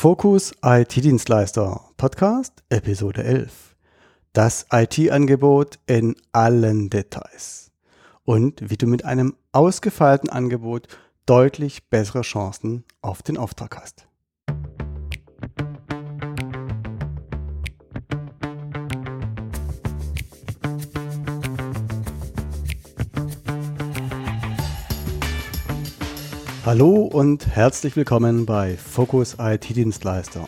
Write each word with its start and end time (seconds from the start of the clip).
Fokus 0.00 0.54
IT-Dienstleister 0.64 1.90
Podcast 1.98 2.62
Episode 2.70 3.22
11. 3.22 3.76
Das 4.32 4.64
IT-Angebot 4.72 5.78
in 5.84 6.16
allen 6.32 6.88
Details. 6.88 7.70
Und 8.24 8.70
wie 8.70 8.78
du 8.78 8.86
mit 8.86 9.04
einem 9.04 9.36
ausgefeilten 9.52 10.30
Angebot 10.30 10.88
deutlich 11.26 11.90
bessere 11.90 12.22
Chancen 12.22 12.84
auf 13.02 13.22
den 13.22 13.36
Auftrag 13.36 13.76
hast. 13.76 14.06
Hallo 26.66 27.04
und 27.04 27.46
herzlich 27.46 27.96
willkommen 27.96 28.44
bei 28.44 28.76
Focus 28.76 29.36
IT-Dienstleister, 29.40 30.46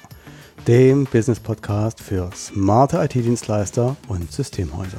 dem 0.69 1.05
Business-Podcast 1.05 2.03
für 2.03 2.29
smarte 2.35 2.99
IT-Dienstleister 2.99 3.97
und 4.09 4.31
Systemhäuser. 4.31 4.99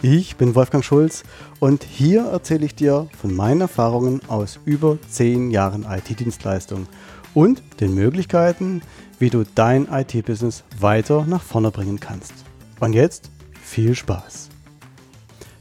Ich 0.00 0.36
bin 0.36 0.54
Wolfgang 0.54 0.82
Schulz 0.82 1.22
und 1.60 1.84
hier 1.84 2.24
erzähle 2.24 2.64
ich 2.64 2.74
dir 2.74 3.08
von 3.20 3.36
meinen 3.36 3.60
Erfahrungen 3.60 4.22
aus 4.28 4.58
über 4.64 4.96
10 5.10 5.50
Jahren 5.50 5.84
IT-Dienstleistung 5.84 6.86
und 7.34 7.62
den 7.80 7.94
Möglichkeiten, 7.94 8.80
wie 9.18 9.28
du 9.28 9.44
dein 9.54 9.86
IT-Business 9.86 10.64
weiter 10.80 11.26
nach 11.26 11.42
vorne 11.42 11.70
bringen 11.70 12.00
kannst. 12.00 12.32
Und 12.80 12.94
jetzt 12.94 13.30
viel 13.62 13.94
Spaß! 13.94 14.48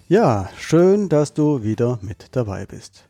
Ja, 0.08 0.48
schön, 0.58 1.09
dass 1.09 1.34
du 1.34 1.62
wieder 1.62 2.00
mit 2.02 2.28
dabei 2.31 2.66
bist. 2.66 3.06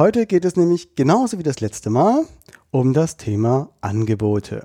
Heute 0.00 0.24
geht 0.24 0.46
es 0.46 0.56
nämlich 0.56 0.94
genauso 0.94 1.38
wie 1.38 1.42
das 1.42 1.60
letzte 1.60 1.90
Mal 1.90 2.24
um 2.70 2.94
das 2.94 3.18
Thema 3.18 3.68
Angebote. 3.82 4.64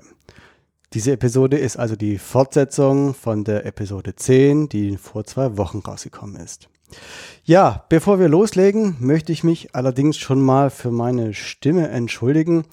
Diese 0.94 1.12
Episode 1.12 1.58
ist 1.58 1.76
also 1.76 1.94
die 1.94 2.16
Fortsetzung 2.16 3.12
von 3.12 3.44
der 3.44 3.66
Episode 3.66 4.16
10, 4.16 4.70
die 4.70 4.96
vor 4.96 5.24
zwei 5.24 5.58
Wochen 5.58 5.80
rausgekommen 5.80 6.36
ist. 6.36 6.70
Ja, 7.44 7.84
bevor 7.90 8.18
wir 8.18 8.28
loslegen, 8.28 8.96
möchte 8.98 9.30
ich 9.30 9.44
mich 9.44 9.74
allerdings 9.74 10.16
schon 10.16 10.40
mal 10.40 10.70
für 10.70 10.90
meine 10.90 11.34
Stimme 11.34 11.88
entschuldigen. 11.88 12.64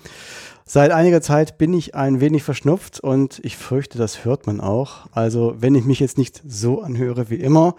Seit 0.63 0.91
einiger 0.91 1.21
Zeit 1.21 1.57
bin 1.57 1.73
ich 1.73 1.95
ein 1.95 2.21
wenig 2.21 2.43
verschnupft 2.43 3.01
und 3.01 3.41
ich 3.43 3.57
fürchte, 3.57 3.97
das 3.97 4.23
hört 4.23 4.47
man 4.47 4.61
auch. 4.61 5.07
Also 5.11 5.55
wenn 5.57 5.75
ich 5.75 5.83
mich 5.83 5.99
jetzt 5.99 6.17
nicht 6.17 6.41
so 6.47 6.81
anhöre 6.81 7.29
wie 7.29 7.41
immer, 7.41 7.75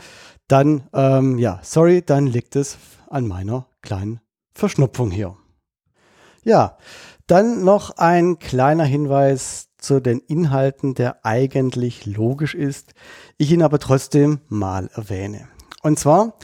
dann, 0.46 0.82
ähm, 0.92 1.38
ja, 1.38 1.58
sorry, 1.62 2.02
dann 2.04 2.26
liegt 2.26 2.54
es 2.54 2.76
an 3.08 3.26
meiner 3.26 3.66
kleinen 3.80 4.20
Verschnupfung 4.54 5.10
hier. 5.10 5.36
Ja, 6.42 6.78
dann 7.26 7.64
noch 7.64 7.96
ein 7.96 8.38
kleiner 8.38 8.84
Hinweis 8.84 9.68
zu 9.78 10.00
den 10.00 10.20
Inhalten, 10.20 10.94
der 10.94 11.24
eigentlich 11.24 12.06
logisch 12.06 12.54
ist, 12.54 12.94
ich 13.36 13.50
ihn 13.50 13.62
aber 13.62 13.78
trotzdem 13.78 14.40
mal 14.48 14.90
erwähne. 14.94 15.48
Und 15.82 15.98
zwar, 15.98 16.34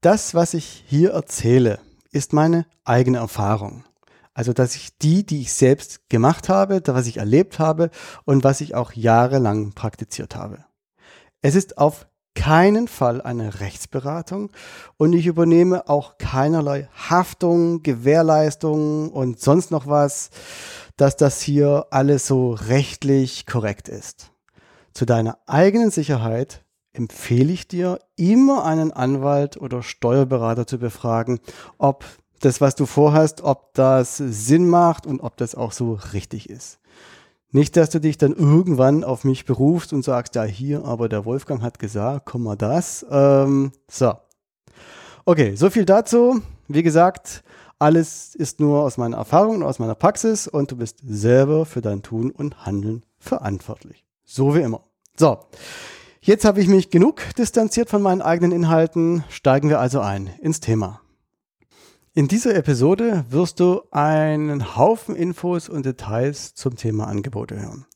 das, 0.00 0.34
was 0.34 0.54
ich 0.54 0.84
hier 0.86 1.12
erzähle, 1.12 1.78
ist 2.10 2.32
meine 2.32 2.66
eigene 2.84 3.18
Erfahrung. 3.18 3.84
Also, 4.34 4.52
dass 4.52 4.76
ich 4.76 4.96
die, 4.98 5.26
die 5.26 5.40
ich 5.40 5.52
selbst 5.52 6.08
gemacht 6.08 6.48
habe, 6.48 6.80
was 6.86 7.06
ich 7.06 7.16
erlebt 7.16 7.58
habe 7.58 7.90
und 8.24 8.44
was 8.44 8.60
ich 8.60 8.74
auch 8.74 8.92
jahrelang 8.92 9.72
praktiziert 9.72 10.36
habe. 10.36 10.64
Es 11.40 11.54
ist 11.54 11.78
auf 11.78 12.06
keinen 12.38 12.86
Fall 12.86 13.20
eine 13.20 13.58
Rechtsberatung 13.58 14.50
und 14.96 15.12
ich 15.12 15.26
übernehme 15.26 15.88
auch 15.88 16.18
keinerlei 16.18 16.88
Haftung, 16.94 17.82
Gewährleistung 17.82 19.10
und 19.10 19.40
sonst 19.40 19.72
noch 19.72 19.88
was, 19.88 20.30
dass 20.96 21.16
das 21.16 21.40
hier 21.40 21.86
alles 21.90 22.28
so 22.28 22.52
rechtlich 22.52 23.44
korrekt 23.44 23.88
ist. 23.88 24.30
Zu 24.94 25.04
deiner 25.04 25.38
eigenen 25.46 25.90
Sicherheit 25.90 26.64
empfehle 26.92 27.52
ich 27.52 27.66
dir, 27.66 27.98
immer 28.14 28.64
einen 28.64 28.92
Anwalt 28.92 29.56
oder 29.56 29.82
Steuerberater 29.82 30.64
zu 30.64 30.78
befragen, 30.78 31.40
ob 31.76 32.04
das, 32.38 32.60
was 32.60 32.76
du 32.76 32.86
vorhast, 32.86 33.40
ob 33.40 33.74
das 33.74 34.16
Sinn 34.16 34.68
macht 34.68 35.08
und 35.08 35.20
ob 35.20 35.36
das 35.38 35.56
auch 35.56 35.72
so 35.72 35.98
richtig 36.12 36.48
ist. 36.48 36.77
Nicht, 37.50 37.76
dass 37.76 37.88
du 37.88 37.98
dich 37.98 38.18
dann 38.18 38.34
irgendwann 38.34 39.04
auf 39.04 39.24
mich 39.24 39.46
berufst 39.46 39.94
und 39.94 40.04
sagst, 40.04 40.34
ja 40.34 40.44
hier, 40.44 40.84
aber 40.84 41.08
der 41.08 41.24
Wolfgang 41.24 41.62
hat 41.62 41.78
gesagt, 41.78 42.26
komm 42.26 42.42
mal 42.42 42.56
das. 42.56 43.06
Ähm, 43.10 43.72
so. 43.90 44.12
Okay, 45.24 45.54
so 45.54 45.70
viel 45.70 45.86
dazu. 45.86 46.42
Wie 46.68 46.82
gesagt, 46.82 47.42
alles 47.78 48.34
ist 48.34 48.60
nur 48.60 48.82
aus 48.82 48.98
meiner 48.98 49.16
Erfahrung 49.16 49.56
und 49.56 49.62
aus 49.62 49.78
meiner 49.78 49.94
Praxis 49.94 50.46
und 50.46 50.72
du 50.72 50.76
bist 50.76 50.98
selber 51.02 51.64
für 51.64 51.80
dein 51.80 52.02
Tun 52.02 52.30
und 52.30 52.66
Handeln 52.66 53.04
verantwortlich. 53.18 54.04
So 54.24 54.54
wie 54.54 54.60
immer. 54.60 54.82
So. 55.16 55.38
Jetzt 56.20 56.44
habe 56.44 56.60
ich 56.60 56.68
mich 56.68 56.90
genug 56.90 57.22
distanziert 57.38 57.88
von 57.88 58.02
meinen 58.02 58.20
eigenen 58.20 58.52
Inhalten. 58.52 59.24
Steigen 59.30 59.70
wir 59.70 59.80
also 59.80 60.00
ein 60.00 60.28
ins 60.42 60.60
Thema. 60.60 61.00
In 62.18 62.26
dieser 62.26 62.56
Episode 62.56 63.24
wirst 63.30 63.60
du 63.60 63.82
einen 63.92 64.76
Haufen 64.76 65.14
Infos 65.14 65.68
und 65.68 65.86
Details 65.86 66.52
zum 66.52 66.74
Thema 66.74 67.06
Angebote 67.06 67.56
hören. 67.62 67.86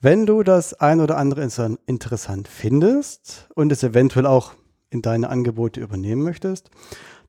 Wenn 0.00 0.26
du 0.26 0.44
das 0.44 0.74
ein 0.74 1.00
oder 1.00 1.16
andere 1.16 1.42
interessant 1.86 2.46
findest 2.46 3.48
und 3.56 3.72
es 3.72 3.82
eventuell 3.82 4.26
auch 4.26 4.52
in 4.90 5.02
deine 5.02 5.28
Angebote 5.28 5.80
übernehmen 5.80 6.22
möchtest, 6.22 6.70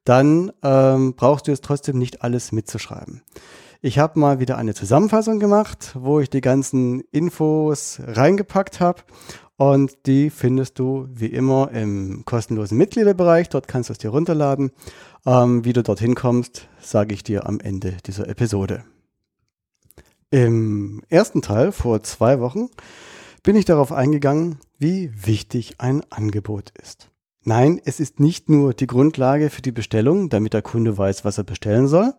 dann 0.04 0.52
ähm, 0.62 1.16
brauchst 1.16 1.48
du 1.48 1.52
es 1.52 1.62
trotzdem 1.62 1.98
nicht 1.98 2.22
alles 2.22 2.52
mitzuschreiben. 2.52 3.24
Ich 3.82 3.98
habe 3.98 4.20
mal 4.20 4.40
wieder 4.40 4.56
eine 4.60 4.76
Zusammenfassung 4.76 5.40
gemacht, 5.40 5.96
wo 5.96 6.20
ich 6.20 6.30
die 6.30 6.42
ganzen 6.42 7.02
Infos 7.12 8.00
reingepackt 8.06 8.80
habe 8.80 9.02
und 9.60 10.06
die 10.06 10.30
findest 10.30 10.80
du 10.80 11.10
wie 11.12 11.26
immer 11.26 11.72
im 11.72 12.24
kostenlosen 12.24 12.78
Mitgliederbereich. 12.78 13.50
Dort 13.50 13.68
kannst 13.68 13.90
du 13.90 13.92
es 13.92 13.98
dir 13.98 14.10
runterladen. 14.10 14.72
Ähm, 15.26 15.66
wie 15.66 15.74
du 15.74 15.84
dorthin 15.84 16.16
kommst, 16.16 16.68
sage 16.82 17.14
ich 17.14 17.24
dir 17.24 17.46
am 17.46 17.60
Ende 17.60 17.98
dieser 18.06 18.28
Episode. 18.28 18.84
Im 20.32 21.02
ersten 21.10 21.42
Teil 21.42 21.72
vor 21.72 22.04
zwei 22.04 22.40
Wochen 22.40 22.70
bin 23.44 23.56
ich 23.56 23.66
darauf 23.66 23.92
eingegangen, 23.92 24.60
wie 24.78 25.12
wichtig 25.26 25.76
ein 25.80 26.04
Angebot 26.10 26.72
ist. 26.82 27.10
Nein, 27.44 27.82
es 27.84 28.00
ist 28.00 28.20
nicht 28.20 28.50
nur 28.50 28.74
die 28.74 28.88
Grundlage 28.88 29.50
für 29.50 29.62
die 29.62 29.72
Bestellung, 29.72 30.30
damit 30.30 30.54
der 30.54 30.62
Kunde 30.62 30.98
weiß, 30.98 31.26
was 31.26 31.38
er 31.38 31.46
bestellen 31.46 31.88
soll. 31.88 32.14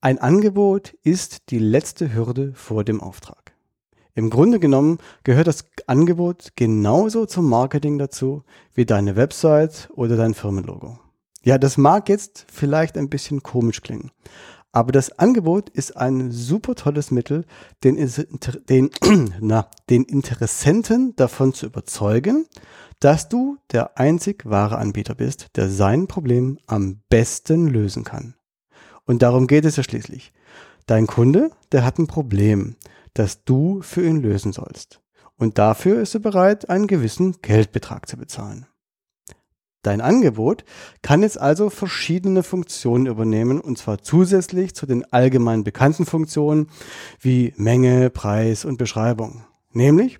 Ein 0.00 0.18
Angebot 0.18 0.94
ist 1.02 1.50
die 1.50 1.58
letzte 1.58 2.14
Hürde 2.14 2.52
vor 2.54 2.84
dem 2.84 3.00
Auftrag. 3.00 3.52
Im 4.14 4.30
Grunde 4.30 4.58
genommen 4.58 4.98
gehört 5.22 5.48
das 5.48 5.64
Angebot 5.86 6.52
genauso 6.56 7.26
zum 7.26 7.48
Marketing 7.48 7.98
dazu 7.98 8.42
wie 8.74 8.86
deine 8.86 9.16
Website 9.16 9.90
oder 9.94 10.16
dein 10.16 10.34
Firmenlogo. 10.34 10.98
Ja, 11.44 11.58
das 11.58 11.76
mag 11.76 12.08
jetzt 12.08 12.46
vielleicht 12.52 12.98
ein 12.98 13.08
bisschen 13.08 13.42
komisch 13.42 13.80
klingen, 13.80 14.10
aber 14.72 14.92
das 14.92 15.18
Angebot 15.18 15.70
ist 15.70 15.96
ein 15.96 16.30
super 16.30 16.74
tolles 16.74 17.10
Mittel, 17.10 17.44
den, 17.84 17.96
den, 18.68 18.90
na, 19.40 19.70
den 19.88 20.04
Interessenten 20.04 21.14
davon 21.16 21.54
zu 21.54 21.66
überzeugen, 21.66 22.46
dass 23.00 23.28
du 23.28 23.56
der 23.72 23.98
einzig 23.98 24.44
wahre 24.44 24.78
Anbieter 24.78 25.14
bist, 25.14 25.48
der 25.56 25.70
sein 25.70 26.06
Problem 26.08 26.58
am 26.66 27.00
besten 27.08 27.68
lösen 27.68 28.04
kann. 28.04 28.34
Und 29.04 29.22
darum 29.22 29.46
geht 29.46 29.64
es 29.64 29.76
ja 29.76 29.82
schließlich. 29.82 30.32
Dein 30.86 31.06
Kunde, 31.06 31.50
der 31.72 31.84
hat 31.84 31.98
ein 31.98 32.08
Problem 32.08 32.76
das 33.18 33.44
du 33.44 33.82
für 33.82 34.06
ihn 34.06 34.22
lösen 34.22 34.52
sollst. 34.52 35.00
Und 35.36 35.58
dafür 35.58 36.00
ist 36.00 36.14
er 36.14 36.20
bereit, 36.20 36.68
einen 36.68 36.86
gewissen 36.86 37.36
Geldbetrag 37.42 38.08
zu 38.08 38.16
bezahlen. 38.16 38.66
Dein 39.88 40.02
Angebot 40.02 40.66
kann 41.00 41.22
jetzt 41.22 41.40
also 41.40 41.70
verschiedene 41.70 42.42
Funktionen 42.42 43.06
übernehmen, 43.06 43.58
und 43.58 43.78
zwar 43.78 44.02
zusätzlich 44.02 44.74
zu 44.74 44.84
den 44.84 45.10
allgemein 45.14 45.64
bekannten 45.64 46.04
Funktionen 46.04 46.66
wie 47.20 47.54
Menge, 47.56 48.10
Preis 48.10 48.66
und 48.66 48.76
Beschreibung. 48.76 49.46
Nämlich, 49.72 50.18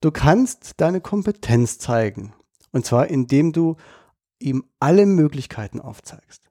du 0.00 0.10
kannst 0.10 0.80
deine 0.80 1.02
Kompetenz 1.02 1.78
zeigen, 1.78 2.32
und 2.72 2.86
zwar 2.86 3.08
indem 3.08 3.52
du 3.52 3.76
ihm 4.38 4.64
alle 4.80 5.04
Möglichkeiten 5.04 5.82
aufzeigst. 5.82 6.48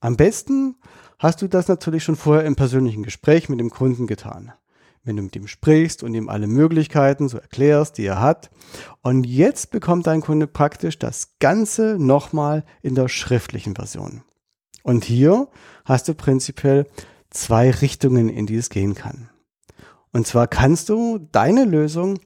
Am 0.00 0.16
besten 0.16 0.74
hast 1.20 1.40
du 1.40 1.46
das 1.46 1.68
natürlich 1.68 2.02
schon 2.02 2.16
vorher 2.16 2.46
im 2.46 2.56
persönlichen 2.56 3.04
Gespräch 3.04 3.48
mit 3.48 3.60
dem 3.60 3.70
Kunden 3.70 4.08
getan 4.08 4.52
wenn 5.04 5.16
du 5.16 5.22
mit 5.22 5.36
ihm 5.36 5.48
sprichst 5.48 6.02
und 6.02 6.14
ihm 6.14 6.28
alle 6.28 6.46
Möglichkeiten 6.46 7.28
so 7.28 7.38
erklärst, 7.38 7.98
die 7.98 8.06
er 8.06 8.20
hat. 8.20 8.50
Und 9.02 9.24
jetzt 9.24 9.70
bekommt 9.70 10.06
dein 10.06 10.20
Kunde 10.20 10.46
praktisch 10.46 10.98
das 10.98 11.38
Ganze 11.40 11.96
nochmal 11.98 12.64
in 12.82 12.94
der 12.94 13.08
schriftlichen 13.08 13.74
Version. 13.74 14.22
Und 14.82 15.04
hier 15.04 15.48
hast 15.84 16.08
du 16.08 16.14
prinzipiell 16.14 16.86
zwei 17.30 17.70
Richtungen, 17.70 18.28
in 18.28 18.46
die 18.46 18.56
es 18.56 18.70
gehen 18.70 18.94
kann. 18.94 19.28
Und 20.12 20.26
zwar 20.26 20.46
kannst 20.46 20.88
du 20.88 21.18
deine 21.18 21.64
Lösung 21.64 22.18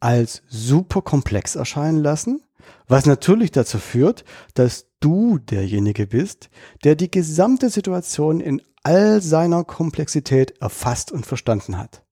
als 0.00 0.42
super 0.48 1.02
komplex 1.02 1.56
erscheinen 1.56 2.02
lassen, 2.02 2.42
was 2.86 3.06
natürlich 3.06 3.50
dazu 3.50 3.78
führt, 3.78 4.24
dass 4.54 4.86
du 5.00 5.38
derjenige 5.38 6.06
bist, 6.06 6.50
der 6.84 6.94
die 6.94 7.10
gesamte 7.10 7.70
Situation 7.70 8.40
in 8.40 8.62
all 8.84 9.20
seiner 9.22 9.64
Komplexität 9.64 10.60
erfasst 10.60 11.12
und 11.12 11.26
verstanden 11.26 11.78
hat. 11.78 12.04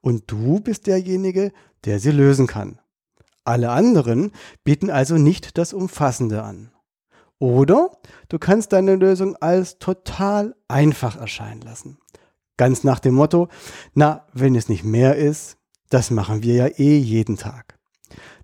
Und 0.00 0.30
du 0.30 0.60
bist 0.60 0.86
derjenige, 0.86 1.52
der 1.84 2.00
sie 2.00 2.10
lösen 2.10 2.46
kann. 2.46 2.78
Alle 3.44 3.70
anderen 3.70 4.32
bieten 4.64 4.90
also 4.90 5.16
nicht 5.16 5.58
das 5.58 5.72
Umfassende 5.72 6.42
an. 6.42 6.72
Oder 7.38 7.90
du 8.28 8.38
kannst 8.38 8.72
deine 8.72 8.96
Lösung 8.96 9.34
als 9.36 9.78
total 9.78 10.54
einfach 10.68 11.16
erscheinen 11.16 11.62
lassen. 11.62 11.98
Ganz 12.58 12.84
nach 12.84 13.00
dem 13.00 13.14
Motto, 13.14 13.48
na, 13.94 14.26
wenn 14.34 14.54
es 14.54 14.68
nicht 14.68 14.84
mehr 14.84 15.16
ist, 15.16 15.56
das 15.88 16.10
machen 16.10 16.42
wir 16.42 16.54
ja 16.54 16.66
eh 16.66 16.98
jeden 16.98 17.38
Tag. 17.38 17.78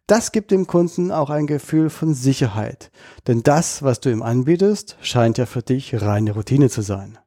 Das 0.06 0.32
gibt 0.32 0.50
dem 0.52 0.66
Kunden 0.66 1.10
auch 1.10 1.30
ein 1.30 1.46
Gefühl 1.46 1.90
von 1.90 2.14
Sicherheit, 2.14 2.90
denn 3.26 3.42
das, 3.42 3.82
was 3.82 4.00
du 4.00 4.10
ihm 4.10 4.22
anbietest, 4.22 4.96
scheint 5.00 5.36
ja 5.36 5.46
für 5.46 5.62
dich 5.62 6.00
reine 6.00 6.32
Routine 6.32 6.70
zu 6.70 6.80
sein. 6.80 7.18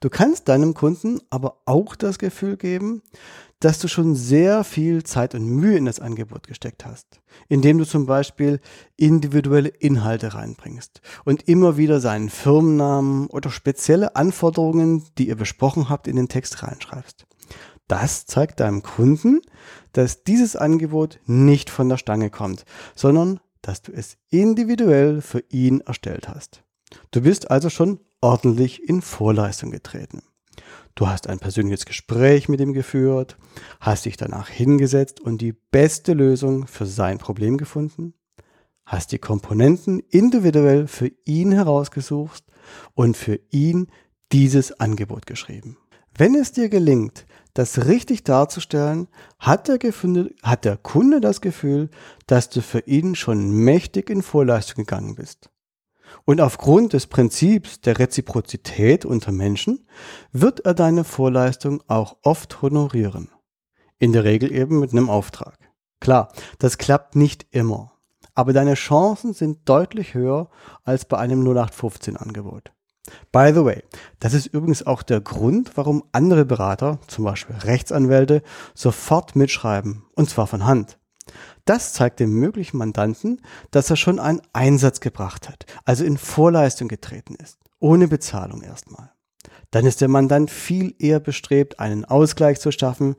Du 0.00 0.10
kannst 0.10 0.48
deinem 0.48 0.74
Kunden 0.74 1.20
aber 1.30 1.62
auch 1.66 1.94
das 1.94 2.18
Gefühl 2.18 2.56
geben, 2.56 3.02
dass 3.66 3.80
du 3.80 3.88
schon 3.88 4.14
sehr 4.14 4.62
viel 4.62 5.02
Zeit 5.02 5.34
und 5.34 5.44
Mühe 5.44 5.76
in 5.76 5.86
das 5.86 5.98
Angebot 5.98 6.46
gesteckt 6.46 6.86
hast, 6.86 7.20
indem 7.48 7.78
du 7.78 7.84
zum 7.84 8.06
Beispiel 8.06 8.60
individuelle 8.96 9.70
Inhalte 9.70 10.34
reinbringst 10.34 11.00
und 11.24 11.48
immer 11.48 11.76
wieder 11.76 11.98
seinen 11.98 12.30
Firmennamen 12.30 13.26
oder 13.26 13.50
spezielle 13.50 14.14
Anforderungen, 14.14 15.02
die 15.18 15.26
ihr 15.26 15.34
besprochen 15.34 15.88
habt, 15.88 16.06
in 16.06 16.14
den 16.14 16.28
Text 16.28 16.62
reinschreibst. 16.62 17.26
Das 17.88 18.24
zeigt 18.26 18.60
deinem 18.60 18.84
Kunden, 18.84 19.40
dass 19.92 20.22
dieses 20.22 20.54
Angebot 20.54 21.18
nicht 21.26 21.68
von 21.68 21.88
der 21.88 21.96
Stange 21.96 22.30
kommt, 22.30 22.66
sondern 22.94 23.40
dass 23.62 23.82
du 23.82 23.90
es 23.90 24.16
individuell 24.30 25.22
für 25.22 25.42
ihn 25.48 25.80
erstellt 25.80 26.28
hast. 26.28 26.62
Du 27.10 27.20
bist 27.20 27.50
also 27.50 27.68
schon 27.68 27.98
ordentlich 28.20 28.88
in 28.88 29.02
Vorleistung 29.02 29.72
getreten. 29.72 30.22
Du 30.96 31.06
hast 31.06 31.28
ein 31.28 31.38
persönliches 31.38 31.84
Gespräch 31.84 32.48
mit 32.48 32.58
ihm 32.58 32.72
geführt, 32.72 33.36
hast 33.80 34.06
dich 34.06 34.16
danach 34.16 34.48
hingesetzt 34.48 35.20
und 35.20 35.42
die 35.42 35.52
beste 35.52 36.14
Lösung 36.14 36.66
für 36.66 36.86
sein 36.86 37.18
Problem 37.18 37.58
gefunden, 37.58 38.14
hast 38.86 39.12
die 39.12 39.18
Komponenten 39.18 40.00
individuell 40.00 40.86
für 40.86 41.10
ihn 41.26 41.52
herausgesucht 41.52 42.44
und 42.94 43.14
für 43.14 43.38
ihn 43.50 43.88
dieses 44.32 44.80
Angebot 44.80 45.26
geschrieben. 45.26 45.76
Wenn 46.16 46.34
es 46.34 46.52
dir 46.52 46.70
gelingt, 46.70 47.26
das 47.52 47.84
richtig 47.84 48.24
darzustellen, 48.24 49.08
hat 49.38 49.68
der, 49.68 49.76
Gefühl, 49.76 50.34
hat 50.42 50.64
der 50.64 50.78
Kunde 50.78 51.20
das 51.20 51.42
Gefühl, 51.42 51.90
dass 52.26 52.48
du 52.48 52.62
für 52.62 52.80
ihn 52.80 53.14
schon 53.14 53.50
mächtig 53.50 54.08
in 54.08 54.22
Vorleistung 54.22 54.86
gegangen 54.86 55.14
bist. 55.14 55.50
Und 56.24 56.40
aufgrund 56.40 56.92
des 56.92 57.06
Prinzips 57.06 57.80
der 57.80 57.98
Reziprozität 57.98 59.04
unter 59.04 59.32
Menschen 59.32 59.86
wird 60.32 60.60
er 60.60 60.74
deine 60.74 61.04
Vorleistung 61.04 61.82
auch 61.86 62.16
oft 62.22 62.62
honorieren. 62.62 63.30
In 63.98 64.12
der 64.12 64.24
Regel 64.24 64.52
eben 64.52 64.80
mit 64.80 64.92
einem 64.92 65.08
Auftrag. 65.08 65.58
Klar, 66.00 66.32
das 66.58 66.78
klappt 66.78 67.16
nicht 67.16 67.46
immer. 67.50 67.92
Aber 68.34 68.52
deine 68.52 68.74
Chancen 68.74 69.32
sind 69.32 69.68
deutlich 69.68 70.14
höher 70.14 70.50
als 70.84 71.06
bei 71.06 71.16
einem 71.16 71.40
0815 71.40 72.16
Angebot. 72.16 72.72
By 73.32 73.52
the 73.54 73.64
way, 73.64 73.82
das 74.18 74.34
ist 74.34 74.46
übrigens 74.46 74.84
auch 74.86 75.02
der 75.02 75.20
Grund, 75.20 75.76
warum 75.76 76.04
andere 76.12 76.44
Berater, 76.44 76.98
zum 77.06 77.24
Beispiel 77.24 77.56
Rechtsanwälte, 77.56 78.42
sofort 78.74 79.36
mitschreiben, 79.36 80.04
und 80.14 80.28
zwar 80.28 80.46
von 80.46 80.66
Hand. 80.66 80.98
Das 81.66 81.92
zeigt 81.92 82.20
dem 82.20 82.30
möglichen 82.30 82.78
Mandanten, 82.78 83.42
dass 83.72 83.90
er 83.90 83.96
schon 83.96 84.18
einen 84.18 84.40
Einsatz 84.52 85.00
gebracht 85.00 85.48
hat, 85.48 85.66
also 85.84 86.04
in 86.04 86.16
Vorleistung 86.16 86.88
getreten 86.88 87.34
ist, 87.34 87.58
ohne 87.80 88.08
Bezahlung 88.08 88.62
erstmal. 88.62 89.12
Dann 89.72 89.84
ist 89.84 90.00
der 90.00 90.08
Mandant 90.08 90.50
viel 90.50 90.94
eher 90.98 91.20
bestrebt, 91.20 91.80
einen 91.80 92.04
Ausgleich 92.04 92.60
zu 92.60 92.70
schaffen, 92.70 93.16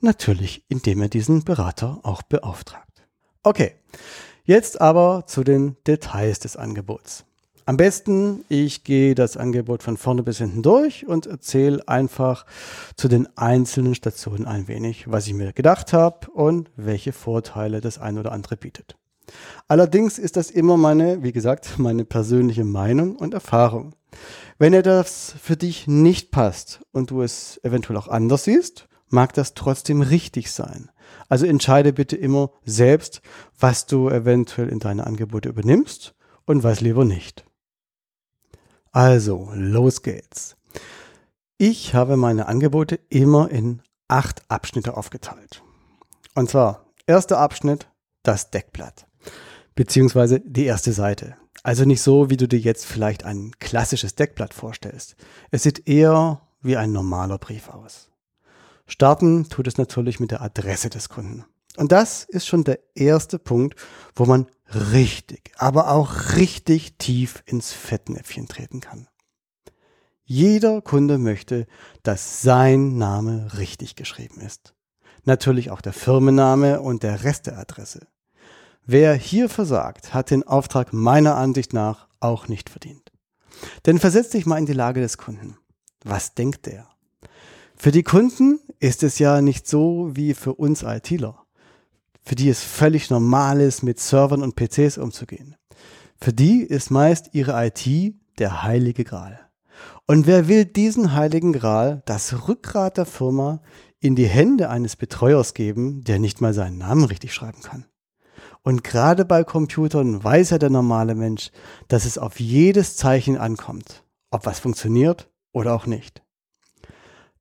natürlich 0.00 0.64
indem 0.68 1.00
er 1.00 1.08
diesen 1.08 1.42
Berater 1.42 2.00
auch 2.02 2.22
beauftragt. 2.22 3.06
Okay, 3.42 3.74
jetzt 4.44 4.80
aber 4.80 5.24
zu 5.26 5.42
den 5.42 5.76
Details 5.86 6.38
des 6.40 6.56
Angebots. 6.56 7.24
Am 7.66 7.78
besten, 7.78 8.44
ich 8.50 8.84
gehe 8.84 9.14
das 9.14 9.38
Angebot 9.38 9.82
von 9.82 9.96
vorne 9.96 10.22
bis 10.22 10.36
hinten 10.36 10.62
durch 10.62 11.06
und 11.06 11.24
erzähle 11.24 11.88
einfach 11.88 12.44
zu 12.94 13.08
den 13.08 13.26
einzelnen 13.38 13.94
Stationen 13.94 14.44
ein 14.44 14.68
wenig, 14.68 15.10
was 15.10 15.26
ich 15.26 15.32
mir 15.32 15.54
gedacht 15.54 15.94
habe 15.94 16.30
und 16.30 16.70
welche 16.76 17.12
Vorteile 17.12 17.80
das 17.80 17.98
ein 17.98 18.18
oder 18.18 18.32
andere 18.32 18.58
bietet. 18.58 18.96
Allerdings 19.66 20.18
ist 20.18 20.36
das 20.36 20.50
immer 20.50 20.76
meine, 20.76 21.22
wie 21.22 21.32
gesagt, 21.32 21.74
meine 21.78 22.04
persönliche 22.04 22.64
Meinung 22.64 23.16
und 23.16 23.32
Erfahrung. 23.32 23.94
Wenn 24.58 24.72
das 24.82 25.34
für 25.42 25.56
dich 25.56 25.86
nicht 25.86 26.30
passt 26.30 26.82
und 26.92 27.10
du 27.10 27.22
es 27.22 27.58
eventuell 27.64 27.96
auch 27.96 28.08
anders 28.08 28.44
siehst, 28.44 28.88
mag 29.08 29.32
das 29.32 29.54
trotzdem 29.54 30.02
richtig 30.02 30.50
sein. 30.50 30.90
Also 31.30 31.46
entscheide 31.46 31.94
bitte 31.94 32.16
immer 32.16 32.50
selbst, 32.66 33.22
was 33.58 33.86
du 33.86 34.10
eventuell 34.10 34.68
in 34.68 34.80
deine 34.80 35.06
Angebote 35.06 35.48
übernimmst 35.48 36.14
und 36.44 36.62
was 36.62 36.82
lieber 36.82 37.06
nicht. 37.06 37.43
Also, 38.94 39.50
los 39.54 40.02
geht's. 40.02 40.54
Ich 41.58 41.96
habe 41.96 42.16
meine 42.16 42.46
Angebote 42.46 43.00
immer 43.08 43.50
in 43.50 43.82
acht 44.06 44.48
Abschnitte 44.48 44.96
aufgeteilt. 44.96 45.64
Und 46.36 46.48
zwar, 46.48 46.86
erster 47.04 47.38
Abschnitt, 47.38 47.88
das 48.22 48.52
Deckblatt. 48.52 49.08
Beziehungsweise 49.74 50.38
die 50.38 50.66
erste 50.66 50.92
Seite. 50.92 51.36
Also 51.64 51.84
nicht 51.84 52.02
so, 52.02 52.30
wie 52.30 52.36
du 52.36 52.46
dir 52.46 52.60
jetzt 52.60 52.86
vielleicht 52.86 53.24
ein 53.24 53.50
klassisches 53.58 54.14
Deckblatt 54.14 54.54
vorstellst. 54.54 55.16
Es 55.50 55.64
sieht 55.64 55.88
eher 55.88 56.42
wie 56.62 56.76
ein 56.76 56.92
normaler 56.92 57.38
Brief 57.38 57.70
aus. 57.70 58.12
Starten 58.86 59.48
tut 59.48 59.66
es 59.66 59.76
natürlich 59.76 60.20
mit 60.20 60.30
der 60.30 60.40
Adresse 60.40 60.88
des 60.88 61.08
Kunden. 61.08 61.44
Und 61.76 61.90
das 61.92 62.24
ist 62.24 62.46
schon 62.46 62.64
der 62.64 62.78
erste 62.94 63.38
Punkt, 63.38 63.80
wo 64.14 64.26
man 64.26 64.46
richtig, 64.92 65.52
aber 65.56 65.90
auch 65.90 66.36
richtig 66.36 66.98
tief 66.98 67.42
ins 67.46 67.72
Fettnäpfchen 67.72 68.48
treten 68.48 68.80
kann. 68.80 69.08
Jeder 70.24 70.80
Kunde 70.80 71.18
möchte, 71.18 71.66
dass 72.02 72.42
sein 72.42 72.96
Name 72.96 73.58
richtig 73.58 73.96
geschrieben 73.96 74.40
ist. 74.40 74.74
Natürlich 75.24 75.70
auch 75.70 75.80
der 75.80 75.92
Firmenname 75.92 76.80
und 76.80 77.02
der 77.02 77.24
Rest 77.24 77.46
der 77.46 77.58
Adresse. 77.58 78.06
Wer 78.86 79.14
hier 79.14 79.48
versagt, 79.48 80.14
hat 80.14 80.30
den 80.30 80.42
Auftrag 80.42 80.92
meiner 80.92 81.36
Ansicht 81.36 81.72
nach 81.72 82.08
auch 82.20 82.48
nicht 82.48 82.70
verdient. 82.70 83.10
Denn 83.86 83.98
versetz 83.98 84.30
dich 84.30 84.46
mal 84.46 84.58
in 84.58 84.66
die 84.66 84.72
Lage 84.72 85.00
des 85.00 85.18
Kunden. 85.18 85.56
Was 86.04 86.34
denkt 86.34 86.66
der? 86.66 86.88
Für 87.76 87.92
die 87.92 88.02
Kunden 88.02 88.60
ist 88.78 89.02
es 89.02 89.18
ja 89.18 89.40
nicht 89.40 89.66
so 89.66 90.10
wie 90.14 90.34
für 90.34 90.54
uns 90.54 90.82
ITler 90.82 91.43
für 92.24 92.34
die 92.34 92.48
es 92.48 92.62
völlig 92.62 93.10
normal 93.10 93.60
ist, 93.60 93.82
mit 93.82 94.00
Servern 94.00 94.42
und 94.42 94.56
PCs 94.56 94.98
umzugehen. 94.98 95.56
Für 96.20 96.32
die 96.32 96.62
ist 96.62 96.90
meist 96.90 97.30
ihre 97.32 97.66
IT 97.66 98.14
der 98.38 98.62
heilige 98.62 99.04
Gral. 99.04 99.40
Und 100.06 100.26
wer 100.26 100.48
will 100.48 100.64
diesen 100.64 101.14
heiligen 101.14 101.52
Gral, 101.52 102.02
das 102.06 102.48
Rückgrat 102.48 102.96
der 102.96 103.06
Firma, 103.06 103.60
in 104.00 104.16
die 104.16 104.26
Hände 104.26 104.68
eines 104.68 104.96
Betreuers 104.96 105.54
geben, 105.54 106.02
der 106.04 106.18
nicht 106.18 106.40
mal 106.40 106.54
seinen 106.54 106.78
Namen 106.78 107.04
richtig 107.04 107.34
schreiben 107.34 107.62
kann? 107.62 107.86
Und 108.62 108.84
gerade 108.84 109.24
bei 109.24 109.44
Computern 109.44 110.24
weiß 110.24 110.50
ja 110.50 110.58
der 110.58 110.70
normale 110.70 111.14
Mensch, 111.14 111.50
dass 111.88 112.06
es 112.06 112.16
auf 112.16 112.40
jedes 112.40 112.96
Zeichen 112.96 113.36
ankommt, 113.36 114.04
ob 114.30 114.46
was 114.46 114.58
funktioniert 114.58 115.30
oder 115.52 115.74
auch 115.74 115.86
nicht. 115.86 116.22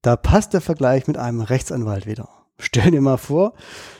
Da 0.02 0.18
passt 0.18 0.54
der 0.54 0.60
Vergleich 0.60 1.08
mit 1.08 1.18
einem 1.18 1.40
Rechtsanwalt 1.40 2.06
wieder. 2.06 2.42
Stell 2.65 2.91
dir 2.91 3.01
mal 3.01 3.17
vor, 3.17 3.55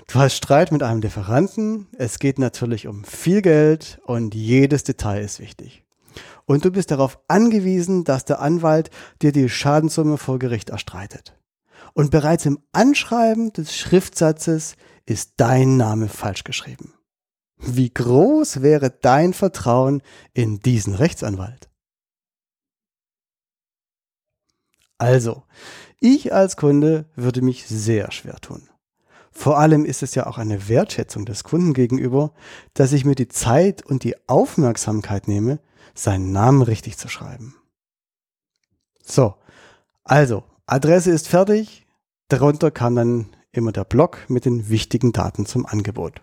du 0.08 0.20
hast 0.20 0.38
Streit 0.38 0.72
mit 0.72 0.84
einem 0.84 1.02
Lieferanten, 1.02 1.88
es 1.98 2.18
geht 2.18 2.40
natürlich 2.40 2.88
um 2.88 3.04
viel 3.04 3.42
Geld 3.42 4.00
und 4.06 4.34
jedes 4.34 4.86
Detail 4.86 5.22
ist 5.22 5.42
wichtig. 5.42 5.84
Und 6.46 6.64
du 6.64 6.72
bist 6.72 6.90
darauf 6.90 7.20
angewiesen, 7.28 8.06
dass 8.06 8.24
der 8.24 8.40
Anwalt 8.40 8.90
dir 9.22 9.34
die 9.34 9.50
Schadenssumme 9.50 10.18
vor 10.18 10.40
Gericht 10.40 10.70
erstreitet. 10.70 11.38
Und 11.94 12.10
bereits 12.10 12.46
im 12.46 12.58
Anschreiben 12.72 13.52
des 13.52 13.76
Schriftsatzes 13.76 14.78
ist 15.06 15.34
dein 15.36 15.76
Name 15.76 16.08
falsch 16.08 16.46
geschrieben. 16.46 16.94
Wie 17.58 17.94
groß 17.94 18.62
wäre 18.62 18.92
dein 18.92 19.34
Vertrauen 19.34 20.02
in 20.34 20.62
diesen 20.62 20.96
Rechtsanwalt? 20.96 21.70
Also, 24.98 25.44
ich 26.04 26.34
als 26.34 26.58
Kunde 26.58 27.06
würde 27.16 27.42
mich 27.42 27.66
sehr 27.66 28.12
schwer 28.12 28.36
tun. 28.36 28.68
Vor 29.32 29.58
allem 29.58 29.86
ist 29.86 30.04
es 30.04 30.14
ja 30.16 30.28
auch 30.28 30.38
eine 30.38 30.68
Wertschätzung 30.68 31.26
des 31.26 31.44
Kunden 31.44 31.74
gegenüber, 31.74 32.34
dass 32.74 32.92
ich 32.92 33.06
mir 33.06 33.16
die 33.16 33.30
Zeit 33.30 33.84
und 33.86 34.04
die 34.04 34.16
Aufmerksamkeit 34.28 35.28
nehme, 35.28 35.60
seinen 35.96 36.32
Namen 36.32 36.62
richtig 36.62 36.98
zu 36.98 37.08
schreiben. 37.08 37.56
So, 39.02 39.36
also, 40.04 40.44
Adresse 40.66 41.12
ist 41.12 41.28
fertig. 41.28 41.88
Darunter 42.28 42.70
kam 42.70 42.96
dann 42.96 43.28
immer 43.52 43.72
der 43.72 43.86
Block 43.86 44.30
mit 44.30 44.46
den 44.46 44.70
wichtigen 44.70 45.14
Daten 45.14 45.46
zum 45.46 45.66
Angebot. 45.66 46.22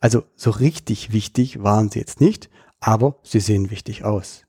Also 0.00 0.22
so 0.34 0.50
richtig 0.50 1.12
wichtig 1.12 1.62
waren 1.62 1.90
sie 1.90 1.98
jetzt 1.98 2.20
nicht, 2.20 2.48
aber 2.80 3.16
sie 3.22 3.40
sehen 3.40 3.70
wichtig 3.70 4.04
aus. 4.04 4.44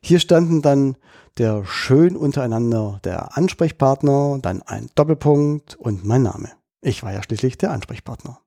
Hier 0.00 0.18
standen 0.18 0.60
dann 0.62 0.96
der 1.38 1.64
schön 1.64 2.16
untereinander 2.16 3.00
der 3.04 3.36
Ansprechpartner, 3.36 4.38
dann 4.40 4.62
ein 4.62 4.88
Doppelpunkt 4.94 5.74
und 5.76 6.04
mein 6.04 6.22
Name. 6.22 6.50
Ich 6.80 7.02
war 7.02 7.12
ja 7.12 7.22
schließlich 7.22 7.58
der 7.58 7.72
Ansprechpartner. 7.72 8.40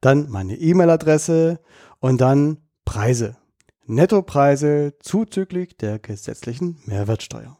Dann 0.00 0.28
meine 0.30 0.56
E-Mail-Adresse 0.56 1.60
und 2.00 2.20
dann 2.20 2.58
Preise. 2.84 3.36
Nettopreise 3.86 4.94
zuzüglich 5.00 5.76
der 5.76 5.98
gesetzlichen 5.98 6.80
Mehrwertsteuer. 6.86 7.58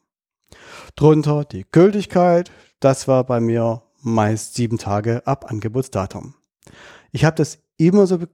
Drunter 0.97 1.45
die 1.45 1.67
Gültigkeit, 1.71 2.51
das 2.81 3.09
war 3.09 3.25
bei 3.25 3.41
mir 3.41 3.83
meist 4.01 4.55
sieben 4.55 4.79
Tage 4.79 5.27
ab 5.27 5.51
Angebotsdatum. 5.51 6.35
Ich 7.13 7.25
habe 7.25 7.37
das 7.37 7.59
immer 7.77 8.07
so 8.07 8.19
be 8.19 8.29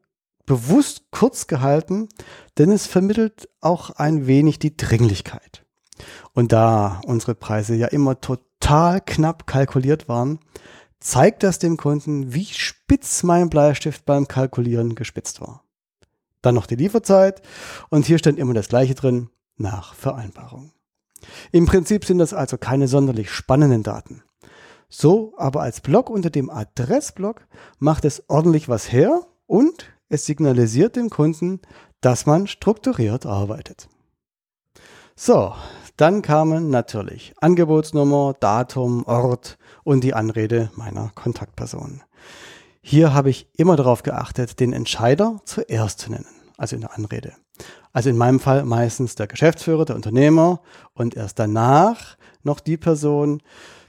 bewusst 0.47 1.13
kurz 1.13 1.47
gehalten, 1.47 2.09
denn 2.59 2.73
es 2.73 2.89
vermittelt 2.89 3.49
auch 3.61 3.91
ein 3.91 4.27
wenig 4.27 4.59
die 4.59 4.77
Dringlichkeit. 4.77 5.65
Und 6.35 6.53
da 6.53 7.01
unsere 7.07 7.35
Preise 7.35 7.75
ja 7.75 7.89
immer 7.89 8.21
total 8.21 9.01
knapp 9.01 9.47
kalkuliert 9.47 10.09
waren, 10.09 10.39
zeigt 11.01 11.43
das 11.43 11.59
dem 11.59 11.77
Kunden, 11.77 12.35
wie 12.35 12.45
spitz 12.45 13.23
mein 13.23 13.51
Bleistift 13.51 14.05
beim 14.05 14.29
Kalkulieren 14.29 14.95
gespitzt 14.95 15.41
war. 15.41 15.65
Dann 16.43 16.55
noch 16.55 16.67
die 16.67 16.77
Lieferzeit 16.77 17.43
und 17.89 18.07
hier 18.07 18.19
stand 18.19 18.39
immer 18.39 18.55
das 18.55 18.69
gleiche 18.69 18.95
drin, 18.95 19.31
nach 19.57 19.95
Vereinbarung. 19.95 20.73
Im 21.53 21.67
Prinzip 21.67 22.05
sind 22.05 22.19
das 22.19 22.33
also 22.33 22.57
keine 22.57 22.89
sonderlich 22.89 23.31
spannenden 23.31 23.83
Daten. 23.83 24.23
So 24.89 25.35
aber 25.37 25.63
als 25.63 25.81
Block 25.81 26.11
unter 26.11 26.31
dem 26.31 26.51
Adressblock 26.51 27.47
macht 27.79 28.05
es 28.05 28.25
ordentlich 28.29 28.69
was 28.69 28.91
her 28.91 29.27
und 29.47 29.87
es 30.09 30.27
signalisiert 30.27 30.97
dem 30.97 31.11
Kunden, 31.11 31.61
dass 32.01 32.27
man 32.27 32.47
strukturiert 32.47 33.27
arbeitet. 33.27 33.89
So, 35.15 35.55
dann 36.01 36.23
kamen 36.23 36.71
natürlich 36.71 37.35
Angebotsnummer, 37.41 38.35
Datum, 38.41 39.05
Ort 39.05 39.59
und 39.85 40.03
die 40.03 40.15
Anrede 40.15 40.71
meiner 40.75 41.11
Kontaktperson. 41.15 42.03
Hier 42.81 43.13
habe 43.13 43.29
ich 43.29 43.49
immer 43.59 43.77
darauf 43.77 44.03
geachtet, 44.03 44.61
den 44.61 44.73
Entscheider 44.73 45.41
zuerst 45.45 45.99
zu 45.99 46.11
nennen, 46.11 46.27
also 46.57 46.75
in 46.75 46.81
der 46.81 46.97
Anrede. 46.97 47.35
Also 47.93 48.09
in 48.09 48.17
meinem 48.17 48.41
Fall 48.41 48.65
meistens 48.65 49.15
der 49.15 49.27
Geschäftsführer, 49.27 49.85
der 49.85 49.97
Unternehmer 49.97 50.63
und 50.95 51.17
erst 51.17 51.39
danach 51.39 52.17
noch 52.43 52.61
die 52.61 52.79
Person, 52.79 53.43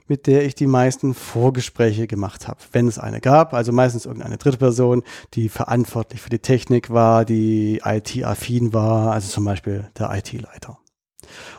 mit 0.06 0.26
der 0.26 0.44
ich 0.44 0.54
die 0.54 0.66
meisten 0.66 1.14
Vorgespräche 1.14 2.06
gemacht 2.06 2.46
habe, 2.46 2.60
wenn 2.72 2.88
es 2.88 2.98
eine 2.98 3.22
gab. 3.22 3.54
Also 3.54 3.72
meistens 3.72 4.04
irgendeine 4.04 4.36
dritte 4.36 4.58
Person, 4.58 5.02
die 5.32 5.48
verantwortlich 5.48 6.20
für 6.20 6.28
die 6.28 6.40
Technik 6.40 6.90
war, 6.90 7.24
die 7.24 7.80
IT-affin 7.82 8.74
war, 8.74 9.12
also 9.12 9.28
zum 9.28 9.46
Beispiel 9.46 9.90
der 9.98 10.12
IT-Leiter. 10.14 10.81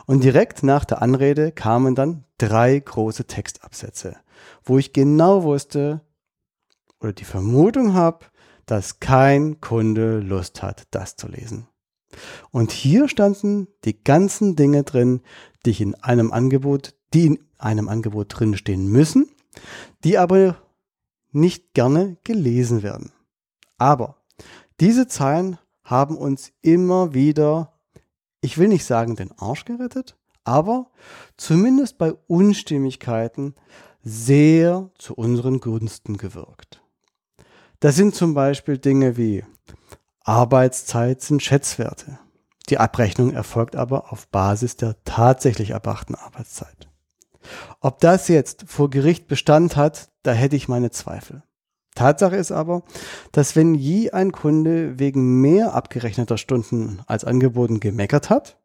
Und 0.06 0.24
direkt 0.24 0.62
nach 0.62 0.84
der 0.84 1.02
Anrede 1.02 1.52
kamen 1.52 1.94
dann 1.94 2.24
drei 2.38 2.78
große 2.78 3.26
Textabsätze, 3.26 4.16
wo 4.64 4.78
ich 4.78 4.92
genau 4.92 5.42
wusste 5.42 6.00
oder 7.00 7.12
die 7.12 7.24
Vermutung 7.24 7.94
habe, 7.94 8.26
dass 8.66 9.00
kein 9.00 9.60
Kunde 9.60 10.20
Lust 10.20 10.62
hat, 10.62 10.84
das 10.90 11.16
zu 11.16 11.28
lesen. 11.28 11.68
Und 12.50 12.70
hier 12.72 13.08
standen 13.08 13.68
die 13.84 14.02
ganzen 14.02 14.56
Dinge 14.56 14.84
drin, 14.84 15.20
die 15.64 15.70
ich 15.70 15.80
in 15.80 15.94
einem 15.96 16.32
Angebot, 16.32 16.94
die 17.12 17.26
in 17.26 17.38
einem 17.58 17.88
Angebot 17.88 18.38
drin 18.38 18.56
stehen 18.56 18.86
müssen, 18.86 19.28
die 20.04 20.18
aber 20.18 20.56
nicht 21.32 21.74
gerne 21.74 22.16
gelesen 22.24 22.82
werden. 22.82 23.12
Aber 23.78 24.16
diese 24.80 25.06
Zeilen 25.08 25.58
haben 25.82 26.16
uns 26.16 26.52
immer 26.62 27.14
wieder, 27.14 27.73
ich 28.44 28.58
will 28.58 28.68
nicht 28.68 28.84
sagen 28.84 29.16
den 29.16 29.32
Arsch 29.38 29.64
gerettet, 29.64 30.16
aber 30.44 30.90
zumindest 31.38 31.96
bei 31.96 32.12
Unstimmigkeiten 32.26 33.54
sehr 34.02 34.90
zu 34.98 35.14
unseren 35.14 35.60
Gunsten 35.60 36.18
gewirkt. 36.18 36.82
Das 37.80 37.96
sind 37.96 38.14
zum 38.14 38.34
Beispiel 38.34 38.76
Dinge 38.76 39.16
wie 39.16 39.44
Arbeitszeit 40.20 41.22
sind 41.22 41.42
Schätzwerte. 41.42 42.18
Die 42.68 42.76
Abrechnung 42.76 43.32
erfolgt 43.32 43.76
aber 43.76 44.12
auf 44.12 44.28
Basis 44.28 44.76
der 44.76 44.96
tatsächlich 45.04 45.70
erbrachten 45.70 46.14
Arbeitszeit. 46.14 46.90
Ob 47.80 48.00
das 48.00 48.28
jetzt 48.28 48.64
vor 48.66 48.90
Gericht 48.90 49.26
Bestand 49.26 49.74
hat, 49.74 50.10
da 50.22 50.32
hätte 50.32 50.56
ich 50.56 50.68
meine 50.68 50.90
Zweifel. 50.90 51.42
Tatsache 51.94 52.36
ist 52.36 52.52
aber, 52.52 52.82
dass 53.32 53.56
wenn 53.56 53.74
je 53.74 54.10
ein 54.10 54.32
Kunde 54.32 54.98
wegen 54.98 55.40
mehr 55.40 55.74
abgerechneter 55.74 56.38
Stunden 56.38 57.00
als 57.06 57.24
angeboten 57.24 57.80
gemeckert 57.80 58.30
hat, 58.30 58.58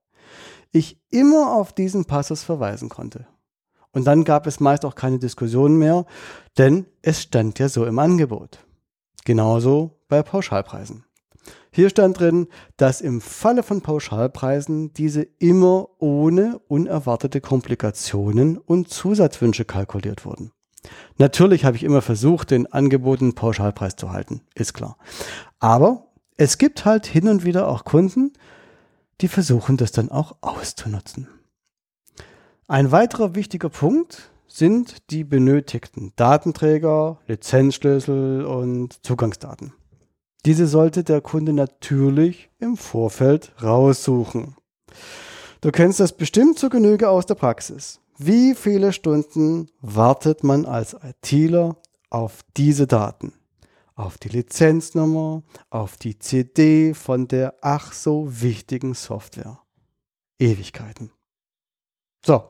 ich 0.72 1.02
immer 1.10 1.54
auf 1.54 1.74
diesen 1.74 2.06
Passus 2.06 2.44
verweisen 2.44 2.90
konnte. 2.90 3.28
Und 3.92 4.06
dann 4.06 4.24
gab 4.24 4.46
es 4.46 4.60
meist 4.60 4.86
auch 4.86 4.96
keine 4.96 5.20
Diskussion 5.20 5.78
mehr, 5.78 6.06
denn 6.58 6.86
es 7.02 7.22
stand 7.22 7.60
ja 7.60 7.70
so 7.70 7.86
im 7.86 7.98
Angebot. 7.98 8.60
Genauso 9.26 10.00
bei 10.08 10.22
Pauschalpreisen. 10.22 11.06
Hier 11.72 11.90
stand 11.90 12.20
drin, 12.20 12.48
dass 12.78 13.02
im 13.02 13.22
Falle 13.22 13.64
von 13.64 13.82
Pauschalpreisen 13.82 14.94
diese 14.94 15.22
immer 15.22 15.90
ohne 16.00 16.60
unerwartete 16.68 17.42
Komplikationen 17.42 18.58
und 18.58 18.90
Zusatzwünsche 18.90 19.66
kalkuliert 19.66 20.26
wurden. 20.26 20.52
Natürlich 21.18 21.66
habe 21.66 21.76
ich 21.76 21.84
immer 21.84 22.02
versucht, 22.02 22.52
den 22.52 22.72
Angeboten 22.72 23.36
Pauschalpreis 23.36 23.96
zu 23.96 24.12
halten, 24.12 24.42
ist 24.56 24.74
klar. 24.74 24.98
Aber 25.60 26.08
es 26.38 26.58
gibt 26.58 26.86
halt 26.86 27.06
hin 27.06 27.28
und 27.28 27.44
wieder 27.44 27.68
auch 27.68 27.84
Kunden, 27.84 28.32
die 29.22 29.28
versuchen 29.28 29.78
das 29.78 29.92
dann 29.92 30.10
auch 30.10 30.38
auszunutzen. 30.42 31.28
Ein 32.68 32.92
weiterer 32.92 33.36
wichtiger 33.36 33.70
Punkt 33.70 34.32
sind 34.48 35.10
die 35.12 35.24
benötigten 35.24 36.14
Datenträger, 36.16 37.20
Lizenzschlüssel 37.28 38.46
und 38.46 39.06
Zugangsdaten. 39.06 39.74
Diese 40.46 40.68
sollte 40.68 41.04
der 41.04 41.22
Kunde 41.22 41.52
natürlich 41.52 42.50
im 42.60 42.78
Vorfeld 42.78 43.52
raussuchen. 43.62 44.56
Du 45.62 45.72
kennst 45.72 46.00
das 46.00 46.14
bestimmt 46.14 46.58
zur 46.58 46.70
Genüge 46.70 47.10
aus 47.10 47.26
der 47.26 47.36
Praxis. 47.36 48.00
Wie 48.22 48.54
viele 48.54 48.92
Stunden 48.92 49.72
wartet 49.80 50.44
man 50.44 50.66
als 50.66 50.94
ITler 50.94 51.78
auf 52.10 52.42
diese 52.58 52.86
Daten? 52.86 53.32
Auf 53.96 54.18
die 54.18 54.28
Lizenznummer, 54.28 55.42
auf 55.70 55.96
die 55.96 56.20
CD 56.20 56.94
von 56.94 57.30
der 57.30 57.56
ach 57.62 57.94
so 57.94 58.28
wichtigen 58.42 58.94
Software. 58.94 59.62
Ewigkeiten. 60.38 61.12
So, 62.26 62.44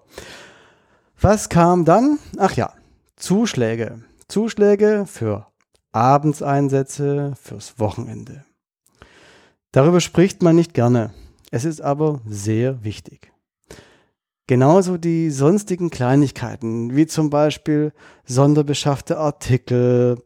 was 1.21 1.49
kam 1.49 1.85
dann? 1.85 2.17
Ach 2.39 2.55
ja, 2.55 2.73
Zuschläge. 3.15 4.01
Zuschläge 4.27 5.05
für 5.05 5.45
Abendseinsätze 5.91 7.35
fürs 7.39 7.77
Wochenende. 7.77 8.43
Darüber 9.71 10.01
spricht 10.01 10.41
man 10.41 10.55
nicht 10.55 10.73
gerne. 10.73 11.13
Es 11.51 11.63
ist 11.63 11.81
aber 11.81 12.21
sehr 12.25 12.83
wichtig. 12.83 13.31
Genauso 14.49 14.97
die 14.97 15.29
sonstigen 15.29 15.91
Kleinigkeiten, 15.91 16.95
wie 16.95 17.05
zum 17.05 17.29
Beispiel 17.29 17.93
sonderbeschaffte 18.25 19.19
Artikel, 19.19 20.23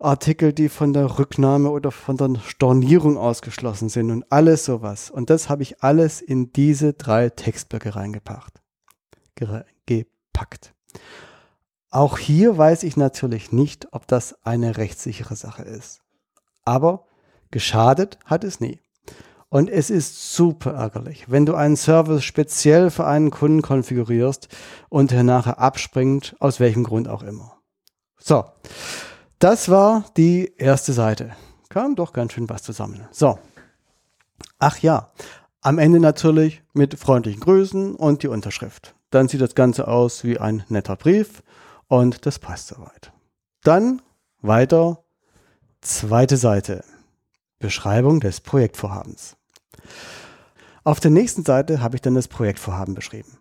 Artikel, 0.00 0.52
die 0.52 0.68
von 0.68 0.92
der 0.92 1.20
Rücknahme 1.20 1.70
oder 1.70 1.92
von 1.92 2.16
der 2.16 2.40
Stornierung 2.44 3.16
ausgeschlossen 3.16 3.88
sind 3.88 4.10
und 4.10 4.24
alles 4.32 4.64
sowas. 4.64 5.08
Und 5.08 5.30
das 5.30 5.48
habe 5.48 5.62
ich 5.62 5.84
alles 5.84 6.20
in 6.20 6.52
diese 6.52 6.94
drei 6.94 7.30
Textblöcke 7.30 7.94
reingepackt. 7.94 8.60
Gepackt. 9.86 10.74
Auch 11.90 12.18
hier 12.18 12.58
weiß 12.58 12.82
ich 12.82 12.96
natürlich 12.96 13.52
nicht, 13.52 13.92
ob 13.92 14.08
das 14.08 14.34
eine 14.44 14.78
rechtssichere 14.78 15.36
Sache 15.36 15.62
ist. 15.62 16.00
Aber 16.64 17.06
geschadet 17.52 18.18
hat 18.24 18.42
es 18.42 18.58
nie. 18.58 18.80
Und 19.50 19.68
es 19.68 19.90
ist 19.90 20.32
super 20.32 20.74
ärgerlich, 20.74 21.24
wenn 21.28 21.44
du 21.44 21.56
einen 21.56 21.76
Service 21.76 22.22
speziell 22.22 22.88
für 22.88 23.04
einen 23.04 23.32
Kunden 23.32 23.62
konfigurierst 23.62 24.48
und 24.88 25.10
er 25.10 25.24
nachher 25.24 25.58
abspringt, 25.58 26.36
aus 26.38 26.60
welchem 26.60 26.84
Grund 26.84 27.08
auch 27.08 27.24
immer. 27.24 27.58
So, 28.16 28.44
das 29.40 29.68
war 29.68 30.04
die 30.16 30.52
erste 30.56 30.92
Seite. 30.92 31.34
Kam 31.68 31.96
doch 31.96 32.12
ganz 32.12 32.32
schön 32.32 32.48
was 32.48 32.62
zusammen. 32.62 33.08
So. 33.10 33.40
Ach 34.60 34.78
ja, 34.78 35.10
am 35.62 35.78
Ende 35.78 35.98
natürlich 35.98 36.62
mit 36.72 36.96
freundlichen 36.96 37.40
Grüßen 37.40 37.96
und 37.96 38.22
die 38.22 38.28
Unterschrift. 38.28 38.94
Dann 39.10 39.26
sieht 39.26 39.40
das 39.40 39.56
Ganze 39.56 39.88
aus 39.88 40.22
wie 40.22 40.38
ein 40.38 40.62
netter 40.68 40.94
Brief 40.94 41.42
und 41.88 42.24
das 42.24 42.38
passt 42.38 42.68
soweit. 42.68 43.12
Dann 43.64 44.00
weiter, 44.42 45.02
zweite 45.80 46.36
Seite. 46.36 46.84
Beschreibung 47.58 48.20
des 48.20 48.40
Projektvorhabens. 48.40 49.36
Auf 50.84 51.00
der 51.00 51.10
nächsten 51.10 51.44
Seite 51.44 51.80
habe 51.80 51.96
ich 51.96 52.02
dann 52.02 52.14
das 52.14 52.28
Projektvorhaben 52.28 52.94
beschrieben. 52.94 53.38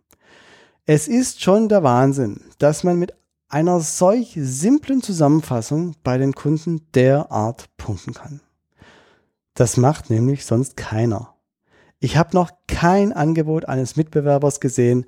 Es 0.85 1.07
ist 1.07 1.41
schon 1.41 1.69
der 1.69 1.83
Wahnsinn, 1.83 2.41
dass 2.57 2.83
man 2.83 2.97
mit 2.97 3.13
einer 3.47 3.79
solch 3.79 4.37
simplen 4.39 5.01
Zusammenfassung 5.01 5.95
bei 6.03 6.17
den 6.17 6.33
Kunden 6.33 6.81
derart 6.93 7.69
punkten 7.77 8.13
kann. 8.13 8.41
Das 9.53 9.77
macht 9.77 10.09
nämlich 10.09 10.45
sonst 10.45 10.77
keiner. 10.77 11.35
Ich 11.99 12.15
habe 12.15 12.33
noch 12.33 12.51
kein 12.67 13.11
Angebot 13.11 13.65
eines 13.65 13.97
Mitbewerbers 13.97 14.61
gesehen, 14.61 15.05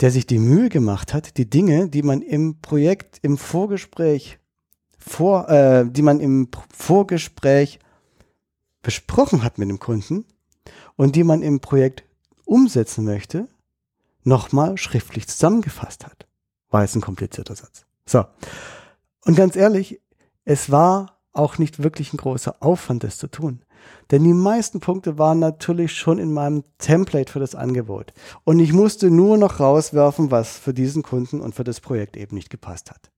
der 0.00 0.10
sich 0.10 0.26
die 0.26 0.40
Mühe 0.40 0.70
gemacht 0.70 1.14
hat, 1.14 1.36
die 1.36 1.48
Dinge, 1.48 1.88
die 1.88 2.02
man 2.02 2.20
im 2.20 2.60
Projekt, 2.60 3.18
im 3.22 3.38
Vorgespräch, 3.38 4.38
vor, 4.98 5.48
äh, 5.48 5.84
die 5.88 6.02
man 6.02 6.18
im 6.18 6.48
Vorgespräch 6.76 7.78
besprochen 8.82 9.44
hat 9.44 9.58
mit 9.58 9.68
dem 9.68 9.78
Kunden 9.78 10.24
und 10.96 11.16
die 11.16 11.24
man 11.24 11.42
im 11.42 11.60
Projekt 11.60 12.04
umsetzen 12.44 13.04
möchte, 13.04 13.48
nochmal 14.24 14.76
schriftlich 14.78 15.28
zusammengefasst 15.28 16.06
hat. 16.06 16.26
War 16.70 16.82
jetzt 16.82 16.94
ein 16.94 17.00
komplizierter 17.00 17.54
Satz. 17.54 17.84
So. 18.06 18.24
Und 19.24 19.36
ganz 19.36 19.56
ehrlich, 19.56 20.00
es 20.44 20.70
war 20.70 21.18
auch 21.32 21.58
nicht 21.58 21.82
wirklich 21.82 22.12
ein 22.12 22.18
großer 22.18 22.56
Aufwand, 22.60 23.04
das 23.04 23.18
zu 23.18 23.26
tun. 23.26 23.64
Denn 24.10 24.22
die 24.24 24.34
meisten 24.34 24.80
Punkte 24.80 25.18
waren 25.18 25.38
natürlich 25.38 25.94
schon 25.94 26.18
in 26.18 26.32
meinem 26.32 26.64
Template 26.78 27.32
für 27.32 27.40
das 27.40 27.54
Angebot. 27.54 28.12
Und 28.44 28.60
ich 28.60 28.72
musste 28.72 29.10
nur 29.10 29.38
noch 29.38 29.60
rauswerfen, 29.60 30.30
was 30.30 30.58
für 30.58 30.74
diesen 30.74 31.02
Kunden 31.02 31.40
und 31.40 31.54
für 31.54 31.64
das 31.64 31.80
Projekt 31.80 32.16
eben 32.16 32.36
nicht 32.36 32.50
gepasst 32.50 32.90
hat. 32.90 33.10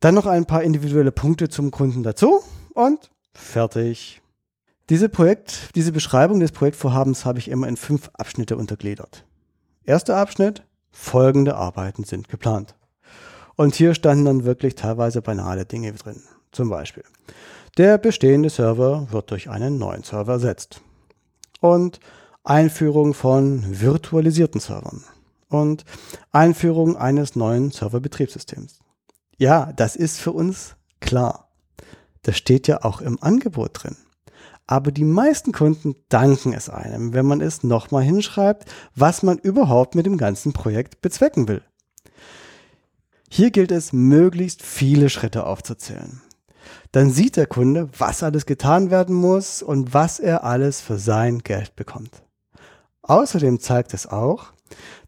Dann 0.00 0.14
noch 0.14 0.26
ein 0.26 0.46
paar 0.46 0.62
individuelle 0.62 1.12
Punkte 1.12 1.48
zum 1.48 1.70
Kunden 1.70 2.02
dazu 2.02 2.40
und 2.74 3.10
fertig. 3.34 4.21
Diese 4.88 5.08
Projekt, 5.08 5.70
diese 5.74 5.92
Beschreibung 5.92 6.40
des 6.40 6.52
Projektvorhabens 6.52 7.24
habe 7.24 7.38
ich 7.38 7.48
immer 7.48 7.68
in 7.68 7.76
fünf 7.76 8.10
Abschnitte 8.14 8.56
untergliedert. 8.56 9.24
Erster 9.84 10.16
Abschnitt, 10.16 10.64
folgende 10.90 11.54
Arbeiten 11.54 12.04
sind 12.04 12.28
geplant. 12.28 12.74
Und 13.54 13.74
hier 13.74 13.94
standen 13.94 14.24
dann 14.24 14.44
wirklich 14.44 14.74
teilweise 14.74 15.22
banale 15.22 15.66
Dinge 15.66 15.92
drin. 15.92 16.22
Zum 16.50 16.68
Beispiel, 16.68 17.04
der 17.78 17.96
bestehende 17.96 18.50
Server 18.50 19.06
wird 19.10 19.30
durch 19.30 19.48
einen 19.48 19.78
neuen 19.78 20.02
Server 20.02 20.32
ersetzt. 20.32 20.82
Und 21.60 22.00
Einführung 22.44 23.14
von 23.14 23.80
virtualisierten 23.80 24.60
Servern. 24.60 25.04
Und 25.48 25.84
Einführung 26.32 26.96
eines 26.96 27.36
neuen 27.36 27.70
Serverbetriebssystems. 27.70 28.80
Ja, 29.38 29.72
das 29.72 29.96
ist 29.96 30.18
für 30.18 30.32
uns 30.32 30.76
klar. 31.00 31.50
Das 32.22 32.36
steht 32.36 32.68
ja 32.68 32.84
auch 32.84 33.00
im 33.00 33.22
Angebot 33.22 33.82
drin. 33.82 33.96
Aber 34.66 34.92
die 34.92 35.04
meisten 35.04 35.52
Kunden 35.52 35.96
danken 36.08 36.52
es 36.52 36.68
einem, 36.70 37.12
wenn 37.12 37.26
man 37.26 37.40
es 37.40 37.62
nochmal 37.62 38.04
hinschreibt, 38.04 38.70
was 38.94 39.22
man 39.22 39.38
überhaupt 39.38 39.94
mit 39.94 40.06
dem 40.06 40.16
ganzen 40.16 40.52
Projekt 40.52 41.00
bezwecken 41.00 41.48
will. 41.48 41.62
Hier 43.28 43.50
gilt 43.50 43.72
es, 43.72 43.92
möglichst 43.92 44.62
viele 44.62 45.08
Schritte 45.08 45.46
aufzuzählen. 45.46 46.20
Dann 46.92 47.10
sieht 47.10 47.36
der 47.36 47.46
Kunde, 47.46 47.88
was 47.98 48.22
alles 48.22 48.46
getan 48.46 48.90
werden 48.90 49.16
muss 49.16 49.62
und 49.62 49.94
was 49.94 50.20
er 50.20 50.44
alles 50.44 50.80
für 50.80 50.98
sein 50.98 51.38
Geld 51.38 51.74
bekommt. 51.74 52.22
Außerdem 53.02 53.58
zeigt 53.58 53.94
es 53.94 54.06
auch, 54.06 54.52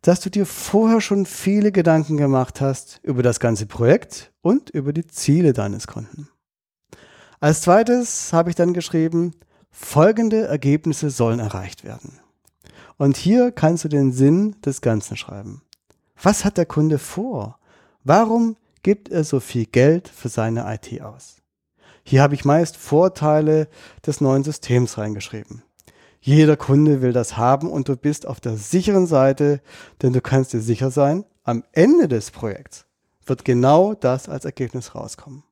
dass 0.02 0.20
du 0.20 0.30
dir 0.30 0.46
vorher 0.46 1.00
schon 1.00 1.26
viele 1.26 1.70
Gedanken 1.70 2.16
gemacht 2.16 2.60
hast 2.60 3.00
über 3.02 3.22
das 3.22 3.40
ganze 3.40 3.66
Projekt 3.66 4.32
und 4.42 4.70
über 4.70 4.92
die 4.92 5.06
Ziele 5.06 5.52
deines 5.52 5.86
Kunden. 5.86 6.28
Als 7.40 7.62
zweites 7.62 8.32
habe 8.32 8.50
ich 8.50 8.56
dann 8.56 8.74
geschrieben, 8.74 9.32
folgende 9.70 10.46
Ergebnisse 10.46 11.10
sollen 11.10 11.40
erreicht 11.40 11.84
werden. 11.84 12.20
Und 12.96 13.16
hier 13.16 13.50
kannst 13.50 13.84
du 13.84 13.88
den 13.88 14.12
Sinn 14.12 14.56
des 14.64 14.80
Ganzen 14.80 15.16
schreiben. 15.16 15.62
Was 16.22 16.44
hat 16.44 16.56
der 16.56 16.66
Kunde 16.66 16.98
vor? 16.98 17.58
Warum 18.04 18.56
gibt 18.82 19.08
er 19.08 19.24
so 19.24 19.40
viel 19.40 19.66
Geld 19.66 20.08
für 20.08 20.28
seine 20.28 20.72
IT 20.72 21.02
aus? 21.02 21.36
Hier 22.04 22.22
habe 22.22 22.34
ich 22.34 22.44
meist 22.44 22.76
Vorteile 22.76 23.68
des 24.06 24.20
neuen 24.20 24.44
Systems 24.44 24.98
reingeschrieben. 24.98 25.62
Jeder 26.20 26.56
Kunde 26.56 27.02
will 27.02 27.12
das 27.12 27.36
haben 27.36 27.70
und 27.70 27.88
du 27.88 27.96
bist 27.96 28.26
auf 28.26 28.40
der 28.40 28.56
sicheren 28.56 29.06
Seite, 29.06 29.60
denn 30.00 30.12
du 30.12 30.20
kannst 30.20 30.52
dir 30.52 30.60
sicher 30.60 30.90
sein, 30.90 31.24
am 31.42 31.64
Ende 31.72 32.08
des 32.08 32.30
Projekts 32.30 32.86
wird 33.26 33.44
genau 33.44 33.94
das 33.94 34.28
als 34.28 34.44
Ergebnis 34.44 34.94
rauskommen. 34.94 35.44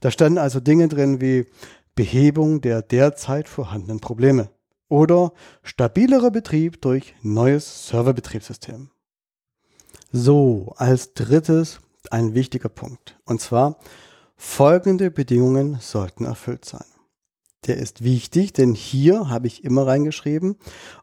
Da 0.00 0.10
standen 0.10 0.38
also 0.38 0.60
Dinge 0.60 0.88
drin 0.88 1.20
wie 1.20 1.46
Behebung 1.94 2.60
der 2.60 2.82
derzeit 2.82 3.48
vorhandenen 3.48 4.00
Probleme 4.00 4.50
oder 4.88 5.32
stabilerer 5.62 6.30
Betrieb 6.30 6.80
durch 6.82 7.14
neues 7.22 7.88
Serverbetriebssystem. 7.88 8.90
So, 10.10 10.74
als 10.76 11.14
drittes 11.14 11.80
ein 12.10 12.34
wichtiger 12.34 12.68
Punkt. 12.68 13.18
Und 13.24 13.40
zwar 13.40 13.78
Folgende 14.44 15.12
Bedingungen 15.12 15.78
sollten 15.80 16.24
erfüllt 16.24 16.64
sein. 16.64 16.84
Der 17.66 17.76
ist 17.76 18.02
wichtig, 18.02 18.52
denn 18.52 18.74
hier 18.74 19.28
habe 19.28 19.46
ich 19.46 19.62
immer 19.62 19.86
reingeschrieben, 19.86 20.56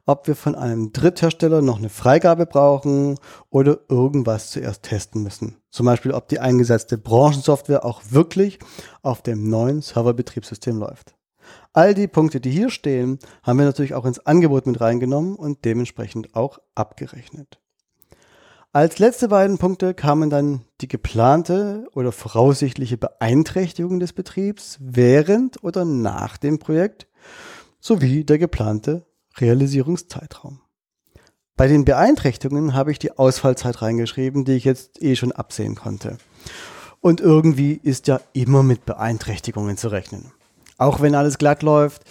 ob 0.06 0.28
wir 0.28 0.36
von 0.36 0.56
einem 0.56 0.92
Dritthersteller 0.92 1.62
noch 1.62 1.78
eine 1.78 1.88
Freigabe 1.88 2.46
brauchen 2.46 3.18
oder 3.50 3.80
irgendwas 3.88 4.52
zuerst 4.52 4.84
testen 4.84 5.24
müssen. 5.24 5.56
Zum 5.72 5.86
Beispiel, 5.86 6.12
ob 6.12 6.28
die 6.28 6.42
eingesetzte 6.42 6.98
Branchensoftware 6.98 7.86
auch 7.86 8.02
wirklich 8.10 8.60
auf 9.04 9.22
dem 9.22 9.50
neuen 9.50 9.82
Serverbetriebssystem 9.82 10.78
läuft. 10.78 11.16
All 11.72 11.94
die 11.94 12.10
Punkte, 12.10 12.42
die 12.42 12.52
hier 12.52 12.70
stehen, 12.70 13.20
haben 13.42 13.58
wir 13.58 13.66
natürlich 13.66 13.94
auch 13.94 14.06
ins 14.06 14.20
Angebot 14.26 14.68
mit 14.68 14.82
reingenommen 14.82 15.38
und 15.38 15.64
dementsprechend 15.64 16.36
auch 16.36 16.60
abgerechnet. 16.76 17.62
Als 18.72 19.00
letzte 19.00 19.30
beiden 19.30 19.58
Punkte 19.58 19.96
kamen 19.96 20.30
dann 20.30 20.62
die 20.82 20.88
geplante 20.88 21.88
oder 21.96 22.12
voraussichtliche 22.12 22.98
Beeinträchtigung 22.98 24.00
des 24.00 24.14
Betriebs 24.14 24.78
während 24.80 25.64
oder 25.64 25.86
nach 25.86 26.38
dem 26.38 26.60
Projekt 26.60 27.08
sowie 27.80 28.24
der 28.26 28.38
geplante 28.38 29.08
Realisierungszeitraum. 29.38 30.62
Bei 31.58 31.68
den 31.68 31.84
Beeinträchtigungen 31.84 32.76
habe 32.76 32.92
ich 32.92 33.00
die 33.00 33.18
Ausfallzeit 33.18 33.82
reingeschrieben, 33.82 34.46
die 34.46 34.54
ich 34.54 34.66
jetzt 34.66 35.02
eh 35.02 35.16
schon 35.16 35.32
absehen 35.32 35.74
konnte. 35.74 36.20
Und 37.02 37.22
irgendwie 37.22 37.74
ist 37.82 38.08
ja 38.08 38.22
immer 38.34 38.62
mit 38.62 38.86
Beeinträchtigungen 38.86 39.78
zu 39.78 39.88
rechnen. 39.88 40.32
Auch 40.78 41.02
wenn 41.02 41.16
alles 41.16 41.40
glatt 41.40 41.64
läuft 41.64 42.04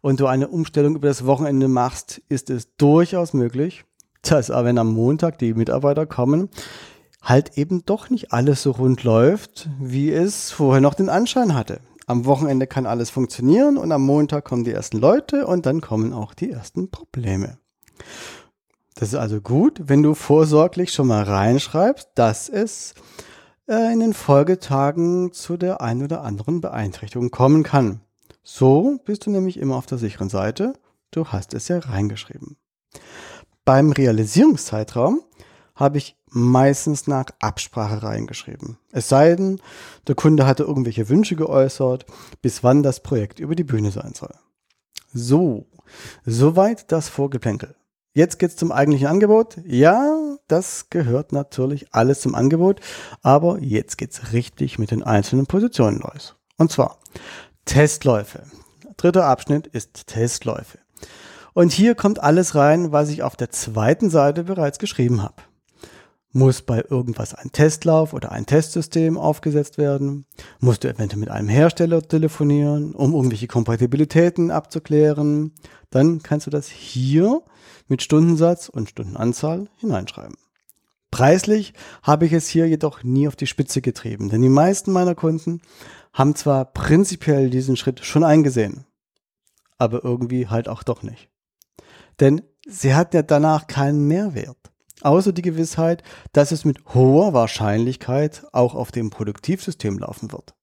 und 0.00 0.18
du 0.18 0.26
eine 0.26 0.48
Umstellung 0.48 0.96
über 0.96 1.08
das 1.08 1.26
Wochenende 1.26 1.68
machst, 1.68 2.22
ist 2.30 2.48
es 2.48 2.74
durchaus 2.76 3.34
möglich, 3.34 3.84
dass 4.30 4.50
aber 4.50 4.68
wenn 4.68 4.78
am 4.78 4.92
Montag 4.92 5.38
die 5.38 5.54
Mitarbeiter 5.54 6.06
kommen, 6.06 6.48
halt 7.22 7.58
eben 7.58 7.84
doch 7.84 8.10
nicht 8.10 8.32
alles 8.32 8.62
so 8.62 8.70
rund 8.72 9.02
läuft, 9.04 9.68
wie 9.80 10.12
es 10.12 10.50
vorher 10.50 10.80
noch 10.80 10.94
den 10.94 11.08
Anschein 11.08 11.54
hatte. 11.54 11.80
Am 12.06 12.24
Wochenende 12.24 12.68
kann 12.68 12.86
alles 12.86 13.10
funktionieren 13.10 13.76
und 13.76 13.90
am 13.90 14.02
Montag 14.02 14.44
kommen 14.44 14.62
die 14.62 14.70
ersten 14.70 14.98
Leute 14.98 15.46
und 15.46 15.66
dann 15.66 15.80
kommen 15.80 16.12
auch 16.12 16.34
die 16.34 16.50
ersten 16.50 16.88
Probleme. 16.88 17.58
Das 18.94 19.08
ist 19.08 19.16
also 19.16 19.40
gut, 19.40 19.80
wenn 19.84 20.02
du 20.02 20.14
vorsorglich 20.14 20.92
schon 20.92 21.08
mal 21.08 21.24
reinschreibst, 21.24 22.10
dass 22.14 22.48
es 22.48 22.94
äh, 23.68 23.92
in 23.92 24.00
den 24.00 24.14
Folgetagen 24.14 25.32
zu 25.32 25.56
der 25.56 25.80
einen 25.80 26.04
oder 26.04 26.22
anderen 26.22 26.60
Beeinträchtigung 26.60 27.30
kommen 27.30 27.62
kann. 27.62 28.00
So 28.42 29.00
bist 29.04 29.26
du 29.26 29.30
nämlich 29.30 29.58
immer 29.58 29.74
auf 29.74 29.86
der 29.86 29.98
sicheren 29.98 30.28
Seite. 30.28 30.74
Du 31.10 31.26
hast 31.26 31.54
es 31.54 31.66
ja 31.66 31.78
reingeschrieben. 31.80 32.56
Beim 33.66 33.90
Realisierungszeitraum 33.90 35.22
habe 35.74 35.98
ich 35.98 36.16
meistens 36.28 37.08
nach 37.08 37.26
Absprache 37.40 38.00
reingeschrieben. 38.00 38.78
Es 38.92 39.08
sei 39.08 39.34
denn, 39.34 39.60
der 40.06 40.14
Kunde 40.14 40.46
hatte 40.46 40.62
irgendwelche 40.62 41.08
Wünsche 41.08 41.34
geäußert, 41.34 42.06
bis 42.42 42.62
wann 42.62 42.84
das 42.84 43.00
Projekt 43.00 43.40
über 43.40 43.56
die 43.56 43.64
Bühne 43.64 43.90
sein 43.90 44.12
soll. 44.14 44.32
So, 45.12 45.66
soweit 46.24 46.92
das 46.92 47.08
Vorgeplänkel. 47.08 47.74
Jetzt 48.14 48.38
geht's 48.38 48.54
zum 48.54 48.70
eigentlichen 48.70 49.08
Angebot. 49.08 49.56
Ja, 49.66 50.16
das 50.46 50.88
gehört 50.88 51.32
natürlich 51.32 51.92
alles 51.92 52.20
zum 52.20 52.36
Angebot, 52.36 52.80
aber 53.22 53.58
jetzt 53.58 53.98
geht's 53.98 54.32
richtig 54.32 54.78
mit 54.78 54.92
den 54.92 55.02
einzelnen 55.02 55.46
Positionen 55.46 55.98
los. 55.98 56.36
Und 56.56 56.70
zwar 56.70 57.00
Testläufe. 57.64 58.44
Dritter 58.96 59.24
Abschnitt 59.24 59.66
ist 59.66 60.06
Testläufe. 60.06 60.78
Und 61.56 61.72
hier 61.72 61.94
kommt 61.94 62.22
alles 62.22 62.54
rein, 62.54 62.92
was 62.92 63.08
ich 63.08 63.22
auf 63.22 63.34
der 63.34 63.48
zweiten 63.48 64.10
Seite 64.10 64.44
bereits 64.44 64.78
geschrieben 64.78 65.22
habe. 65.22 65.36
Muss 66.30 66.60
bei 66.60 66.84
irgendwas 66.86 67.32
ein 67.32 67.50
Testlauf 67.50 68.12
oder 68.12 68.30
ein 68.30 68.44
Testsystem 68.44 69.16
aufgesetzt 69.16 69.78
werden? 69.78 70.26
Musst 70.60 70.84
du 70.84 70.88
eventuell 70.88 71.18
mit 71.18 71.30
einem 71.30 71.48
Hersteller 71.48 72.02
telefonieren, 72.02 72.94
um 72.94 73.14
irgendwelche 73.14 73.46
Kompatibilitäten 73.46 74.50
abzuklären? 74.50 75.54
Dann 75.88 76.22
kannst 76.22 76.46
du 76.46 76.50
das 76.50 76.68
hier 76.68 77.40
mit 77.88 78.02
Stundensatz 78.02 78.68
und 78.68 78.90
Stundenanzahl 78.90 79.70
hineinschreiben. 79.78 80.36
Preislich 81.10 81.72
habe 82.02 82.26
ich 82.26 82.34
es 82.34 82.48
hier 82.48 82.68
jedoch 82.68 83.02
nie 83.02 83.28
auf 83.28 83.36
die 83.36 83.46
Spitze 83.46 83.80
getrieben, 83.80 84.28
denn 84.28 84.42
die 84.42 84.50
meisten 84.50 84.92
meiner 84.92 85.14
Kunden 85.14 85.62
haben 86.12 86.34
zwar 86.34 86.66
prinzipiell 86.66 87.48
diesen 87.48 87.78
Schritt 87.78 88.04
schon 88.04 88.24
eingesehen, 88.24 88.84
aber 89.78 90.04
irgendwie 90.04 90.48
halt 90.48 90.68
auch 90.68 90.82
doch 90.82 91.02
nicht. 91.02 91.30
Denn 92.20 92.42
sie 92.66 92.94
hat 92.94 93.14
ja 93.14 93.22
danach 93.22 93.66
keinen 93.66 94.06
Mehrwert. 94.06 94.56
Außer 95.02 95.32
die 95.32 95.42
Gewissheit, 95.42 96.02
dass 96.32 96.52
es 96.52 96.64
mit 96.64 96.84
hoher 96.94 97.32
Wahrscheinlichkeit 97.34 98.46
auch 98.52 98.74
auf 98.74 98.90
dem 98.90 99.10
Produktivsystem 99.10 99.98
laufen 99.98 100.32
wird. 100.32 100.54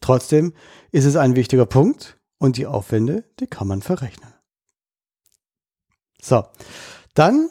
Trotzdem 0.00 0.52
ist 0.90 1.04
es 1.04 1.16
ein 1.16 1.36
wichtiger 1.36 1.66
Punkt 1.66 2.18
und 2.38 2.56
die 2.56 2.66
Aufwände, 2.66 3.24
die 3.40 3.46
kann 3.46 3.68
man 3.68 3.82
verrechnen. 3.82 4.34
So, 6.20 6.44
dann 7.14 7.48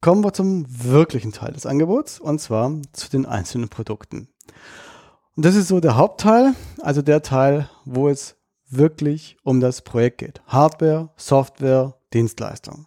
kommen 0.00 0.24
wir 0.24 0.32
zum 0.32 0.66
wirklichen 0.68 1.32
Teil 1.32 1.52
des 1.52 1.66
Angebots 1.66 2.18
und 2.18 2.40
zwar 2.40 2.72
zu 2.92 3.10
den 3.10 3.26
einzelnen 3.26 3.68
Produkten. 3.68 4.28
Und 5.36 5.44
das 5.44 5.54
ist 5.54 5.68
so 5.68 5.80
der 5.80 5.96
Hauptteil, 5.96 6.54
also 6.80 7.02
der 7.02 7.22
Teil, 7.22 7.70
wo 7.84 8.08
es 8.08 8.36
wirklich 8.76 9.36
um 9.42 9.60
das 9.60 9.82
Projekt 9.82 10.18
geht. 10.18 10.42
Hardware, 10.46 11.10
Software, 11.16 11.94
Dienstleistung. 12.12 12.86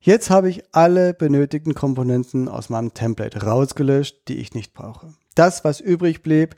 Jetzt 0.00 0.30
habe 0.30 0.48
ich 0.48 0.62
alle 0.72 1.14
benötigten 1.14 1.74
Komponenten 1.74 2.48
aus 2.48 2.68
meinem 2.68 2.94
Template 2.94 3.42
rausgelöscht, 3.42 4.28
die 4.28 4.36
ich 4.36 4.54
nicht 4.54 4.72
brauche. 4.72 5.14
Das, 5.34 5.64
was 5.64 5.80
übrig 5.80 6.22
blieb, 6.22 6.54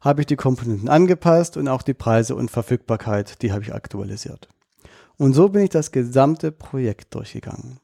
habe 0.00 0.22
ich 0.22 0.26
die 0.26 0.36
Komponenten 0.36 0.88
angepasst 0.88 1.56
und 1.56 1.68
auch 1.68 1.82
die 1.82 1.94
Preise 1.94 2.34
und 2.34 2.50
Verfügbarkeit, 2.50 3.42
die 3.42 3.52
habe 3.52 3.62
ich 3.62 3.74
aktualisiert. 3.74 4.48
Und 5.18 5.34
so 5.34 5.48
bin 5.48 5.64
ich 5.64 5.70
das 5.70 5.92
gesamte 5.92 6.52
Projekt 6.52 7.14
durchgegangen. 7.14 7.80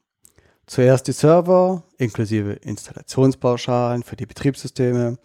Zuerst 0.66 1.08
die 1.08 1.12
Server 1.12 1.82
inklusive 1.98 2.52
Installationspauschalen 2.52 4.04
für 4.04 4.16
die 4.16 4.26
Betriebssysteme, 4.26 5.18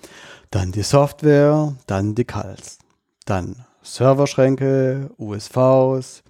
dann 0.49 0.71
die 0.71 0.83
Software, 0.83 1.75
dann 1.85 2.15
die 2.15 2.25
CALs, 2.25 2.79
dann 3.25 3.66
Serverschränke, 3.93 5.09
USVs, 5.17 6.23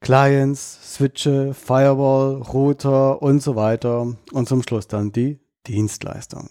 Clients, 0.00 0.94
Switche, 0.94 1.52
Firewall, 1.52 2.42
Router 2.42 3.20
und 3.20 3.42
so 3.42 3.56
weiter 3.56 4.14
und 4.32 4.48
zum 4.48 4.62
Schluss 4.62 4.86
dann 4.86 5.12
die 5.12 5.40
Dienstleistung. 5.66 6.50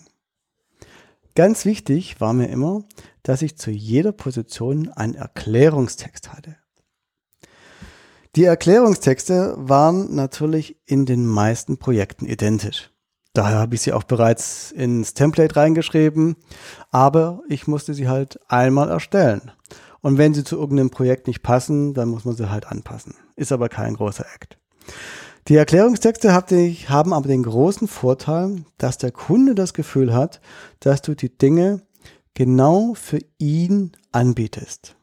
Ganz 1.36 1.66
wichtig 1.66 2.20
war 2.22 2.34
mir 2.34 2.48
immer, 2.48 2.84
dass 3.24 3.42
ich 3.42 3.58
zu 3.58 3.72
jeder 3.72 4.12
Position 4.12 4.90
einen 4.90 5.16
Erklärungstext 5.16 6.34
hatte. 6.34 6.58
Die 8.36 8.44
Erklärungstexte 8.44 9.56
waren 9.58 10.14
natürlich 10.14 10.78
in 10.86 11.06
den 11.06 11.26
meisten 11.26 11.78
Projekten 11.78 12.26
identisch. 12.26 12.92
Daher 13.34 13.60
habe 13.60 13.76
ich 13.76 13.82
sie 13.82 13.92
auch 13.92 14.04
bereits 14.04 14.72
ins 14.72 15.14
Template 15.14 15.56
reingeschrieben, 15.58 16.38
aber 16.92 17.42
ich 17.50 17.68
musste 17.68 17.94
sie 17.94 18.08
halt 18.08 18.40
einmal 18.50 18.90
erstellen. 18.90 19.52
Und 20.06 20.20
wenn 20.20 20.36
sie 20.36 20.44
zu 20.44 20.56
irgendeinem 20.56 20.92
Projekt 20.92 21.26
nicht 21.26 21.42
passen, 21.42 21.96
dann 21.96 22.10
muss 22.10 22.26
man 22.26 22.36
sie 22.36 22.52
halt 22.52 22.68
anpassen. 22.68 23.16
Ist 23.36 23.52
aber 23.52 23.70
kein 23.70 23.96
großer 23.96 24.24
Act. 24.36 24.60
Die 25.48 25.56
Erklärungstexte 25.56 26.32
haben 26.32 27.12
aber 27.12 27.28
den 27.28 27.42
großen 27.42 27.88
Vorteil, 27.88 28.66
dass 28.78 29.00
der 29.00 29.12
Kunde 29.12 29.56
das 29.56 29.74
Gefühl 29.74 30.14
hat, 30.14 30.42
dass 30.80 31.02
du 31.02 31.16
die 31.16 31.36
Dinge 31.36 31.82
genau 32.36 32.94
für 32.94 33.18
ihn 33.40 33.94
anbietest. 34.12 34.96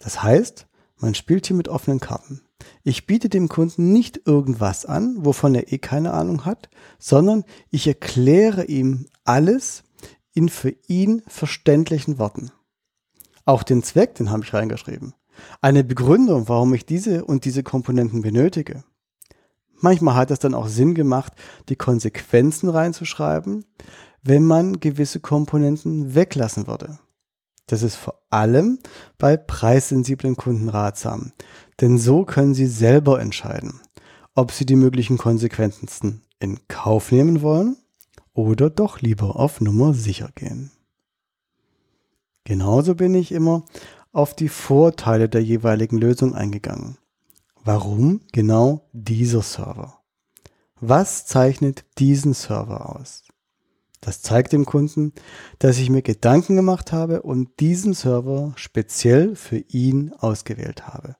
Das 0.00 0.22
heißt, 0.22 0.66
man 0.98 1.14
spielt 1.14 1.46
hier 1.46 1.56
mit 1.56 1.68
offenen 1.68 1.98
Karten. 1.98 2.42
Ich 2.82 3.06
biete 3.06 3.30
dem 3.30 3.48
Kunden 3.48 3.90
nicht 3.90 4.26
irgendwas 4.26 4.84
an, 4.84 5.24
wovon 5.24 5.54
er 5.54 5.72
eh 5.72 5.78
keine 5.78 6.12
Ahnung 6.12 6.44
hat, 6.44 6.68
sondern 6.98 7.44
ich 7.70 7.86
erkläre 7.86 8.66
ihm 8.66 9.06
alles 9.24 9.82
in 10.34 10.50
für 10.50 10.74
ihn 10.88 11.22
verständlichen 11.26 12.18
Worten. 12.18 12.52
Auch 13.44 13.62
den 13.62 13.82
Zweck, 13.82 14.14
den 14.14 14.30
habe 14.30 14.44
ich 14.44 14.54
reingeschrieben. 14.54 15.14
Eine 15.60 15.84
Begründung, 15.84 16.48
warum 16.48 16.74
ich 16.74 16.86
diese 16.86 17.24
und 17.24 17.44
diese 17.44 17.62
Komponenten 17.62 18.22
benötige. 18.22 18.84
Manchmal 19.80 20.14
hat 20.14 20.30
es 20.30 20.38
dann 20.38 20.54
auch 20.54 20.68
Sinn 20.68 20.94
gemacht, 20.94 21.32
die 21.68 21.76
Konsequenzen 21.76 22.68
reinzuschreiben, 22.68 23.64
wenn 24.22 24.44
man 24.44 24.78
gewisse 24.78 25.18
Komponenten 25.18 26.14
weglassen 26.14 26.68
würde. 26.68 26.98
Das 27.66 27.82
ist 27.82 27.96
vor 27.96 28.22
allem 28.30 28.78
bei 29.18 29.36
preissensiblen 29.36 30.36
Kunden 30.36 30.68
ratsam, 30.68 31.32
denn 31.80 31.98
so 31.98 32.24
können 32.24 32.54
sie 32.54 32.66
selber 32.66 33.20
entscheiden, 33.20 33.80
ob 34.34 34.52
sie 34.52 34.66
die 34.66 34.76
möglichen 34.76 35.18
Konsequenzen 35.18 36.22
in 36.38 36.60
Kauf 36.68 37.10
nehmen 37.10 37.42
wollen 37.42 37.76
oder 38.34 38.70
doch 38.70 39.00
lieber 39.00 39.36
auf 39.36 39.60
Nummer 39.60 39.94
sicher 39.94 40.30
gehen. 40.34 40.70
Genauso 42.44 42.94
bin 42.94 43.14
ich 43.14 43.32
immer 43.32 43.64
auf 44.12 44.34
die 44.34 44.48
Vorteile 44.48 45.28
der 45.28 45.42
jeweiligen 45.42 45.98
Lösung 45.98 46.34
eingegangen. 46.34 46.98
Warum 47.64 48.20
genau 48.32 48.88
dieser 48.92 49.42
Server? 49.42 50.02
Was 50.80 51.26
zeichnet 51.26 51.84
diesen 51.98 52.34
Server 52.34 52.96
aus? 52.96 53.22
Das 54.00 54.20
zeigt 54.20 54.52
dem 54.52 54.66
Kunden, 54.66 55.12
dass 55.60 55.78
ich 55.78 55.88
mir 55.88 56.02
Gedanken 56.02 56.56
gemacht 56.56 56.90
habe 56.90 57.22
und 57.22 57.60
diesen 57.60 57.94
Server 57.94 58.52
speziell 58.56 59.36
für 59.36 59.58
ihn 59.58 60.12
ausgewählt 60.12 60.88
habe. 60.88 61.14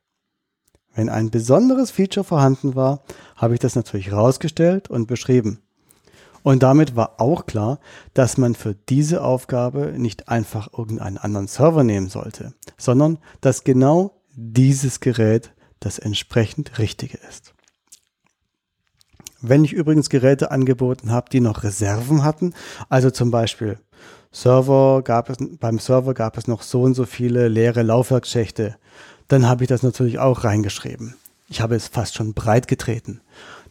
Wenn 0.93 1.09
ein 1.09 1.31
besonderes 1.31 1.93
Feature 1.93 2.25
vorhanden 2.25 2.75
war, 2.75 3.05
habe 3.37 3.55
ich 3.55 3.61
das 3.61 3.77
natürlich 3.77 4.13
rausgestellt 4.13 4.91
und 4.91 5.07
beschrieben. 5.07 5.62
Und 6.43 6.63
damit 6.63 6.97
war 6.97 7.21
auch 7.21 7.47
klar, 7.47 7.79
dass 8.15 8.37
man 8.37 8.55
für 8.55 8.75
diese 8.75 9.23
Aufgabe 9.23 9.95
nicht 9.97 10.29
einfach 10.29 10.73
irgendeinen 10.77 11.19
anderen 11.19 11.47
Server 11.47 11.85
nehmen 11.85 12.09
sollte, 12.09 12.55
sondern 12.77 13.19
dass 13.41 13.65
genau 13.65 14.21
dieses 14.35 15.01
Gerät 15.01 15.53
das 15.81 15.99
entsprechend 15.99 16.79
richtige 16.79 17.19
ist. 17.29 17.55
Wenn 19.41 19.65
ich 19.65 19.73
übrigens 19.73 20.09
Geräte 20.09 20.51
angeboten 20.51 21.11
habe, 21.11 21.29
die 21.31 21.41
noch 21.41 21.65
Reserven 21.65 22.23
hatten, 22.23 22.55
also 22.89 23.11
zum 23.11 23.31
Beispiel 23.31 23.79
Server 24.31 25.03
gab 25.03 25.29
es, 25.29 25.37
beim 25.59 25.79
Server 25.79 26.15
gab 26.15 26.39
es 26.39 26.47
noch 26.47 26.63
so 26.63 26.83
und 26.83 26.95
so 26.95 27.05
viele 27.05 27.49
leere 27.49 27.83
Laufwerksschächte, 27.83 28.77
dann 29.29 29.49
habe 29.49 29.65
ich 29.65 29.69
das 29.69 29.83
natürlich 29.83 30.19
auch 30.19 30.45
reingeschrieben. 30.45 31.17
Ich 31.49 31.61
habe 31.61 31.75
es 31.75 31.89
fast 31.89 32.15
schon 32.15 32.33
breit 32.33 32.69
getreten. 32.69 33.21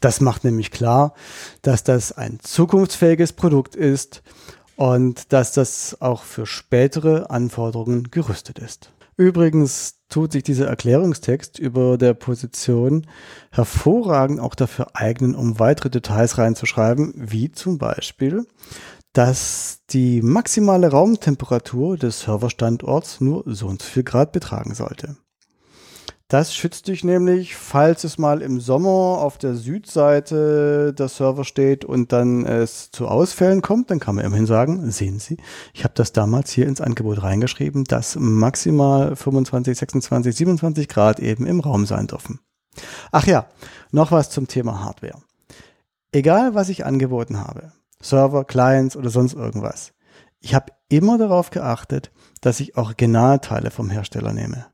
Das 0.01 0.19
macht 0.19 0.43
nämlich 0.43 0.71
klar, 0.71 1.13
dass 1.61 1.83
das 1.83 2.11
ein 2.11 2.39
zukunftsfähiges 2.41 3.33
Produkt 3.33 3.75
ist 3.75 4.23
und 4.75 5.31
dass 5.31 5.53
das 5.53 6.01
auch 6.01 6.23
für 6.23 6.45
spätere 6.45 7.29
Anforderungen 7.29 8.09
gerüstet 8.11 8.59
ist. 8.59 8.91
Übrigens 9.15 9.99
tut 10.09 10.31
sich 10.31 10.41
dieser 10.41 10.67
Erklärungstext 10.67 11.59
über 11.59 11.99
der 11.99 12.15
Position 12.15 13.05
hervorragend 13.51 14.39
auch 14.39 14.55
dafür 14.55 14.95
eignen, 14.95 15.35
um 15.35 15.59
weitere 15.59 15.91
Details 15.91 16.39
reinzuschreiben, 16.39 17.13
wie 17.15 17.51
zum 17.51 17.77
Beispiel, 17.77 18.47
dass 19.13 19.81
die 19.91 20.23
maximale 20.23 20.89
Raumtemperatur 20.89 21.97
des 21.97 22.21
Serverstandorts 22.21 23.21
nur 23.21 23.43
so 23.45 23.67
und 23.67 23.83
so 23.83 23.87
viel 23.87 24.03
Grad 24.03 24.31
betragen 24.31 24.73
sollte. 24.73 25.17
Das 26.31 26.55
schützt 26.55 26.87
dich 26.87 27.03
nämlich, 27.03 27.57
falls 27.57 28.05
es 28.05 28.17
mal 28.17 28.41
im 28.41 28.61
Sommer 28.61 28.89
auf 28.89 29.37
der 29.37 29.53
Südseite 29.53 30.93
der 30.97 31.09
Server 31.09 31.43
steht 31.43 31.83
und 31.83 32.13
dann 32.13 32.45
es 32.45 32.89
zu 32.89 33.09
Ausfällen 33.09 33.61
kommt, 33.61 33.91
dann 33.91 33.99
kann 33.99 34.15
man 34.15 34.23
immerhin 34.23 34.45
sagen, 34.45 34.89
sehen 34.91 35.19
Sie, 35.19 35.35
ich 35.73 35.83
habe 35.83 35.93
das 35.93 36.13
damals 36.13 36.49
hier 36.49 36.67
ins 36.67 36.79
Angebot 36.79 37.21
reingeschrieben, 37.21 37.83
dass 37.83 38.15
maximal 38.15 39.13
25, 39.17 39.77
26, 39.77 40.33
27 40.33 40.87
Grad 40.87 41.19
eben 41.19 41.45
im 41.45 41.59
Raum 41.59 41.85
sein 41.85 42.07
dürfen. 42.07 42.39
Ach 43.11 43.27
ja, 43.27 43.47
noch 43.91 44.13
was 44.13 44.29
zum 44.29 44.47
Thema 44.47 44.85
Hardware. 44.85 45.21
Egal, 46.13 46.55
was 46.55 46.69
ich 46.69 46.85
angeboten 46.85 47.39
habe, 47.41 47.73
Server, 47.99 48.45
Clients 48.45 48.95
oder 48.95 49.09
sonst 49.09 49.33
irgendwas, 49.33 49.91
ich 50.39 50.55
habe 50.55 50.71
immer 50.87 51.17
darauf 51.17 51.49
geachtet, 51.49 52.09
dass 52.39 52.61
ich 52.61 52.77
Originalteile 52.77 53.69
vom 53.69 53.89
Hersteller 53.89 54.31
nehme. 54.31 54.67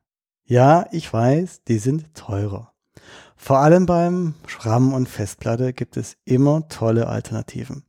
Ja, 0.50 0.86
ich 0.92 1.12
weiß, 1.12 1.64
die 1.68 1.78
sind 1.78 2.14
teurer. 2.14 2.72
Vor 3.36 3.60
allem 3.60 3.86
beim 3.86 4.34
RAM 4.60 4.94
und 4.94 5.10
Festplatte 5.10 5.74
gibt 5.74 5.98
es 5.98 6.16
immer 6.24 6.70
tolle 6.70 7.08
Alternativen. 7.08 7.84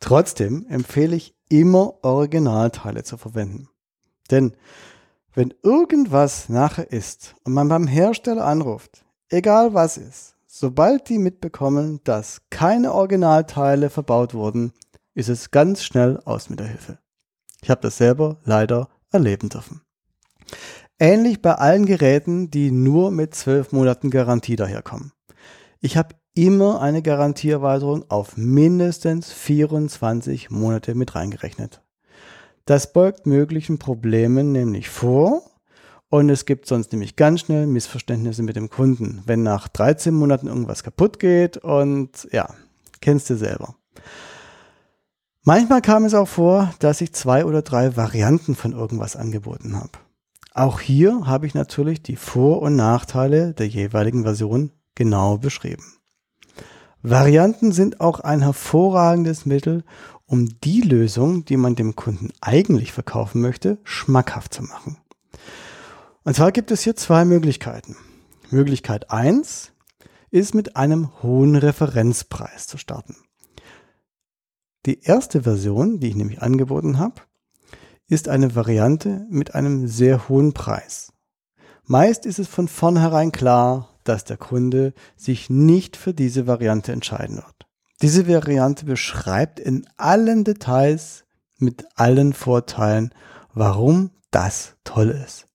Trotzdem 0.00 0.66
empfehle 0.68 1.14
ich 1.14 1.36
immer 1.48 1.94
Originalteile 2.02 3.04
zu 3.04 3.16
verwenden. 3.16 3.68
Denn 4.32 4.56
wenn 5.34 5.54
irgendwas 5.62 6.48
nachher 6.48 6.90
ist 6.90 7.36
und 7.44 7.52
man 7.52 7.68
beim 7.68 7.86
Hersteller 7.86 8.44
anruft, 8.44 9.04
egal 9.28 9.72
was 9.72 9.96
ist, 9.96 10.34
sobald 10.48 11.08
die 11.08 11.18
mitbekommen, 11.18 12.00
dass 12.02 12.42
keine 12.50 12.92
Originalteile 12.92 13.88
verbaut 13.88 14.34
wurden, 14.34 14.72
ist 15.14 15.28
es 15.28 15.52
ganz 15.52 15.84
schnell 15.84 16.20
aus 16.24 16.50
mit 16.50 16.58
der 16.58 16.66
Hilfe. 16.66 16.98
Ich 17.62 17.70
habe 17.70 17.82
das 17.82 17.98
selber 17.98 18.38
leider 18.42 18.88
erleben 19.12 19.48
dürfen. 19.48 19.80
Ähnlich 21.00 21.42
bei 21.42 21.54
allen 21.54 21.86
Geräten, 21.86 22.52
die 22.52 22.70
nur 22.70 23.10
mit 23.10 23.34
zwölf 23.34 23.72
Monaten 23.72 24.10
Garantie 24.10 24.54
daherkommen. 24.54 25.10
Ich 25.80 25.96
habe 25.96 26.14
immer 26.34 26.80
eine 26.80 27.02
Garantieerweiterung 27.02 28.04
auf 28.10 28.36
mindestens 28.36 29.32
24 29.32 30.50
Monate 30.50 30.94
mit 30.94 31.16
reingerechnet. 31.16 31.82
Das 32.64 32.92
beugt 32.92 33.26
möglichen 33.26 33.78
Problemen 33.78 34.52
nämlich 34.52 34.88
vor 34.88 35.42
und 36.10 36.30
es 36.30 36.46
gibt 36.46 36.66
sonst 36.66 36.92
nämlich 36.92 37.16
ganz 37.16 37.40
schnell 37.40 37.66
Missverständnisse 37.66 38.44
mit 38.44 38.54
dem 38.54 38.70
Kunden, 38.70 39.22
wenn 39.26 39.42
nach 39.42 39.66
13 39.66 40.14
Monaten 40.14 40.46
irgendwas 40.46 40.84
kaputt 40.84 41.18
geht 41.18 41.56
und 41.56 42.28
ja, 42.30 42.54
kennst 43.00 43.28
du 43.30 43.36
selber. 43.36 43.74
Manchmal 45.42 45.82
kam 45.82 46.04
es 46.04 46.14
auch 46.14 46.28
vor, 46.28 46.72
dass 46.78 47.00
ich 47.00 47.12
zwei 47.12 47.44
oder 47.44 47.62
drei 47.62 47.96
Varianten 47.96 48.54
von 48.54 48.72
irgendwas 48.72 49.16
angeboten 49.16 49.74
habe. 49.74 49.98
Auch 50.56 50.78
hier 50.78 51.26
habe 51.26 51.48
ich 51.48 51.54
natürlich 51.54 52.00
die 52.00 52.14
Vor- 52.14 52.62
und 52.62 52.76
Nachteile 52.76 53.54
der 53.54 53.66
jeweiligen 53.66 54.22
Version 54.22 54.70
genau 54.94 55.36
beschrieben. 55.36 55.82
Varianten 57.02 57.72
sind 57.72 58.00
auch 58.00 58.20
ein 58.20 58.40
hervorragendes 58.40 59.46
Mittel, 59.46 59.82
um 60.26 60.48
die 60.60 60.80
Lösung, 60.80 61.44
die 61.44 61.56
man 61.56 61.74
dem 61.74 61.96
Kunden 61.96 62.32
eigentlich 62.40 62.92
verkaufen 62.92 63.40
möchte, 63.40 63.78
schmackhaft 63.82 64.54
zu 64.54 64.62
machen. 64.62 64.96
Und 66.22 66.36
zwar 66.36 66.52
gibt 66.52 66.70
es 66.70 66.82
hier 66.82 66.94
zwei 66.94 67.24
Möglichkeiten. 67.24 67.96
Möglichkeit 68.50 69.10
eins 69.10 69.72
ist 70.30 70.54
mit 70.54 70.76
einem 70.76 71.10
hohen 71.20 71.56
Referenzpreis 71.56 72.68
zu 72.68 72.78
starten. 72.78 73.16
Die 74.86 75.02
erste 75.02 75.42
Version, 75.42 75.98
die 75.98 76.08
ich 76.08 76.16
nämlich 76.16 76.42
angeboten 76.42 76.98
habe, 76.98 77.22
ist 78.14 78.28
eine 78.28 78.54
Variante 78.54 79.26
mit 79.28 79.54
einem 79.56 79.88
sehr 79.88 80.28
hohen 80.28 80.54
Preis. 80.54 81.12
Meist 81.84 82.24
ist 82.26 82.38
es 82.38 82.46
von 82.46 82.68
vornherein 82.68 83.32
klar, 83.32 83.90
dass 84.04 84.24
der 84.24 84.36
Kunde 84.36 84.94
sich 85.16 85.50
nicht 85.50 85.96
für 85.96 86.14
diese 86.14 86.46
Variante 86.46 86.92
entscheiden 86.92 87.36
wird. 87.36 87.66
Diese 88.02 88.28
Variante 88.28 88.86
beschreibt 88.86 89.58
in 89.58 89.86
allen 89.96 90.44
Details 90.44 91.24
mit 91.58 91.86
allen 91.96 92.32
Vorteilen, 92.34 93.12
warum 93.52 94.10
das 94.30 94.76
toll 94.84 95.10
ist. 95.10 95.46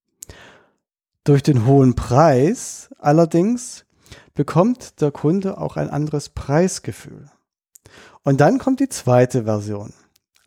Durch 1.24 1.44
den 1.44 1.66
hohen 1.66 1.96
Preis 1.96 2.90
allerdings 2.98 3.86
bekommt 4.34 5.00
der 5.00 5.12
Kunde 5.12 5.58
auch 5.58 5.78
ein 5.78 5.90
anderes 5.90 6.28
Preisgefühl. 6.30 7.32
Und 8.24 8.42
dann 8.42 8.58
kommt 8.58 8.82
die 8.82 8.90
zweite 8.90 9.46
Version, 9.46 9.94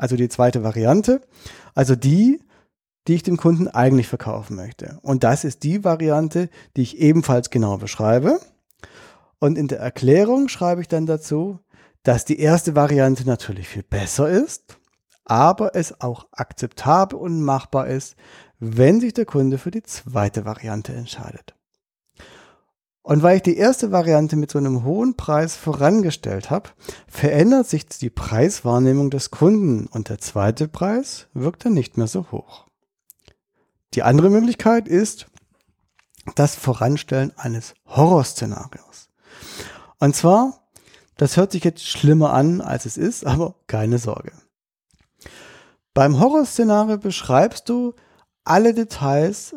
also 0.02 0.16
die 0.16 0.28
zweite 0.28 0.64
Variante, 0.64 1.20
also 1.76 1.94
die, 1.94 2.40
die 3.06 3.14
ich 3.14 3.22
dem 3.22 3.36
Kunden 3.36 3.68
eigentlich 3.68 4.08
verkaufen 4.08 4.56
möchte. 4.56 4.98
Und 5.02 5.22
das 5.22 5.44
ist 5.44 5.62
die 5.62 5.84
Variante, 5.84 6.48
die 6.76 6.82
ich 6.82 6.98
ebenfalls 6.98 7.50
genau 7.50 7.76
beschreibe. 7.78 8.40
Und 9.38 9.56
in 9.56 9.68
der 9.68 9.78
Erklärung 9.78 10.48
schreibe 10.48 10.80
ich 10.80 10.88
dann 10.88 11.06
dazu, 11.06 11.60
dass 12.02 12.24
die 12.24 12.40
erste 12.40 12.74
Variante 12.74 13.24
natürlich 13.24 13.68
viel 13.68 13.84
besser 13.84 14.28
ist, 14.28 14.76
aber 15.24 15.76
es 15.76 16.00
auch 16.00 16.26
akzeptabel 16.32 17.16
und 17.16 17.40
machbar 17.40 17.86
ist, 17.86 18.16
wenn 18.58 19.00
sich 19.00 19.14
der 19.14 19.24
Kunde 19.24 19.56
für 19.56 19.70
die 19.70 19.84
zweite 19.84 20.44
Variante 20.44 20.92
entscheidet. 20.94 21.54
Und 23.02 23.22
weil 23.22 23.36
ich 23.36 23.42
die 23.42 23.56
erste 23.56 23.90
Variante 23.90 24.36
mit 24.36 24.50
so 24.50 24.58
einem 24.58 24.84
hohen 24.84 25.16
Preis 25.16 25.56
vorangestellt 25.56 26.50
habe, 26.50 26.70
verändert 27.08 27.68
sich 27.68 27.88
die 27.88 28.10
Preiswahrnehmung 28.10 29.10
des 29.10 29.32
Kunden 29.32 29.86
und 29.86 30.08
der 30.08 30.18
zweite 30.18 30.68
Preis 30.68 31.26
wirkt 31.34 31.64
dann 31.64 31.74
nicht 31.74 31.98
mehr 31.98 32.06
so 32.06 32.30
hoch. 32.30 32.66
Die 33.94 34.04
andere 34.04 34.30
Möglichkeit 34.30 34.86
ist 34.86 35.26
das 36.36 36.54
Voranstellen 36.54 37.32
eines 37.36 37.74
Horrorszenarios. 37.86 39.10
Und 39.98 40.14
zwar, 40.14 40.68
das 41.16 41.36
hört 41.36 41.52
sich 41.52 41.64
jetzt 41.64 41.84
schlimmer 41.84 42.32
an, 42.32 42.60
als 42.60 42.86
es 42.86 42.96
ist, 42.96 43.26
aber 43.26 43.56
keine 43.66 43.98
Sorge. 43.98 44.32
Beim 45.92 46.20
Horrorszenario 46.20 46.98
beschreibst 46.98 47.68
du 47.68 47.94
alle 48.44 48.72
Details 48.72 49.56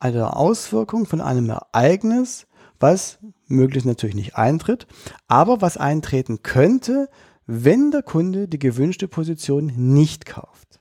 einer 0.00 0.36
Auswirkung 0.36 1.06
von 1.06 1.20
einem 1.20 1.50
Ereignis, 1.50 2.46
was 2.80 3.18
möglichst 3.46 3.86
natürlich 3.86 4.16
nicht 4.16 4.36
eintritt, 4.36 4.86
aber 5.28 5.60
was 5.60 5.76
eintreten 5.76 6.42
könnte, 6.42 7.08
wenn 7.46 7.90
der 7.90 8.02
Kunde 8.02 8.48
die 8.48 8.58
gewünschte 8.58 9.08
Position 9.08 9.72
nicht 9.76 10.26
kauft. 10.26 10.80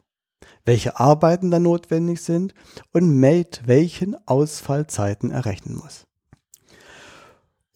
Welche 0.66 1.00
Arbeiten 1.00 1.52
da 1.52 1.60
notwendig 1.60 2.22
sind 2.22 2.54
und 2.92 3.10
mit 3.20 3.62
welchen 3.66 4.16
Ausfallzeiten 4.28 5.32
er 5.32 5.46
rechnen 5.46 5.76
muss. 5.76 6.06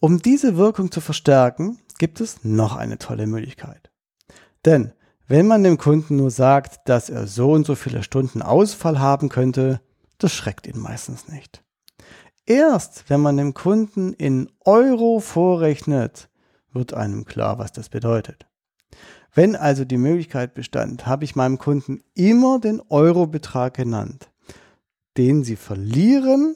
Um 0.00 0.20
diese 0.20 0.56
Wirkung 0.56 0.92
zu 0.92 1.00
verstärken, 1.00 1.78
gibt 1.98 2.20
es 2.20 2.44
noch 2.44 2.76
eine 2.76 2.98
tolle 2.98 3.26
Möglichkeit. 3.26 3.90
Denn 4.64 4.92
wenn 5.26 5.46
man 5.46 5.64
dem 5.64 5.78
Kunden 5.78 6.16
nur 6.16 6.30
sagt, 6.30 6.88
dass 6.88 7.08
er 7.08 7.26
so 7.26 7.52
und 7.52 7.66
so 7.66 7.74
viele 7.74 8.02
Stunden 8.02 8.42
Ausfall 8.42 8.98
haben 8.98 9.28
könnte, 9.28 9.80
das 10.18 10.32
schreckt 10.32 10.66
ihn 10.66 10.78
meistens 10.78 11.28
nicht. 11.28 11.63
Erst 12.46 13.08
wenn 13.08 13.20
man 13.20 13.36
dem 13.36 13.54
Kunden 13.54 14.12
in 14.12 14.50
Euro 14.64 15.20
vorrechnet, 15.20 16.28
wird 16.72 16.92
einem 16.92 17.24
klar, 17.24 17.58
was 17.58 17.72
das 17.72 17.88
bedeutet. 17.88 18.46
Wenn 19.34 19.56
also 19.56 19.84
die 19.84 19.96
Möglichkeit 19.96 20.54
bestand, 20.54 21.06
habe 21.06 21.24
ich 21.24 21.36
meinem 21.36 21.58
Kunden 21.58 22.02
immer 22.14 22.60
den 22.60 22.80
Eurobetrag 22.88 23.74
genannt, 23.74 24.30
den 25.16 25.42
sie 25.42 25.56
verlieren, 25.56 26.54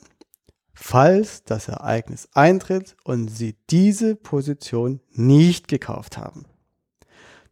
falls 0.75 1.43
das 1.45 1.69
Ereignis 1.69 2.29
eintritt 2.35 2.97
und 3.03 3.29
sie 3.29 3.57
diese 3.71 4.15
Position 4.15 5.01
nicht 5.11 5.67
gekauft 5.69 6.19
haben. 6.19 6.45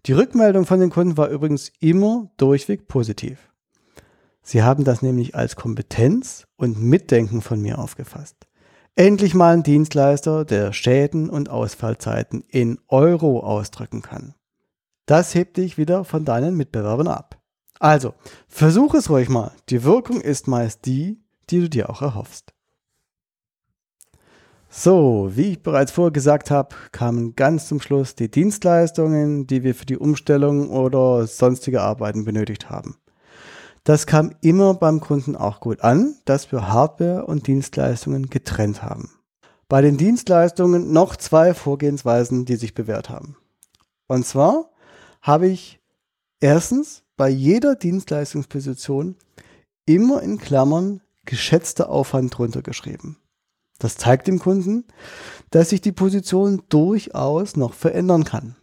Die 0.06 0.12
Rückmeldung 0.12 0.66
von 0.66 0.78
den 0.78 0.90
Kunden 0.90 1.16
war 1.16 1.28
übrigens 1.28 1.72
immer 1.80 2.30
durchweg 2.36 2.86
positiv. 2.86 3.50
Sie 4.48 4.62
haben 4.62 4.84
das 4.84 5.02
nämlich 5.02 5.34
als 5.34 5.56
Kompetenz 5.56 6.46
und 6.54 6.80
Mitdenken 6.80 7.42
von 7.42 7.60
mir 7.60 7.80
aufgefasst. 7.80 8.36
Endlich 8.94 9.34
mal 9.34 9.54
ein 9.54 9.64
Dienstleister, 9.64 10.44
der 10.44 10.72
Schäden 10.72 11.28
und 11.28 11.50
Ausfallzeiten 11.50 12.44
in 12.46 12.78
Euro 12.86 13.40
ausdrücken 13.40 14.02
kann. 14.02 14.34
Das 15.04 15.34
hebt 15.34 15.56
dich 15.56 15.78
wieder 15.78 16.04
von 16.04 16.24
deinen 16.24 16.56
Mitbewerbern 16.56 17.08
ab. 17.08 17.40
Also, 17.80 18.14
versuch 18.46 18.94
es 18.94 19.10
ruhig 19.10 19.28
mal. 19.28 19.50
Die 19.68 19.82
Wirkung 19.82 20.20
ist 20.20 20.46
meist 20.46 20.86
die, 20.86 21.20
die 21.50 21.62
du 21.62 21.68
dir 21.68 21.90
auch 21.90 22.00
erhoffst. 22.00 22.54
So, 24.70 25.32
wie 25.34 25.50
ich 25.50 25.62
bereits 25.64 25.90
vorher 25.90 26.12
gesagt 26.12 26.52
habe, 26.52 26.76
kamen 26.92 27.34
ganz 27.34 27.66
zum 27.66 27.80
Schluss 27.80 28.14
die 28.14 28.30
Dienstleistungen, 28.30 29.48
die 29.48 29.64
wir 29.64 29.74
für 29.74 29.86
die 29.86 29.98
Umstellung 29.98 30.70
oder 30.70 31.26
sonstige 31.26 31.82
Arbeiten 31.82 32.24
benötigt 32.24 32.70
haben. 32.70 32.96
Das 33.86 34.08
kam 34.08 34.34
immer 34.40 34.74
beim 34.74 34.98
Kunden 34.98 35.36
auch 35.36 35.60
gut 35.60 35.82
an, 35.82 36.16
dass 36.24 36.50
wir 36.50 36.66
Hardware 36.72 37.24
und 37.24 37.46
Dienstleistungen 37.46 38.30
getrennt 38.30 38.82
haben. 38.82 39.12
Bei 39.68 39.80
den 39.80 39.96
Dienstleistungen 39.96 40.92
noch 40.92 41.14
zwei 41.14 41.54
Vorgehensweisen, 41.54 42.46
die 42.46 42.56
sich 42.56 42.74
bewährt 42.74 43.10
haben. 43.10 43.36
Und 44.08 44.26
zwar 44.26 44.70
habe 45.22 45.46
ich 45.46 45.78
erstens 46.40 47.04
bei 47.16 47.28
jeder 47.28 47.76
Dienstleistungsposition 47.76 49.14
immer 49.84 50.20
in 50.20 50.38
Klammern 50.38 51.00
geschätzter 51.24 51.88
Aufwand 51.88 52.36
drunter 52.36 52.62
geschrieben. 52.62 53.18
Das 53.78 53.96
zeigt 53.96 54.26
dem 54.26 54.40
Kunden, 54.40 54.84
dass 55.50 55.68
sich 55.68 55.80
die 55.80 55.92
Position 55.92 56.64
durchaus 56.70 57.54
noch 57.54 57.72
verändern 57.72 58.24
kann. 58.24 58.56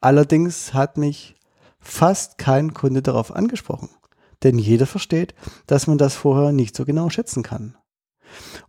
Allerdings 0.00 0.74
hat 0.74 0.98
mich 0.98 1.36
fast 1.78 2.36
kein 2.36 2.74
Kunde 2.74 3.00
darauf 3.00 3.30
angesprochen 3.30 3.90
denn 4.46 4.58
jeder 4.58 4.86
versteht, 4.86 5.34
dass 5.66 5.86
man 5.86 5.98
das 5.98 6.14
vorher 6.14 6.52
nicht 6.52 6.76
so 6.76 6.84
genau 6.84 7.10
schätzen 7.10 7.42
kann. 7.42 7.76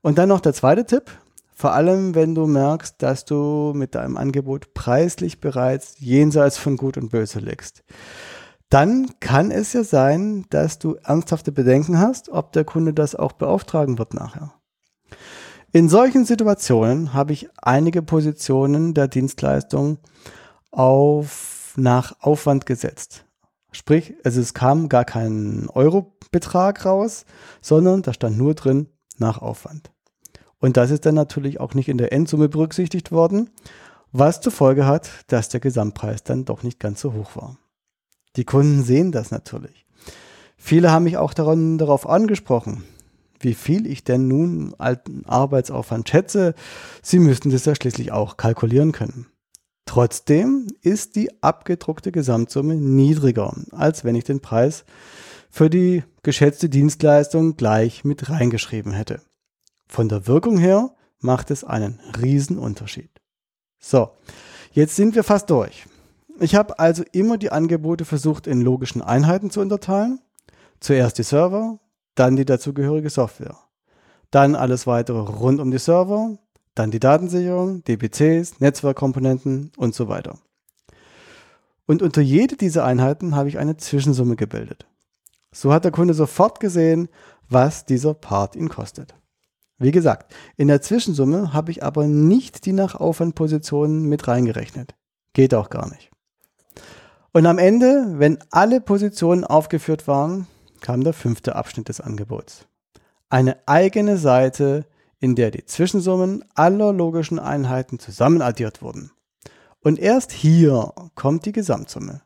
Und 0.02 0.18
dann 0.18 0.30
noch 0.30 0.40
der 0.40 0.54
zweite 0.54 0.86
Tipp, 0.86 1.12
vor 1.54 1.74
allem 1.74 2.16
wenn 2.16 2.36
du 2.36 2.48
merkst, 2.48 3.02
dass 3.02 3.26
du 3.26 3.74
mit 3.76 3.96
deinem 3.96 4.18
Angebot 4.18 4.74
preislich 4.74 5.40
bereits 5.40 5.96
jenseits 6.00 6.58
von 6.58 6.78
Gut 6.78 6.98
und 6.98 7.10
Böse 7.10 7.40
liegst. 7.40 7.84
Dann 8.70 9.12
kann 9.20 9.52
es 9.52 9.74
ja 9.74 9.84
sein, 9.84 10.46
dass 10.50 10.78
du 10.80 10.96
ernsthafte 10.96 11.52
Bedenken 11.52 12.00
hast, 12.00 12.30
ob 12.30 12.52
der 12.52 12.66
Kunde 12.66 12.94
das 12.94 13.16
auch 13.16 13.32
beauftragen 13.34 13.98
wird 13.98 14.14
nachher. 14.14 14.54
In 15.72 15.90
solchen 15.90 16.26
Situationen 16.26 17.14
habe 17.14 17.34
ich 17.34 17.50
einige 17.62 18.02
Positionen 18.02 18.94
der 18.94 19.08
Dienstleistung 19.08 20.00
auf 20.72 21.74
nach 21.78 22.16
Aufwand 22.22 22.66
gesetzt. 22.66 23.27
Sprich, 23.78 24.16
also 24.24 24.42
es 24.42 24.56
kam 24.56 24.90
gar 24.90 25.06
kein 25.06 25.70
Eurobetrag 25.70 26.84
raus, 26.84 27.26
sondern 27.62 28.02
da 28.02 28.12
stand 28.12 28.36
nur 28.36 28.56
drin 28.56 28.88
nach 29.20 29.38
Aufwand. 29.38 29.92
Und 30.58 30.78
das 30.78 30.90
ist 30.90 31.06
dann 31.06 31.14
natürlich 31.14 31.60
auch 31.60 31.76
nicht 31.76 31.88
in 31.88 32.00
der 32.00 32.12
Endsumme 32.12 32.50
berücksichtigt 32.50 33.12
worden, 33.12 33.52
was 34.12 34.42
zur 34.42 34.52
Folge 34.52 34.88
hat, 34.88 35.12
dass 35.28 35.50
der 35.50 35.60
Gesamtpreis 35.60 36.24
dann 36.24 36.44
doch 36.44 36.64
nicht 36.64 36.80
ganz 36.80 37.02
so 37.02 37.14
hoch 37.14 37.36
war. 37.36 37.60
Die 38.36 38.46
Kunden 38.46 38.82
sehen 38.82 39.12
das 39.12 39.30
natürlich. 39.30 39.86
Viele 40.58 40.90
haben 40.90 41.04
mich 41.04 41.18
auch 41.18 41.36
daran, 41.36 41.78
darauf 41.78 42.10
angesprochen, 42.10 42.84
wie 43.40 43.54
viel 43.54 43.86
ich 43.86 44.04
denn 44.04 44.28
nun 44.28 44.74
alten 44.80 45.24
Arbeitsaufwand 45.28 46.10
schätze. 46.10 46.56
Sie 47.04 47.20
müssten 47.20 47.52
das 47.52 47.66
ja 47.66 47.76
schließlich 47.76 48.12
auch 48.12 48.38
kalkulieren 48.38 48.92
können. 48.92 49.28
Trotzdem 49.88 50.68
ist 50.82 51.16
die 51.16 51.42
abgedruckte 51.42 52.12
Gesamtsumme 52.12 52.76
niedriger, 52.76 53.56
als 53.72 54.04
wenn 54.04 54.16
ich 54.16 54.26
den 54.26 54.42
Preis 54.42 54.86
für 55.50 55.70
die 55.70 56.04
geschätzte 56.24 56.70
Dienstleistung 56.70 57.56
gleich 57.56 58.04
mit 58.04 58.30
reingeschrieben 58.30 58.92
hätte. 58.92 59.22
Von 59.88 60.10
der 60.10 60.28
Wirkung 60.28 60.58
her 60.58 60.94
macht 61.20 61.50
es 61.52 61.64
einen 61.64 62.00
riesen 62.22 62.60
Unterschied. 62.60 63.10
So, 63.80 64.12
jetzt 64.74 64.96
sind 64.98 65.16
wir 65.16 65.24
fast 65.24 65.50
durch. 65.50 65.86
Ich 66.40 66.54
habe 66.54 66.78
also 66.80 67.04
immer 67.14 67.38
die 67.38 67.52
Angebote 67.52 68.04
versucht 68.04 68.46
in 68.46 68.62
logischen 68.62 69.02
Einheiten 69.02 69.50
zu 69.50 69.62
unterteilen. 69.62 70.20
Zuerst 70.82 71.18
die 71.18 71.24
Server, 71.24 71.80
dann 72.14 72.36
die 72.36 72.46
dazugehörige 72.46 73.10
Software. 73.10 73.58
Dann 74.32 74.54
alles 74.54 74.86
weitere 74.86 75.20
rund 75.20 75.62
um 75.62 75.72
die 75.72 75.80
Server, 75.80 76.38
dann 76.80 76.92
die 76.92 77.00
Datensicherung, 77.00 77.84
DPCs, 77.84 78.60
Netzwerkkomponenten 78.60 79.72
und 79.78 79.96
so 79.96 80.08
weiter. 80.08 80.38
Und 81.86 82.02
unter 82.02 82.22
jede 82.22 82.58
dieser 82.58 82.86
Einheiten 82.86 83.36
habe 83.36 83.50
ich 83.50 83.58
eine 83.58 83.78
Zwischensumme 83.78 84.36
gebildet. 84.36 84.86
So 85.52 85.72
hat 85.72 85.86
der 85.86 85.92
Kunde 85.92 86.14
sofort 86.14 86.60
gesehen, 86.60 87.08
was 87.50 87.86
dieser 87.86 88.14
Part 88.14 88.56
ihn 88.56 88.70
kostet. 88.70 89.16
Wie 89.80 89.92
gesagt, 89.92 90.34
in 90.56 90.68
der 90.68 90.82
Zwischensumme 90.82 91.54
habe 91.54 91.72
ich 91.72 91.84
aber 91.84 92.08
nicht 92.08 92.66
die 92.66 92.74
Nachaufwandpositionen 92.74 94.04
mit 94.04 94.28
reingerechnet. 94.28 94.96
Geht 95.34 95.54
auch 95.54 95.70
gar 95.70 95.90
nicht. 95.90 96.10
Und 97.32 97.46
am 97.46 97.60
Ende, 97.60 98.16
wenn 98.18 98.40
alle 98.50 98.82
Positionen 98.82 99.44
aufgeführt 99.44 100.08
waren, 100.08 100.48
kam 100.82 101.04
der 101.04 101.14
fünfte 101.14 101.56
Abschnitt 101.56 101.90
des 101.90 102.02
Angebots. 102.02 102.66
Eine 103.30 103.58
eigene 103.68 104.18
Seite, 104.18 104.86
in 105.20 105.36
der 105.36 105.52
die 105.52 105.66
Zwischensummen 105.66 106.44
aller 106.54 106.94
logischen 106.94 107.40
Einheiten 107.40 108.00
zusammenaddiert 108.00 108.82
wurden. 108.82 109.12
Und 109.82 110.00
erst 110.00 110.32
hier 110.32 110.94
kommt 111.16 111.46
die 111.46 111.52
Gesamtsumme. 111.52 112.22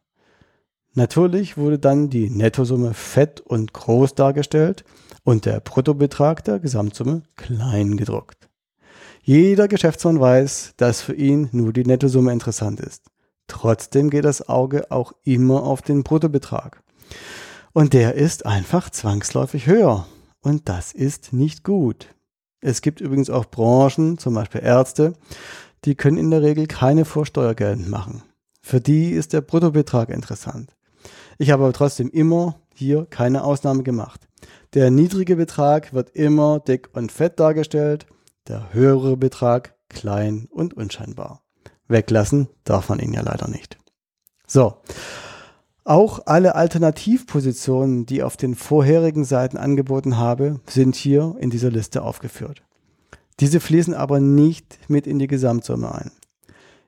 Natürlich 0.94 1.58
wurde 1.58 1.80
dann 1.80 2.10
die 2.10 2.30
Nettosumme 2.30 2.94
fett 2.94 3.40
und 3.40 3.74
groß 3.74 4.16
dargestellt 4.16 4.84
und 5.24 5.46
der 5.46 5.62
Bruttobetrag 5.62 6.44
der 6.44 6.60
Gesamtsumme 6.60 7.24
klein 7.38 7.96
gedruckt. 7.96 8.50
Jeder 9.24 9.68
Geschäftsmann 9.68 10.20
weiß, 10.20 10.74
dass 10.78 11.02
für 11.02 11.14
ihn 11.14 11.48
nur 11.52 11.72
die 11.72 11.86
Nettosumme 11.86 12.34
interessant 12.34 12.80
ist. 12.80 13.04
Trotzdem 13.48 14.10
geht 14.10 14.26
das 14.26 14.50
Auge 14.50 14.92
auch 14.92 15.14
immer 15.24 15.64
auf 15.64 15.82
den 15.82 16.04
Bruttobetrag. 16.04 16.82
Und 17.74 17.94
der 17.94 18.16
ist 18.16 18.46
einfach 18.46 18.90
zwangsläufig 18.90 19.68
höher. 19.68 20.08
Und 20.42 20.68
das 20.68 20.92
ist 20.92 21.34
nicht 21.34 21.64
gut. 21.64 22.08
Es 22.62 22.82
gibt 22.82 23.02
übrigens 23.02 23.30
auch 23.30 23.46
Branchen, 23.46 24.18
zum 24.18 24.36
Beispiel 24.36 24.62
Ärzte, 24.62 25.14
die 25.84 25.96
können 25.96 26.18
in 26.18 26.30
der 26.30 26.44
Regel 26.44 26.68
keine 26.68 27.06
Vorsteuer 27.06 27.56
geltend 27.56 27.90
machen. 27.90 28.24
Für 28.62 28.80
die 28.80 29.12
ist 29.12 29.34
der 29.34 29.42
Bruttobetrag 29.42 30.10
interessant. 30.10 30.76
Ich 31.40 31.50
habe 31.50 31.64
aber 31.64 31.74
trotzdem 31.74 32.10
immer 32.12 32.60
hier 32.76 33.08
keine 33.10 33.44
Ausnahme 33.44 33.82
gemacht. 33.82 34.28
Der 34.76 34.92
niedrige 34.92 35.36
Betrag 35.36 35.94
wird 35.94 36.12
immer 36.12 36.60
dick 36.60 36.90
und 36.94 37.12
fett 37.12 37.40
dargestellt, 37.40 38.06
der 38.48 38.74
höhere 38.74 39.18
Betrag 39.18 39.76
klein 39.90 40.48
und 40.52 40.76
unscheinbar. 40.76 41.42
Weglassen 41.88 42.48
darf 42.64 42.90
man 42.90 43.00
ihn 43.00 43.14
ja 43.14 43.22
leider 43.22 43.48
nicht. 43.48 43.78
So. 44.48 44.78
Auch 45.92 46.22
alle 46.26 46.56
Alternativpositionen, 46.56 48.06
die 48.06 48.24
auf 48.24 48.38
den 48.38 48.56
vorherigen 48.56 49.26
Seiten 49.26 49.58
angeboten 49.58 50.16
habe, 50.16 50.62
sind 50.66 50.96
hier 50.96 51.36
in 51.40 51.50
dieser 51.50 51.70
Liste 51.70 52.04
aufgeführt. 52.04 52.64
Diese 53.42 53.60
fließen 53.60 53.94
aber 53.94 54.22
nicht 54.22 54.80
mit 54.88 55.06
in 55.06 55.20
die 55.20 55.28
Gesamtsumme 55.28 55.94
ein. 55.94 56.12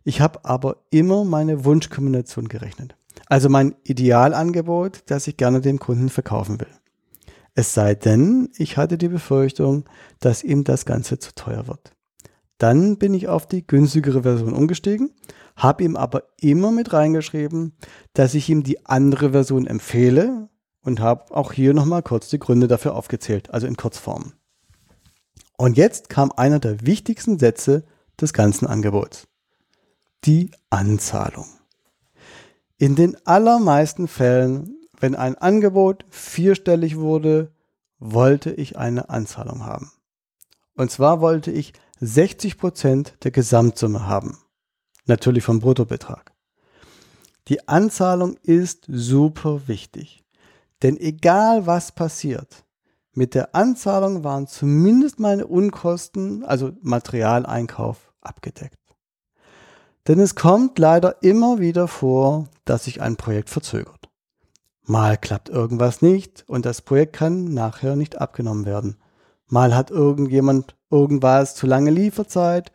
Ich 0.05 0.21
habe 0.21 0.45
aber 0.45 0.77
immer 0.89 1.25
meine 1.25 1.65
Wunschkombination 1.65 2.47
gerechnet. 2.47 2.95
Also 3.27 3.49
mein 3.49 3.75
Idealangebot, 3.83 5.03
das 5.07 5.27
ich 5.27 5.35
gerne 5.35 5.59
dem 5.59 5.79
Kunden 5.79 6.07
verkaufen 6.07 6.61
will. 6.61 6.71
Es 7.55 7.73
sei 7.73 7.95
denn, 7.95 8.51
ich 8.55 8.77
hatte 8.77 8.97
die 8.97 9.09
Befürchtung, 9.09 9.83
dass 10.21 10.45
ihm 10.45 10.63
das 10.63 10.85
Ganze 10.85 11.19
zu 11.19 11.35
teuer 11.35 11.67
wird. 11.67 11.91
Dann 12.57 12.97
bin 12.97 13.13
ich 13.13 13.27
auf 13.27 13.47
die 13.47 13.67
günstigere 13.67 14.23
Version 14.23 14.53
umgestiegen, 14.53 15.11
habe 15.55 15.83
ihm 15.83 15.95
aber 15.95 16.23
immer 16.39 16.71
mit 16.71 16.93
reingeschrieben, 16.93 17.73
dass 18.13 18.33
ich 18.33 18.49
ihm 18.49 18.63
die 18.63 18.85
andere 18.85 19.31
Version 19.31 19.67
empfehle 19.67 20.49
und 20.81 20.99
habe 20.99 21.35
auch 21.35 21.53
hier 21.53 21.73
nochmal 21.73 22.03
kurz 22.03 22.29
die 22.29 22.39
Gründe 22.39 22.67
dafür 22.67 22.95
aufgezählt, 22.95 23.51
also 23.51 23.67
in 23.67 23.77
Kurzform. 23.77 24.33
Und 25.57 25.77
jetzt 25.77 26.09
kam 26.09 26.31
einer 26.31 26.59
der 26.59 26.85
wichtigsten 26.85 27.39
Sätze 27.39 27.85
des 28.19 28.33
ganzen 28.33 28.67
Angebots. 28.67 29.27
Die 30.25 30.51
Anzahlung. 30.69 31.47
In 32.77 32.95
den 32.95 33.15
allermeisten 33.25 34.07
Fällen 34.07 34.83
wenn 35.03 35.15
ein 35.15 35.35
Angebot 35.35 36.05
vierstellig 36.09 36.97
wurde, 36.97 37.51
wollte 37.99 38.51
ich 38.51 38.77
eine 38.77 39.09
Anzahlung 39.09 39.65
haben. 39.65 39.91
Und 40.75 40.91
zwar 40.91 41.19
wollte 41.19 41.51
ich 41.51 41.73
60 41.99 42.57
Prozent 42.57 43.17
der 43.23 43.31
Gesamtsumme 43.31 44.07
haben. 44.07 44.37
Natürlich 45.05 45.43
vom 45.43 45.59
Bruttobetrag. 45.59 46.31
Die 47.49 47.67
Anzahlung 47.67 48.37
ist 48.43 48.85
super 48.87 49.67
wichtig. 49.67 50.23
Denn 50.81 50.97
egal 50.97 51.65
was 51.65 51.91
passiert, 51.91 52.65
mit 53.13 53.35
der 53.35 53.53
Anzahlung 53.53 54.23
waren 54.23 54.47
zumindest 54.47 55.19
meine 55.19 55.45
Unkosten, 55.45 56.43
also 56.43 56.71
Materialeinkauf, 56.81 58.11
abgedeckt. 58.21 58.79
Denn 60.07 60.19
es 60.19 60.35
kommt 60.35 60.79
leider 60.79 61.21
immer 61.21 61.59
wieder 61.59 61.87
vor, 61.87 62.49
dass 62.65 62.85
sich 62.85 63.01
ein 63.01 63.15
Projekt 63.15 63.49
verzögert. 63.49 64.09
Mal 64.85 65.17
klappt 65.17 65.47
irgendwas 65.47 66.01
nicht 66.01 66.43
und 66.47 66.65
das 66.65 66.81
Projekt 66.81 67.13
kann 67.13 67.53
nachher 67.53 67.95
nicht 67.95 68.19
abgenommen 68.19 68.65
werden. 68.65 68.97
Mal 69.47 69.75
hat 69.75 69.91
irgendjemand 69.91 70.75
irgendwas 70.89 71.55
zu 71.55 71.67
lange 71.67 71.91
Lieferzeit 71.91 72.71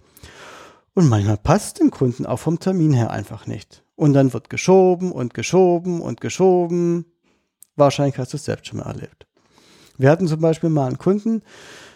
und 0.99 1.09
manchmal 1.09 1.37
passt 1.37 1.79
dem 1.79 1.93
Kunden 1.93 2.27
auch 2.27 2.41
vom 2.41 2.59
Termin 2.59 2.93
her 2.93 3.13
einfach 3.13 3.47
nicht. 3.47 3.85
Und 3.95 4.15
dann 4.15 4.33
wird 4.33 4.51
geschoben 4.51 5.13
und 5.13 5.33
geschoben 5.33 6.01
und 6.01 6.21
geschoben. 6.21 7.05
Wahrscheinlich 7.77 8.19
hast 8.19 8.33
du 8.33 8.37
es 8.37 8.45
selbst 8.45 8.67
schon 8.67 8.81
mal 8.81 8.87
erlebt. 8.87 9.29
Wir 9.97 10.11
hatten 10.11 10.27
zum 10.27 10.41
Beispiel 10.41 10.71
mal 10.71 10.89
einen 10.89 10.99
Kunden, 10.99 11.43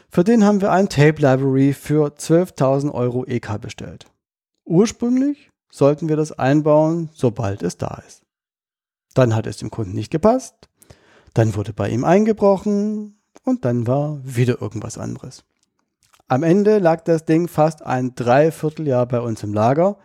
für 0.08 0.22
den 0.22 0.44
haben 0.44 0.60
wir 0.60 0.70
ein 0.70 0.88
Tape 0.88 1.20
Library 1.20 1.72
für 1.72 2.10
12.000 2.10 2.92
Euro 2.92 3.24
EK 3.24 3.60
bestellt. 3.60 4.06
Ursprünglich 4.64 5.50
sollten 5.68 6.08
wir 6.08 6.14
das 6.14 6.30
einbauen, 6.30 7.10
sobald 7.12 7.64
es 7.64 7.78
da 7.78 8.00
ist. 8.06 8.22
Dann 9.14 9.34
hat 9.34 9.48
es 9.48 9.56
dem 9.56 9.72
Kunden 9.72 9.94
nicht 9.94 10.12
gepasst. 10.12 10.54
Dann 11.34 11.56
wurde 11.56 11.72
bei 11.72 11.88
ihm 11.88 12.04
eingebrochen 12.04 13.20
und 13.42 13.64
dann 13.64 13.88
war 13.88 14.20
wieder 14.22 14.62
irgendwas 14.62 14.96
anderes. 14.96 15.42
Am 16.32 16.44
Ende 16.44 16.78
lag 16.78 17.02
das 17.02 17.26
Ding 17.26 17.46
fast 17.46 17.82
ein 17.82 18.14
Dreivierteljahr 18.14 19.04
bei 19.04 19.20
uns 19.20 19.42
im 19.42 19.52
Lager, 19.52 19.98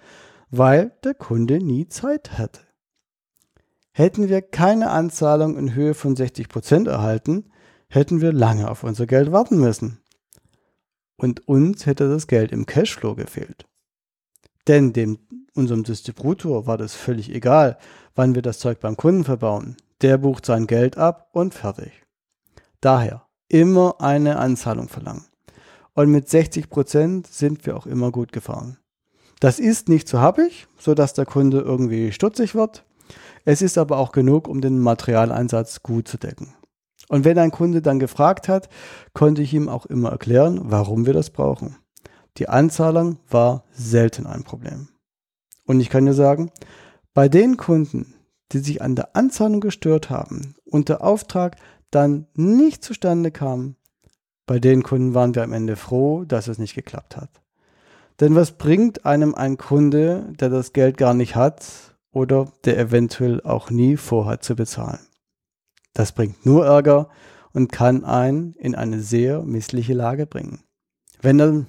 weil 0.50 0.92
der 1.06 1.14
Kunde 1.14 1.60
nie 1.60 1.88
Zeit 1.88 2.38
hatte. 2.38 2.60
Hätten 3.94 4.28
wir 4.28 4.42
keine 4.42 4.90
Anzahlung 4.90 5.58
in 5.58 5.74
Höhe 5.74 5.94
von 5.94 6.18
60 6.18 6.50
Prozent 6.50 6.90
erhalten, 6.90 7.46
hätten 7.88 8.20
wir 8.20 8.34
lange 8.34 8.70
auf 8.70 8.84
unser 8.84 9.08
Geld 9.08 9.32
warten 9.32 9.58
müssen. 9.58 10.02
Und 11.16 11.48
uns 11.48 11.86
hätte 11.86 12.10
das 12.10 12.28
Geld 12.28 12.52
im 12.52 12.66
Cashflow 12.66 13.16
gefehlt. 13.16 13.66
Denn 14.68 14.92
dem, 14.92 15.20
unserem 15.56 15.84
Distributor 15.84 16.68
war 16.68 16.78
das 16.78 16.94
völlig 16.94 17.34
egal, 17.34 17.78
wann 18.16 18.36
wir 18.36 18.42
das 18.42 18.60
Zeug 18.60 18.82
beim 18.82 18.98
Kunden 18.98 19.24
verbauen. 19.24 19.78
Der 20.02 20.18
bucht 20.18 20.46
sein 20.46 20.68
Geld 20.68 20.98
ab 20.98 21.30
und 21.32 21.54
fertig. 21.54 21.94
Daher 22.82 23.26
immer 23.48 24.02
eine 24.02 24.40
Anzahlung 24.40 24.90
verlangen. 24.90 25.24
Und 25.98 26.12
mit 26.12 26.30
60 26.30 26.70
Prozent 26.70 27.26
sind 27.26 27.66
wir 27.66 27.76
auch 27.76 27.88
immer 27.88 28.12
gut 28.12 28.32
gefahren. 28.32 28.78
Das 29.40 29.58
ist 29.58 29.90
nicht 29.90 30.08
zu 30.08 30.22
happig, 30.22 30.68
sodass 30.78 31.16
der 31.16 31.26
Kunde 31.26 31.62
irgendwie 31.62 32.12
stutzig 32.12 32.54
wird. 32.54 32.86
Es 33.46 33.64
ist 33.64 33.80
aber 33.80 33.98
auch 33.98 34.12
genug, 34.12 34.48
um 34.48 34.62
den 34.62 34.78
Materialeinsatz 34.78 35.82
gut 35.82 36.08
zu 36.08 36.20
decken. 36.20 36.54
Und 37.10 37.26
wenn 37.26 37.40
ein 37.40 37.50
Kunde 37.50 37.82
dann 37.82 37.98
gefragt 37.98 38.48
hat, 38.48 38.70
konnte 39.16 39.42
ich 39.42 39.56
ihm 39.56 39.70
auch 39.70 39.88
immer 39.88 40.12
erklären, 40.12 40.62
warum 40.66 41.08
wir 41.08 41.14
das 41.14 41.32
brauchen. 41.32 41.78
Die 42.38 42.48
Anzahlung 42.48 43.18
war 43.28 43.64
selten 43.72 44.28
ein 44.28 44.44
Problem. 44.44 44.90
Und 45.66 45.80
ich 45.80 45.90
kann 45.90 46.06
dir 46.06 46.14
sagen, 46.14 46.52
bei 47.16 47.28
den 47.28 47.58
Kunden, 47.58 48.14
die 48.52 48.60
sich 48.60 48.84
an 48.84 48.94
der 48.94 49.16
Anzahlung 49.16 49.62
gestört 49.62 50.12
haben 50.12 50.54
und 50.66 50.90
der 50.90 51.04
Auftrag 51.04 51.56
dann 51.90 52.28
nicht 52.36 52.84
zustande 52.84 53.32
kam, 53.32 53.77
bei 54.48 54.60
den 54.60 54.82
Kunden 54.82 55.14
waren 55.14 55.36
wir 55.36 55.44
am 55.44 55.54
Ende 55.54 55.76
froh, 55.76 56.24
dass 56.24 56.48
es 56.48 56.58
nicht 56.58 56.74
geklappt 56.74 57.16
hat. 57.16 57.30
Denn 58.20 58.34
was 58.34 58.54
bringt 58.54 59.06
einem 59.06 59.36
ein 59.36 59.58
Kunde, 59.58 60.34
der 60.40 60.50
das 60.50 60.74
Geld 60.74 60.98
gar 60.98 61.14
nicht 61.14 61.36
hat 61.36 61.96
oder 62.12 62.52
der 62.66 62.80
eventuell 62.80 63.42
auch 63.44 63.70
nie 63.70 63.96
vorhat 63.98 64.44
zu 64.44 64.56
bezahlen? 64.56 65.06
Das 65.94 66.14
bringt 66.14 66.46
nur 66.46 66.66
Ärger 66.66 67.10
und 67.54 67.72
kann 67.72 68.04
einen 68.06 68.54
in 68.54 68.74
eine 68.74 69.02
sehr 69.02 69.44
missliche 69.44 69.94
Lage 69.94 70.26
bringen. 70.26 70.64
Wenn 71.22 71.38
dann 71.38 71.68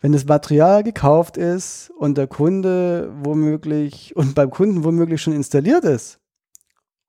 wenn 0.00 0.12
das 0.12 0.24
Material 0.24 0.82
gekauft 0.82 1.36
ist 1.36 1.90
und 1.90 2.16
der 2.16 2.26
Kunde 2.26 3.12
womöglich 3.22 4.16
und 4.16 4.34
beim 4.34 4.50
Kunden 4.50 4.82
womöglich 4.82 5.20
schon 5.20 5.34
installiert 5.34 5.84
ist 5.84 6.18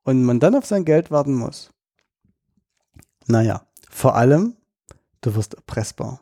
und 0.03 0.23
man 0.23 0.39
dann 0.39 0.55
auf 0.55 0.65
sein 0.65 0.83
Geld 0.83 1.09
warten 1.09 1.33
muss. 1.33 1.71
Naja, 3.27 3.65
vor 3.89 4.15
allem, 4.15 4.57
du 5.21 5.35
wirst 5.35 5.53
erpressbar. 5.53 6.21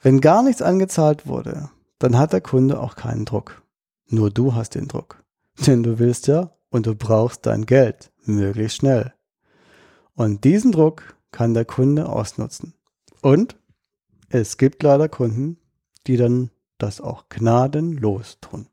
Wenn 0.00 0.20
gar 0.20 0.42
nichts 0.42 0.62
angezahlt 0.62 1.26
wurde, 1.26 1.70
dann 1.98 2.18
hat 2.18 2.32
der 2.32 2.40
Kunde 2.40 2.80
auch 2.80 2.96
keinen 2.96 3.24
Druck. 3.24 3.62
Nur 4.06 4.30
du 4.30 4.54
hast 4.54 4.74
den 4.74 4.88
Druck. 4.88 5.22
Denn 5.66 5.82
du 5.82 5.98
willst 5.98 6.26
ja 6.26 6.50
und 6.70 6.86
du 6.86 6.94
brauchst 6.94 7.46
dein 7.46 7.66
Geld 7.66 8.12
möglichst 8.24 8.78
schnell. 8.78 9.14
Und 10.14 10.44
diesen 10.44 10.72
Druck 10.72 11.16
kann 11.30 11.54
der 11.54 11.64
Kunde 11.64 12.08
ausnutzen. 12.08 12.74
Und 13.22 13.56
es 14.28 14.56
gibt 14.56 14.82
leider 14.82 15.08
Kunden, 15.08 15.58
die 16.06 16.16
dann 16.16 16.50
das 16.78 17.00
auch 17.00 17.28
gnadenlos 17.28 18.38
tun. 18.40 18.66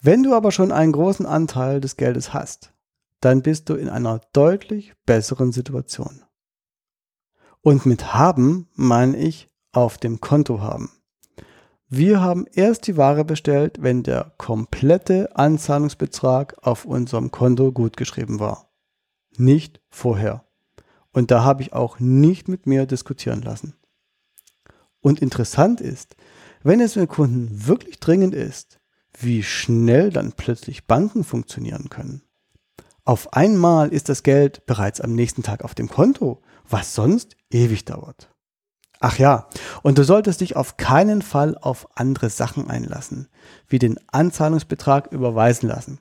Wenn 0.00 0.22
du 0.22 0.34
aber 0.34 0.52
schon 0.52 0.72
einen 0.72 0.92
großen 0.92 1.24
Anteil 1.24 1.80
des 1.80 1.96
Geldes 1.96 2.34
hast, 2.34 2.72
dann 3.20 3.42
bist 3.42 3.68
du 3.68 3.74
in 3.74 3.88
einer 3.88 4.20
deutlich 4.32 4.92
besseren 5.06 5.52
Situation. 5.52 6.22
Und 7.64 7.86
mit 7.86 8.12
haben 8.12 8.68
meine 8.74 9.16
ich 9.16 9.48
auf 9.72 9.96
dem 9.96 10.20
Konto 10.20 10.60
haben. 10.60 10.90
Wir 11.88 12.20
haben 12.20 12.44
erst 12.52 12.86
die 12.86 12.98
Ware 12.98 13.24
bestellt, 13.24 13.78
wenn 13.80 14.02
der 14.02 14.34
komplette 14.36 15.34
Anzahlungsbetrag 15.34 16.56
auf 16.60 16.84
unserem 16.84 17.30
Konto 17.30 17.72
gutgeschrieben 17.72 18.38
war. 18.38 18.70
Nicht 19.38 19.80
vorher. 19.88 20.44
Und 21.10 21.30
da 21.30 21.42
habe 21.42 21.62
ich 21.62 21.72
auch 21.72 21.98
nicht 21.98 22.48
mit 22.48 22.66
mir 22.66 22.84
diskutieren 22.84 23.40
lassen. 23.40 23.72
Und 25.00 25.22
interessant 25.22 25.80
ist, 25.80 26.16
wenn 26.62 26.80
es 26.80 26.92
den 26.92 27.08
Kunden 27.08 27.66
wirklich 27.66 27.98
dringend 27.98 28.34
ist, 28.34 28.78
wie 29.18 29.42
schnell 29.42 30.10
dann 30.10 30.32
plötzlich 30.32 30.86
Banken 30.86 31.24
funktionieren 31.24 31.88
können. 31.88 32.24
Auf 33.06 33.32
einmal 33.32 33.88
ist 33.88 34.10
das 34.10 34.22
Geld 34.22 34.66
bereits 34.66 35.00
am 35.00 35.14
nächsten 35.14 35.42
Tag 35.42 35.64
auf 35.64 35.74
dem 35.74 35.88
Konto, 35.88 36.42
was 36.68 36.94
sonst 36.94 37.36
ewig 37.50 37.84
dauert. 37.84 38.30
Ach 39.00 39.18
ja, 39.18 39.48
und 39.82 39.98
du 39.98 40.04
solltest 40.04 40.40
dich 40.40 40.56
auf 40.56 40.76
keinen 40.76 41.20
Fall 41.20 41.58
auf 41.58 41.88
andere 41.94 42.30
Sachen 42.30 42.70
einlassen, 42.70 43.28
wie 43.68 43.78
den 43.78 43.98
Anzahlungsbetrag 44.08 45.12
überweisen 45.12 45.68
lassen. 45.68 45.98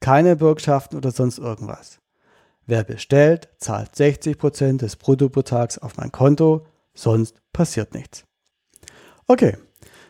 Keine 0.00 0.36
Bürgschaften 0.36 0.98
oder 0.98 1.12
sonst 1.12 1.38
irgendwas. 1.38 1.98
Wer 2.66 2.84
bestellt, 2.84 3.48
zahlt 3.58 3.94
60% 3.94 4.78
des 4.78 4.96
Bruttobetrags 4.96 5.78
auf 5.78 5.96
mein 5.96 6.12
Konto, 6.12 6.66
sonst 6.94 7.40
passiert 7.52 7.94
nichts. 7.94 8.24
Okay, 9.26 9.56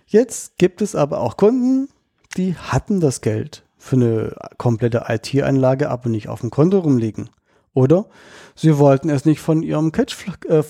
jetzt 0.07 0.59
gibt 0.59 0.83
es 0.83 0.95
aber 0.95 1.21
auch 1.21 1.37
Kunden, 1.37 1.89
die 2.37 2.57
hatten 2.57 3.01
das 3.01 3.21
Geld 3.21 3.65
für 3.79 3.97
eine 3.97 4.35
komplette 4.59 5.05
IT-Anlage 5.09 5.91
aber 5.91 6.09
nicht 6.09 6.29
auf 6.29 6.41
dem 6.41 6.51
Konto 6.51 6.79
rumliegen. 6.79 7.31
Oder 7.75 8.07
sie 8.55 8.79
wollten 8.79 9.09
es 9.09 9.25
nicht 9.25 9.41
von 9.41 9.63
ihrem 9.63 9.93
Cashflow, 9.93 10.35
äh, 10.49 10.63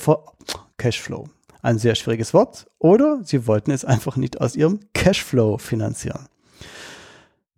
Cashflow, 0.77 1.29
ein 1.63 1.79
sehr 1.79 1.95
schwieriges 1.95 2.33
Wort, 2.33 2.67
oder 2.79 3.21
sie 3.25 3.47
wollten 3.47 3.71
es 3.71 3.85
einfach 3.85 4.17
nicht 4.17 4.41
aus 4.41 4.57
ihrem 4.57 4.81
Cashflow 4.95 5.59
finanzieren. 5.59 6.27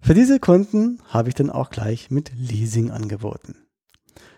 Für 0.01 0.15
diese 0.15 0.39
Kunden 0.39 1.01
habe 1.09 1.31
ich 1.31 1.35
dann 1.35 1.51
auch 1.51 1.71
gleich 1.71 2.11
mit 2.11 2.33
Leasing 2.37 2.91
angeboten. 2.91 3.57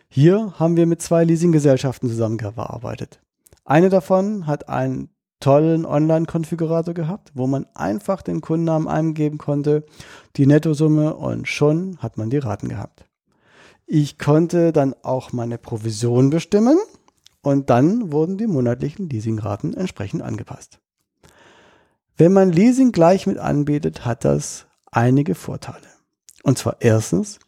Hier 0.08 0.54
haben 0.58 0.76
wir 0.76 0.86
mit 0.86 1.02
zwei 1.02 1.24
Leasinggesellschaften 1.24 2.08
zusammengearbeitet. 2.08 3.20
Eine 3.64 3.88
davon 3.88 4.46
hat 4.46 4.68
einen 4.68 5.10
tollen 5.40 5.84
Online-Konfigurator 5.84 6.94
gehabt, 6.94 7.32
wo 7.34 7.46
man 7.46 7.66
einfach 7.74 8.22
den 8.22 8.40
Kundennamen 8.40 8.88
eingeben 8.88 9.38
konnte, 9.38 9.84
die 10.36 10.46
Nettosumme 10.46 11.14
und 11.16 11.48
schon 11.48 11.98
hat 11.98 12.16
man 12.16 12.30
die 12.30 12.38
Raten 12.38 12.68
gehabt. 12.68 13.05
Ich 13.86 14.18
konnte 14.18 14.72
dann 14.72 14.94
auch 15.02 15.32
meine 15.32 15.58
Provision 15.58 16.30
bestimmen 16.30 16.76
und 17.40 17.70
dann 17.70 18.10
wurden 18.10 18.36
die 18.36 18.48
monatlichen 18.48 19.08
Leasingraten 19.08 19.74
entsprechend 19.74 20.22
angepasst. 20.22 20.80
Wenn 22.16 22.32
man 22.32 22.50
Leasing 22.50 22.90
gleich 22.90 23.28
mit 23.28 23.38
anbietet, 23.38 24.04
hat 24.04 24.24
das 24.24 24.66
einige 24.90 25.36
Vorteile. 25.36 25.86
Und 26.42 26.58
zwar 26.58 26.78
erstens 26.80 27.38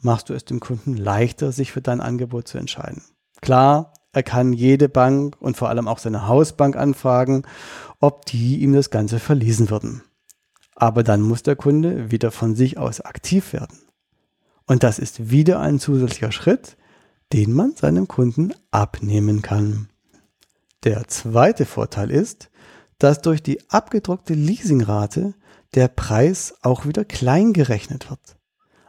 machst 0.00 0.30
du 0.30 0.34
es 0.34 0.44
dem 0.44 0.58
Kunden 0.58 0.96
leichter, 0.96 1.52
sich 1.52 1.70
für 1.70 1.80
dein 1.80 2.00
Angebot 2.00 2.48
zu 2.48 2.58
entscheiden. 2.58 3.04
Klar, 3.40 3.92
er 4.12 4.24
kann 4.24 4.52
jede 4.52 4.88
Bank 4.88 5.36
und 5.38 5.56
vor 5.56 5.68
allem 5.68 5.86
auch 5.86 5.98
seine 5.98 6.26
Hausbank 6.26 6.76
anfragen, 6.76 7.42
ob 8.00 8.26
die 8.26 8.60
ihm 8.62 8.72
das 8.72 8.90
Ganze 8.90 9.20
verließen 9.20 9.70
würden. 9.70 10.02
Aber 10.74 11.04
dann 11.04 11.20
muss 11.20 11.44
der 11.44 11.54
Kunde 11.54 12.10
wieder 12.10 12.32
von 12.32 12.56
sich 12.56 12.78
aus 12.78 13.00
aktiv 13.00 13.52
werden. 13.52 13.83
Und 14.66 14.82
das 14.82 14.98
ist 14.98 15.30
wieder 15.30 15.60
ein 15.60 15.78
zusätzlicher 15.78 16.32
Schritt, 16.32 16.76
den 17.32 17.52
man 17.52 17.74
seinem 17.74 18.08
Kunden 18.08 18.52
abnehmen 18.70 19.42
kann. 19.42 19.88
Der 20.84 21.06
zweite 21.08 21.66
Vorteil 21.66 22.10
ist, 22.10 22.50
dass 22.98 23.20
durch 23.20 23.42
die 23.42 23.58
abgedruckte 23.70 24.34
Leasingrate 24.34 25.34
der 25.74 25.88
Preis 25.88 26.54
auch 26.62 26.86
wieder 26.86 27.04
klein 27.04 27.52
gerechnet 27.52 28.10
wird. 28.10 28.36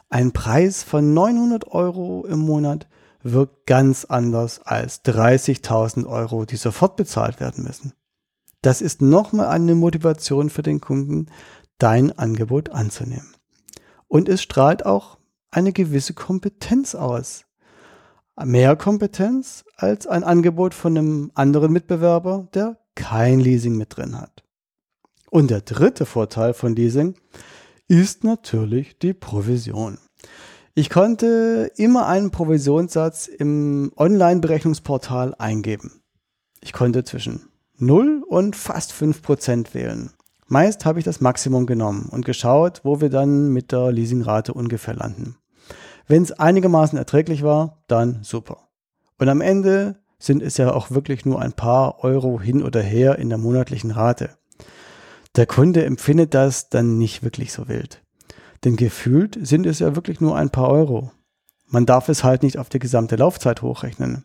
Ein 0.08 0.32
Preis 0.32 0.82
von 0.82 1.14
900 1.14 1.66
Euro 1.68 2.24
im 2.26 2.38
Monat 2.38 2.86
wirkt 3.22 3.66
ganz 3.66 4.04
anders 4.04 4.60
als 4.60 5.04
30.000 5.04 6.06
Euro, 6.06 6.44
die 6.44 6.56
sofort 6.56 6.96
bezahlt 6.96 7.40
werden 7.40 7.64
müssen. 7.64 7.92
Das 8.62 8.80
ist 8.80 9.02
nochmal 9.02 9.48
eine 9.48 9.74
Motivation 9.74 10.48
für 10.48 10.62
den 10.62 10.80
Kunden, 10.80 11.26
dein 11.78 12.16
Angebot 12.16 12.70
anzunehmen. 12.70 13.34
Und 14.06 14.28
es 14.28 14.42
strahlt 14.42 14.86
auch 14.86 15.18
eine 15.50 15.72
gewisse 15.72 16.14
Kompetenz 16.14 16.94
aus. 16.94 17.44
Mehr 18.44 18.76
Kompetenz 18.76 19.64
als 19.76 20.06
ein 20.06 20.24
Angebot 20.24 20.74
von 20.74 20.96
einem 20.96 21.30
anderen 21.34 21.72
Mitbewerber, 21.72 22.48
der 22.52 22.78
kein 22.94 23.40
Leasing 23.40 23.76
mit 23.76 23.96
drin 23.96 24.18
hat. 24.18 24.44
Und 25.30 25.50
der 25.50 25.62
dritte 25.62 26.06
Vorteil 26.06 26.54
von 26.54 26.76
Leasing 26.76 27.14
ist 27.88 28.24
natürlich 28.24 28.98
die 28.98 29.14
Provision. 29.14 29.98
Ich 30.74 30.90
konnte 30.90 31.72
immer 31.76 32.06
einen 32.06 32.30
Provisionssatz 32.30 33.28
im 33.28 33.92
Online-Berechnungsportal 33.96 35.34
eingeben. 35.36 36.02
Ich 36.60 36.72
konnte 36.72 37.04
zwischen 37.04 37.48
0 37.78 38.22
und 38.26 38.56
fast 38.56 38.92
5% 38.92 39.72
wählen. 39.72 40.10
Meist 40.48 40.84
habe 40.84 41.00
ich 41.00 41.04
das 41.04 41.20
Maximum 41.20 41.66
genommen 41.66 42.08
und 42.10 42.24
geschaut, 42.24 42.80
wo 42.84 43.00
wir 43.00 43.10
dann 43.10 43.48
mit 43.48 43.72
der 43.72 43.90
Leasingrate 43.90 44.54
ungefähr 44.54 44.94
landen. 44.94 45.36
Wenn 46.06 46.22
es 46.22 46.32
einigermaßen 46.32 46.96
erträglich 46.96 47.42
war, 47.42 47.82
dann 47.88 48.22
super. 48.22 48.68
Und 49.18 49.28
am 49.28 49.40
Ende 49.40 49.96
sind 50.18 50.42
es 50.42 50.56
ja 50.56 50.72
auch 50.72 50.90
wirklich 50.90 51.26
nur 51.26 51.40
ein 51.40 51.52
paar 51.52 52.04
Euro 52.04 52.40
hin 52.40 52.62
oder 52.62 52.80
her 52.80 53.18
in 53.18 53.28
der 53.28 53.38
monatlichen 53.38 53.90
Rate. 53.90 54.30
Der 55.34 55.46
Kunde 55.46 55.84
empfindet 55.84 56.32
das 56.32 56.68
dann 56.68 56.96
nicht 56.96 57.22
wirklich 57.22 57.52
so 57.52 57.68
wild. 57.68 58.02
Denn 58.64 58.76
gefühlt 58.76 59.38
sind 59.42 59.66
es 59.66 59.80
ja 59.80 59.96
wirklich 59.96 60.20
nur 60.20 60.36
ein 60.36 60.50
paar 60.50 60.70
Euro. 60.70 61.10
Man 61.68 61.86
darf 61.86 62.08
es 62.08 62.22
halt 62.22 62.42
nicht 62.42 62.58
auf 62.58 62.68
die 62.68 62.78
gesamte 62.78 63.16
Laufzeit 63.16 63.62
hochrechnen. 63.62 64.24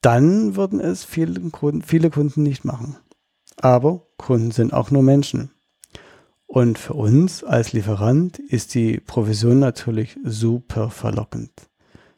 Dann 0.00 0.56
würden 0.56 0.80
es 0.80 1.04
viele 1.04 1.40
Kunden, 1.50 2.42
nicht 2.42 2.64
machen. 2.64 2.96
Aber 3.64 4.02
Kunden 4.18 4.50
sind 4.50 4.74
auch 4.74 4.90
nur 4.90 5.02
Menschen. 5.02 5.50
Und 6.46 6.78
für 6.78 6.92
uns 6.92 7.42
als 7.42 7.72
Lieferant 7.72 8.38
ist 8.38 8.74
die 8.74 9.00
Provision 9.00 9.58
natürlich 9.58 10.18
super 10.22 10.90
verlockend. 10.90 11.50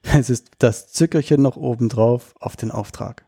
Es 0.03 0.29
ist 0.29 0.51
das 0.59 0.93
Zückerchen 0.93 1.43
noch 1.43 1.57
obendrauf 1.57 2.35
auf 2.41 2.57
den 2.57 2.73
Auftrag. 2.73 3.27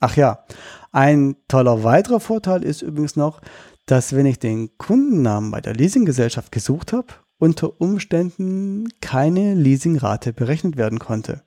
Ach 0.00 0.16
ja, 0.16 0.44
ein 0.90 1.36
toller 1.46 1.84
weiterer 1.84 2.18
Vorteil 2.18 2.64
ist 2.64 2.82
übrigens 2.82 3.14
noch, 3.14 3.40
dass 3.86 4.16
wenn 4.16 4.26
ich 4.26 4.40
den 4.40 4.76
Kundennamen 4.76 5.52
bei 5.52 5.60
der 5.60 5.74
Leasinggesellschaft 5.74 6.50
gesucht 6.50 6.92
habe 6.92 7.14
unter 7.38 7.80
Umständen 7.80 8.88
keine 9.00 9.54
Leasingrate 9.54 10.32
berechnet 10.32 10.76
werden 10.76 10.98
konnte. 10.98 11.44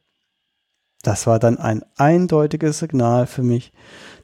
Das 1.07 1.25
war 1.25 1.39
dann 1.39 1.57
ein 1.57 1.85
eindeutiges 1.95 2.79
Signal 2.79 3.27
für 3.27 3.41
mich, 3.41 3.71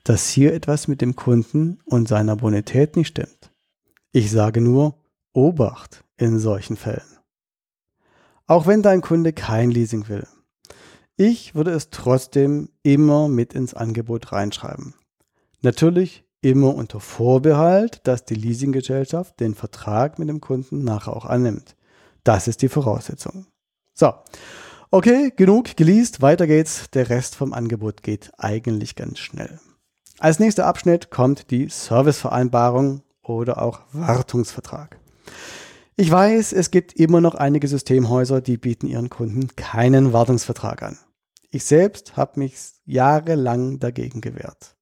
dass 0.04 0.28
hier 0.28 0.54
etwas 0.54 0.90
mit 0.90 1.00
dem 1.00 1.16
Kunden 1.16 1.80
und 1.86 2.10
seiner 2.10 2.36
Bonität 2.36 2.98
nicht 2.98 3.08
stimmt. 3.08 3.54
Ich 4.12 4.32
sage 4.32 4.60
nur 4.60 5.00
Obacht 5.32 6.04
in 6.18 6.40
solchen 6.40 6.76
Fällen. 6.76 7.20
Auch 8.48 8.68
wenn 8.68 8.82
dein 8.82 9.00
Kunde 9.00 9.32
kein 9.32 9.72
Leasing 9.72 10.10
will. 10.10 10.28
Ich 11.16 11.56
würde 11.56 11.72
es 11.72 11.90
trotzdem 11.90 12.68
immer 12.84 13.30
mit 13.30 13.54
ins 13.54 13.74
Angebot 13.74 14.34
reinschreiben. 14.34 14.94
Natürlich 15.62 16.26
immer 16.42 16.76
unter 16.76 17.00
Vorbehalt, 17.00 18.02
dass 18.04 18.26
die 18.26 18.36
Leasinggesellschaft 18.36 19.40
den 19.40 19.56
Vertrag 19.56 20.20
mit 20.20 20.28
dem 20.28 20.42
Kunden 20.42 20.84
nachher 20.84 21.16
auch 21.16 21.28
annimmt. 21.28 21.78
Das 22.26 22.50
ist 22.50 22.62
die 22.62 22.68
Voraussetzung. 22.68 23.46
So, 23.94 24.12
okay, 24.94 25.34
genug 25.36 25.76
geleast, 25.76 26.22
weiter 26.22 26.46
geht's. 26.46 26.88
Der 26.92 27.10
Rest 27.10 27.36
vom 27.36 27.52
Angebot 27.52 28.04
geht 28.04 28.32
eigentlich 28.38 28.96
ganz 28.96 29.18
schnell. 29.18 29.60
Als 30.20 30.40
nächster 30.40 30.68
Abschnitt 30.68 31.10
kommt 31.10 31.50
die 31.50 31.68
Servicevereinbarung 31.68 33.02
oder 33.24 33.60
auch 33.60 33.82
Wartungsvertrag. 33.92 35.00
Ich 35.96 36.12
weiß, 36.12 36.54
es 36.54 36.70
gibt 36.70 36.94
immer 36.94 37.22
noch 37.22 37.34
einige 37.34 37.68
Systemhäuser, 37.68 38.40
die 38.40 38.58
bieten 38.58 38.86
ihren 38.86 39.10
Kunden 39.10 39.56
keinen 39.56 40.14
Wartungsvertrag 40.14 40.84
an. 40.84 41.00
Ich 41.50 41.66
selbst 41.66 42.16
habe 42.16 42.40
mich 42.40 42.56
jahrelang 42.86 43.80
dagegen 43.80 44.22
gewehrt. 44.22 44.76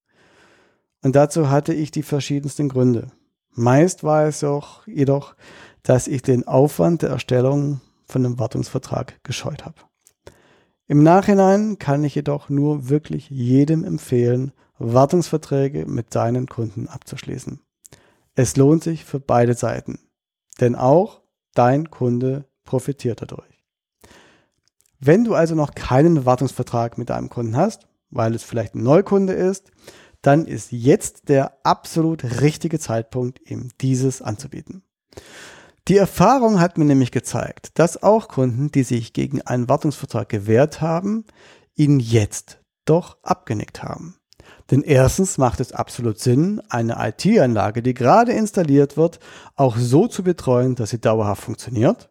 Und 1.01 1.15
dazu 1.15 1.49
hatte 1.49 1.73
ich 1.73 1.89
die 1.89 2.03
verschiedensten 2.03 2.67
Gründe. 2.67 3.07
Meist 3.51 4.03
war 4.03 4.25
es 4.25 4.43
auch 4.43 4.85
jedoch, 4.87 5.35
dass 5.83 6.07
ich 6.07 6.21
den 6.21 6.45
Aufwand 6.47 7.01
der 7.01 7.11
Erstellung 7.11 7.79
von 8.07 8.25
einem 8.25 8.39
Wartungsvertrag 8.39 9.23
gescheut 9.23 9.63
habe. 9.65 9.75
Im 10.91 11.03
Nachhinein 11.03 11.79
kann 11.79 12.03
ich 12.03 12.15
jedoch 12.15 12.49
nur 12.49 12.89
wirklich 12.89 13.29
jedem 13.29 13.85
empfehlen, 13.85 14.51
Wartungsverträge 14.77 15.85
mit 15.85 16.13
deinen 16.15 16.47
Kunden 16.47 16.89
abzuschließen. 16.89 17.61
Es 18.35 18.57
lohnt 18.57 18.83
sich 18.83 19.05
für 19.05 19.21
beide 19.21 19.53
Seiten, 19.53 19.99
denn 20.59 20.75
auch 20.75 21.21
dein 21.53 21.91
Kunde 21.91 22.43
profitiert 22.65 23.21
dadurch. 23.21 23.63
Wenn 24.99 25.23
du 25.23 25.33
also 25.33 25.55
noch 25.55 25.75
keinen 25.75 26.25
Wartungsvertrag 26.25 26.97
mit 26.97 27.09
deinem 27.09 27.29
Kunden 27.29 27.55
hast, 27.55 27.87
weil 28.09 28.35
es 28.35 28.43
vielleicht 28.43 28.75
ein 28.75 28.83
Neukunde 28.83 29.31
ist, 29.31 29.71
dann 30.21 30.45
ist 30.45 30.73
jetzt 30.73 31.29
der 31.29 31.53
absolut 31.63 32.41
richtige 32.41 32.79
Zeitpunkt, 32.79 33.39
ihm 33.49 33.69
dieses 33.79 34.21
anzubieten. 34.21 34.83
Die 35.87 35.97
Erfahrung 35.97 36.59
hat 36.59 36.77
mir 36.77 36.85
nämlich 36.85 37.11
gezeigt, 37.11 37.79
dass 37.79 38.03
auch 38.03 38.27
Kunden, 38.27 38.71
die 38.71 38.83
sich 38.83 39.13
gegen 39.13 39.41
einen 39.41 39.67
Wartungsvertrag 39.67 40.29
gewehrt 40.29 40.79
haben, 40.79 41.25
ihn 41.75 41.99
jetzt 41.99 42.59
doch 42.85 43.17
abgenickt 43.23 43.81
haben. 43.81 44.15
Denn 44.69 44.83
erstens 44.83 45.37
macht 45.37 45.59
es 45.59 45.73
absolut 45.73 46.19
Sinn, 46.19 46.61
eine 46.69 46.97
IT-Anlage, 46.99 47.81
die 47.81 47.93
gerade 47.93 48.31
installiert 48.31 48.95
wird, 48.95 49.19
auch 49.55 49.75
so 49.75 50.07
zu 50.07 50.23
betreuen, 50.23 50.75
dass 50.75 50.91
sie 50.91 51.01
dauerhaft 51.01 51.43
funktioniert. 51.43 52.09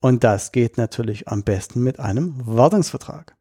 Und 0.00 0.24
das 0.24 0.52
geht 0.52 0.76
natürlich 0.76 1.28
am 1.28 1.42
besten 1.42 1.82
mit 1.82 2.00
einem 2.00 2.34
Wartungsvertrag. 2.44 3.36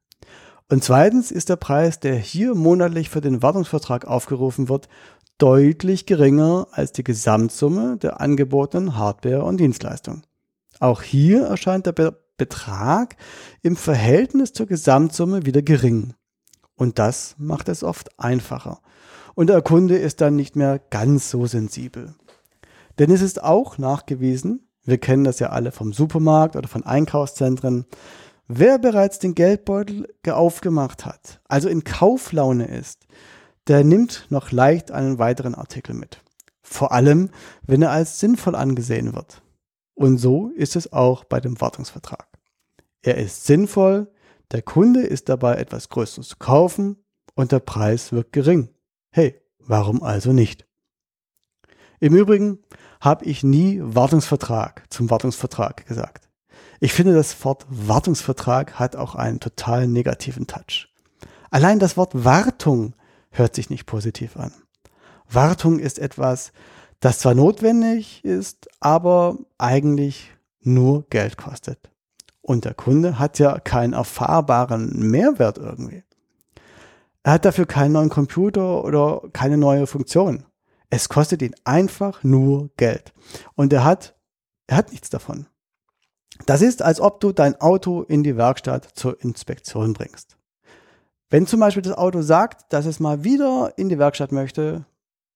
Und 0.68 0.84
zweitens 0.84 1.32
ist 1.32 1.50
der 1.50 1.58
Preis, 1.58 2.00
der 2.00 2.16
hier 2.16 2.56
monatlich 2.56 3.10
für 3.10 3.22
den 3.22 3.44
Wartungsvertrag 3.44 4.06
aufgerufen 4.06 4.68
wird, 4.68 4.90
deutlich 5.38 6.06
geringer 6.06 6.68
als 6.72 6.92
die 6.92 7.04
Gesamtsumme 7.04 7.98
der 7.98 8.22
angebotenen 8.22 8.98
Hardware 8.98 9.44
und 9.44 9.58
Dienstleistung. 9.58 10.24
Auch 10.80 11.02
hier 11.02 11.44
erscheint 11.44 11.86
der 11.86 11.94
Be 11.94 12.18
Betrag 12.38 13.16
im 13.62 13.78
Verhältnis 13.78 14.52
zur 14.52 14.66
Gesamtsumme 14.66 15.46
wieder 15.46 15.62
gering. 15.62 16.16
Und 16.76 17.00
das 17.00 17.36
macht 17.38 17.70
es 17.70 17.82
oft 17.82 18.20
einfacher. 18.20 18.82
Und 19.36 19.48
der 19.48 19.62
Kunde 19.62 19.96
ist 19.96 20.20
dann 20.20 20.36
nicht 20.36 20.58
mehr 20.58 20.80
ganz 20.90 21.30
so 21.30 21.46
sensibel. 21.46 22.14
Denn 23.00 23.10
es 23.10 23.22
ist 23.22 23.42
auch 23.42 23.78
nachgewiesen, 23.78 24.68
wir 24.84 24.98
kennen 24.98 25.24
das 25.24 25.40
ja 25.40 25.50
alle 25.50 25.72
vom 25.72 25.94
Supermarkt 25.94 26.56
oder 26.58 26.68
von 26.68 26.84
Einkaufszentren, 26.84 27.86
wer 28.48 28.80
bereits 28.80 29.20
den 29.20 29.34
Geldbeutel 29.34 30.14
aufgemacht 30.30 31.06
hat, 31.06 31.40
also 31.48 31.70
in 31.70 31.84
Kauflaune 31.84 32.68
ist, 32.68 33.08
der 33.68 33.84
nimmt 33.84 34.28
noch 34.30 34.52
leicht 34.52 34.92
einen 34.92 35.20
weiteren 35.20 35.56
Artikel 35.56 35.94
mit. 35.94 36.22
Vor 36.62 36.92
allem, 36.92 37.30
wenn 37.64 37.82
er 37.82 37.92
als 37.92 38.20
sinnvoll 38.20 38.56
angesehen 38.56 39.14
wird. 39.14 39.42
Und 39.94 40.18
so 40.18 40.50
ist 40.50 40.76
es 40.76 40.92
auch 40.92 41.24
bei 41.24 41.40
dem 41.40 41.60
Wartungsvertrag. 41.62 42.28
Er 43.02 43.18
ist 43.18 43.46
sinnvoll, 43.46 44.12
der 44.52 44.62
Kunde 44.62 45.02
ist 45.02 45.30
dabei 45.30 45.56
etwas 45.56 45.90
Größeres 45.90 46.30
zu 46.30 46.38
kaufen 46.38 46.98
und 47.36 47.52
der 47.52 47.60
Preis 47.60 48.12
wird 48.12 48.32
gering. 48.32 48.70
Hey, 49.12 49.42
warum 49.60 50.04
also 50.04 50.34
nicht? 50.34 50.68
Im 52.00 52.16
Übrigen 52.16 52.60
habe 53.00 53.26
ich 53.26 53.44
nie 53.44 53.80
Wartungsvertrag 53.82 54.84
zum 54.90 55.10
Wartungsvertrag 55.10 55.86
gesagt. 55.86 56.30
Ich 56.80 56.94
finde, 56.94 57.14
das 57.14 57.44
Wort 57.46 57.66
Wartungsvertrag 57.70 58.80
hat 58.80 58.96
auch 58.96 59.16
einen 59.16 59.40
total 59.40 59.88
negativen 59.88 60.46
Touch. 60.46 60.90
Allein 61.50 61.80
das 61.80 61.96
Wort 61.96 62.26
Wartung 62.26 62.96
hört 63.38 63.56
sich 63.56 63.70
nicht 63.70 63.86
positiv 63.86 64.38
an. 64.38 64.54
Wartung 65.30 65.80
ist 65.80 66.00
etwas, 66.00 66.52
das 67.00 67.20
zwar 67.20 67.36
notwendig 67.36 68.24
ist, 68.24 68.68
aber 68.80 69.38
eigentlich 69.58 70.32
nur 70.62 71.08
Geld 71.10 71.38
kostet. 71.38 71.92
Und 72.42 72.66
der 72.66 72.74
Kunde 72.74 73.20
hat 73.20 73.40
ja 73.40 73.60
keinen 73.60 73.94
erfahrbaren 73.94 75.00
Mehrwert 75.00 75.58
irgendwie. 75.58 76.04
Er 77.24 77.34
hat 77.34 77.46
dafür 77.46 77.66
keinen 77.66 77.94
neuen 77.94 78.10
Computer 78.10 78.84
oder 78.84 79.22
keine 79.34 79.58
neue 79.58 79.88
Funktion. 79.88 80.46
Es 80.92 81.10
kostet 81.10 81.42
ihn 81.42 81.56
einfach 81.64 82.24
nur 82.24 82.70
Geld. 82.78 83.14
Und 83.56 83.74
er 83.74 83.84
hat, 83.84 84.16
er 84.68 84.78
hat 84.78 84.92
nichts 84.92 85.10
davon. 85.10 85.48
Das 86.46 86.62
ist, 86.62 86.82
als 86.82 87.00
ob 87.00 87.20
du 87.20 87.32
dein 87.32 87.60
Auto 87.60 88.04
in 88.04 88.24
die 88.24 88.38
Werkstatt 88.38 88.90
zur 88.94 89.20
Inspektion 89.22 89.94
bringst. 89.94 90.35
Wenn 91.30 91.48
zum 91.48 91.60
Beispiel 91.60 91.84
das 91.84 91.98
Auto 91.98 92.22
sagt, 92.22 92.72
dass 92.72 92.86
es 92.86 93.00
mal 93.00 93.24
wieder 93.24 93.74
in 93.78 93.90
die 93.90 93.98
Werkstatt 93.98 94.32
möchte, 94.32 94.86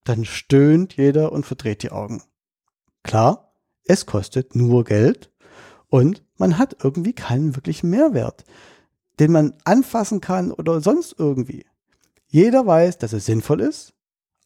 dann 0.04 0.26
stöhnt 0.26 0.96
jeder 0.96 1.32
und 1.32 1.46
verdreht 1.46 1.84
die 1.84 1.92
Augen. 1.92 2.22
Klar, 3.04 3.54
es 3.86 4.06
kostet 4.06 4.56
nur 4.56 4.84
Geld 4.84 5.32
und 5.88 6.24
man 6.38 6.58
hat 6.58 6.78
irgendwie 6.84 7.14
keinen 7.14 7.56
wirklichen 7.56 7.90
Mehrwert, 7.90 8.44
den 9.20 9.32
man 9.32 9.54
anfassen 9.66 10.22
kann 10.22 10.52
oder 10.52 10.80
sonst 10.80 11.16
irgendwie. 11.18 11.66
Jeder 12.28 12.66
weiß, 12.66 13.00
dass 13.00 13.14
es 13.14 13.26
sinnvoll 13.26 13.62
ist, 13.62 13.94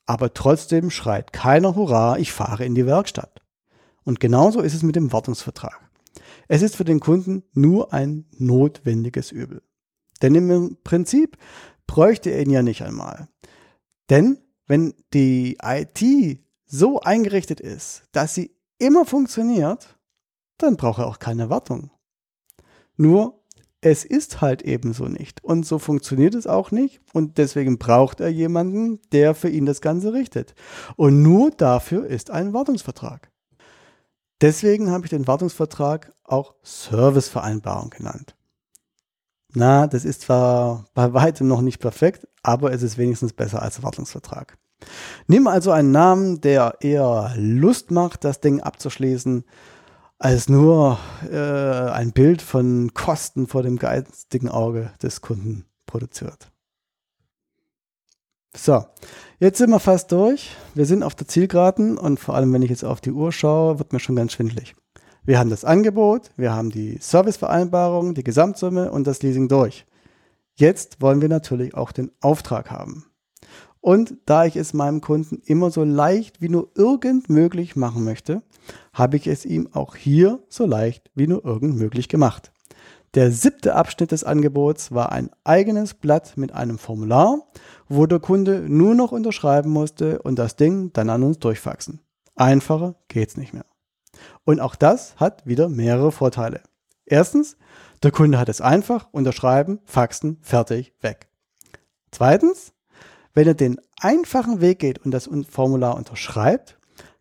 aber 0.06 0.34
trotzdem 0.34 0.89
schreit 0.89 1.34
keiner 1.34 1.76
Hurra, 1.76 2.18
ich 2.18 2.32
fahre 2.32 2.66
in 2.66 2.76
die 2.76 2.86
Werkstatt. 2.86 3.41
Und 4.06 4.20
genauso 4.20 4.62
ist 4.62 4.74
es 4.74 4.84
mit 4.84 4.96
dem 4.96 5.12
Wartungsvertrag. 5.12 5.80
Es 6.48 6.62
ist 6.62 6.76
für 6.76 6.86
den 6.86 7.00
Kunden 7.00 7.44
nur 7.54 7.94
ein 7.94 8.26
notwendiges 8.38 9.32
Übel. 9.32 9.62
Denn 10.22 10.36
im 10.36 10.78
Prinzip 10.84 11.38
bräuchte 11.88 12.30
er 12.30 12.41
ihn 12.41 12.51
ja 12.51 12.61
nicht 12.61 12.82
einmal. 12.82 13.28
Denn 14.09 14.38
wenn 14.68 14.93
die 15.14 15.57
IT 15.61 16.39
so 16.66 16.99
eingerichtet 17.01 17.59
ist, 17.59 18.03
dass 18.11 18.34
sie 18.34 18.55
immer 18.78 19.05
funktioniert, 19.05 19.97
dann 20.57 20.78
braucht 20.78 20.99
er 20.99 21.07
auch 21.07 21.20
keine 21.20 21.49
Wartung. 21.49 21.91
Nur, 22.95 23.43
es 23.82 24.05
ist 24.05 24.39
halt 24.39 24.61
ebenso 24.61 25.05
nicht. 25.05 25.43
Und 25.43 25.66
so 25.66 25.78
funktioniert 25.78 26.36
es 26.36 26.47
auch 26.47 26.72
nicht. 26.72 27.01
Und 27.11 27.38
deswegen 27.38 27.78
braucht 27.78 28.22
er 28.22 28.30
jemanden, 28.30 29.01
der 29.11 29.36
für 29.36 29.49
ihn 29.49 29.66
das 29.66 29.82
Ganze 29.82 30.14
richtet. 30.14 30.55
Und 30.95 31.22
nur 31.22 31.51
dafür 31.51 32.05
ist 32.05 32.32
ein 32.32 32.53
Wartungsvertrag. 32.53 33.30
Deswegen 34.41 34.89
habe 34.89 35.05
ich 35.05 35.09
den 35.09 35.28
Wartungsvertrag 35.28 36.14
auch 36.24 36.55
Servicevereinbarung 36.64 37.89
genannt. 37.89 38.36
Na, 39.56 39.88
das 39.88 40.04
ist 40.04 40.22
zwar 40.22 40.86
bei 40.93 41.14
weitem 41.14 41.47
noch 41.47 41.62
nicht 41.62 41.80
perfekt, 41.80 42.28
aber 42.41 42.72
es 42.72 42.82
ist 42.82 42.97
wenigstens 42.97 43.34
besser 43.34 43.62
als 43.62 43.84
Wartungsvertrag. 43.84 44.58
Nimm 45.28 45.47
also 45.47 45.72
einen 45.72 45.91
Namen, 45.91 46.41
der 46.41 46.78
eher 46.82 47.34
Lust 47.38 47.91
macht, 47.91 48.24
das 48.24 48.41
Ding 48.41 48.62
abzuschließen, 48.62 49.45
als 50.18 50.49
nur 50.49 50.97
äh, 51.32 51.38
ein 51.38 52.12
Bild 52.12 52.41
von 52.41 52.93
Kosten 52.93 53.47
vor 53.47 53.64
dem 53.64 53.78
geistigen 53.78 54.49
Auge 54.49 54.91
des 55.01 55.22
Kunden 55.22 55.66
produziert. 55.86 56.51
So, 58.56 58.86
jetzt 59.39 59.58
sind 59.58 59.72
wir 59.72 59.80
fast 59.80 60.12
durch. 60.12 60.56
Wir 60.76 60.86
sind 60.86 61.04
auf 61.04 61.16
der 61.16 61.28
Zielgeraden 61.28 61.97
und 61.97 62.20
vor 62.20 62.36
allem, 62.36 62.54
wenn 62.54 62.62
ich 62.62 62.70
jetzt 62.70 62.86
auf 62.86 63.01
die 63.01 63.12
Uhr 63.12 63.32
schaue, 63.32 63.80
wird 63.80 63.93
mir 63.93 63.99
schon 63.99 64.16
ganz 64.16 64.34
schwindlig. 64.34 64.76
Wir 65.26 65.40
haben 65.40 65.50
das 65.50 65.64
Angebot, 65.64 66.32
wir 66.36 66.54
haben 66.54 66.70
die 66.70 66.98
Servicevereinbarung, 67.00 68.14
die 68.14 68.26
Gesamtsumme 68.26 68.92
und 68.92 69.08
das 69.08 69.24
Leasing 69.24 69.48
durch. 69.48 69.86
Jetzt 70.54 71.02
wollen 71.02 71.22
wir 71.22 71.30
natürlich 71.30 71.76
auch 71.76 71.94
den 71.94 72.12
Auftrag 72.20 72.70
haben. 72.70 73.06
Und 73.80 74.16
da 74.26 74.44
ich 74.44 74.58
es 74.58 74.74
meinem 74.74 75.00
Kunden 75.00 75.42
immer 75.46 75.72
so 75.72 75.86
leicht 75.86 76.42
wie 76.42 76.50
nur 76.50 76.72
irgend 76.76 77.30
möglich 77.30 77.78
machen 77.78 78.04
möchte, 78.04 78.44
habe 78.92 79.16
ich 79.16 79.28
es 79.28 79.46
ihm 79.46 79.70
auch 79.72 79.96
hier 79.96 80.40
so 80.50 80.66
leicht 80.66 81.10
wie 81.16 81.28
nur 81.28 81.46
irgend 81.46 81.78
möglich 81.78 82.10
gemacht. 82.10 82.52
Der 83.14 83.32
siebte 83.32 83.76
Abschnitt 83.76 84.12
des 84.12 84.26
Angebots 84.26 84.92
war 84.92 85.14
ein 85.14 85.30
eigenes 85.46 85.94
Blatt 85.94 86.36
mit 86.36 86.52
einem 86.52 86.78
Formular, 86.78 87.48
wo 87.88 88.08
der 88.08 88.20
Kunde 88.20 88.66
nur 88.68 88.94
noch 88.94 89.14
unterschreiben 89.14 89.70
musste 89.70 90.22
und 90.22 90.38
das 90.38 90.58
Ding 90.58 90.92
dann 90.92 91.10
an 91.10 91.24
uns 91.24 91.40
durchfaxen. 91.40 92.02
Einfacher 92.36 92.96
geht's 93.08 93.38
nicht 93.38 93.54
mehr. 93.54 93.66
Und 94.45 94.59
auch 94.59 94.76
das 94.76 95.16
hat 95.18 95.45
wieder 95.45 95.70
mehrere 95.70 96.11
Vorteile. 96.11 96.61
Erstens, 97.05 97.57
der 98.01 98.11
Kunde 98.11 98.39
hat 98.39 98.49
es 98.49 98.61
einfach, 98.61 99.07
unterschreiben, 99.11 99.80
faxen, 99.86 100.38
fertig, 100.41 100.93
weg. 101.01 101.28
Zweitens, 102.11 102.74
wenn 103.34 103.47
er 103.47 103.55
den 103.55 103.80
einfachen 103.99 104.61
Weg 104.61 104.80
geht 104.80 104.99
und 104.99 105.11
das 105.11 105.30
Formular 105.49 105.95
unterschreibt, 105.95 106.78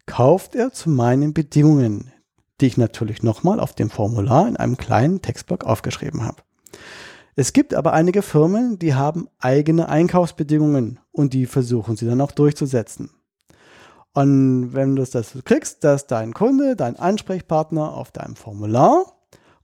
kauft 0.07 0.55
er 0.55 0.73
zu 0.73 0.91
meinen 0.91 1.33
Bedingungen, 1.33 2.13
die 2.61 2.67
ich 2.67 2.77
natürlich 2.77 3.23
nochmal 3.23 3.61
auf 3.61 3.75
dem 3.75 3.91
Formular 3.91 4.47
in 4.47 4.57
einem 4.57 4.77
kleinen 4.77 5.23
Textblock 5.23 5.65
aufgeschrieben 5.65 6.25
habe. 6.25 6.43
Es 7.35 7.55
gibt 7.55 7.73
aber 7.73 7.95
einige 7.95 8.21
Firmen, 8.21 8.79
die 8.79 8.95
haben 8.95 9.29
eigene 9.39 9.89
Einkaufsbedingungen 9.89 11.01
und 11.13 11.33
die 11.33 11.47
versuchen 11.47 11.97
sie 11.97 12.07
dann 12.07 12.21
auch 12.21 12.33
durchzusetzen. 12.33 13.11
Und 14.15 14.75
wenn 14.75 14.97
du 14.97 15.05
das 15.05 15.37
kriegst, 15.45 15.85
dass 15.85 16.07
dein 16.07 16.35
Kunde, 16.35 16.77
dein 16.77 16.99
Ansprechpartner 16.99 17.95
auf 17.95 18.11
deinem 18.11 18.37
Formular 18.37 19.07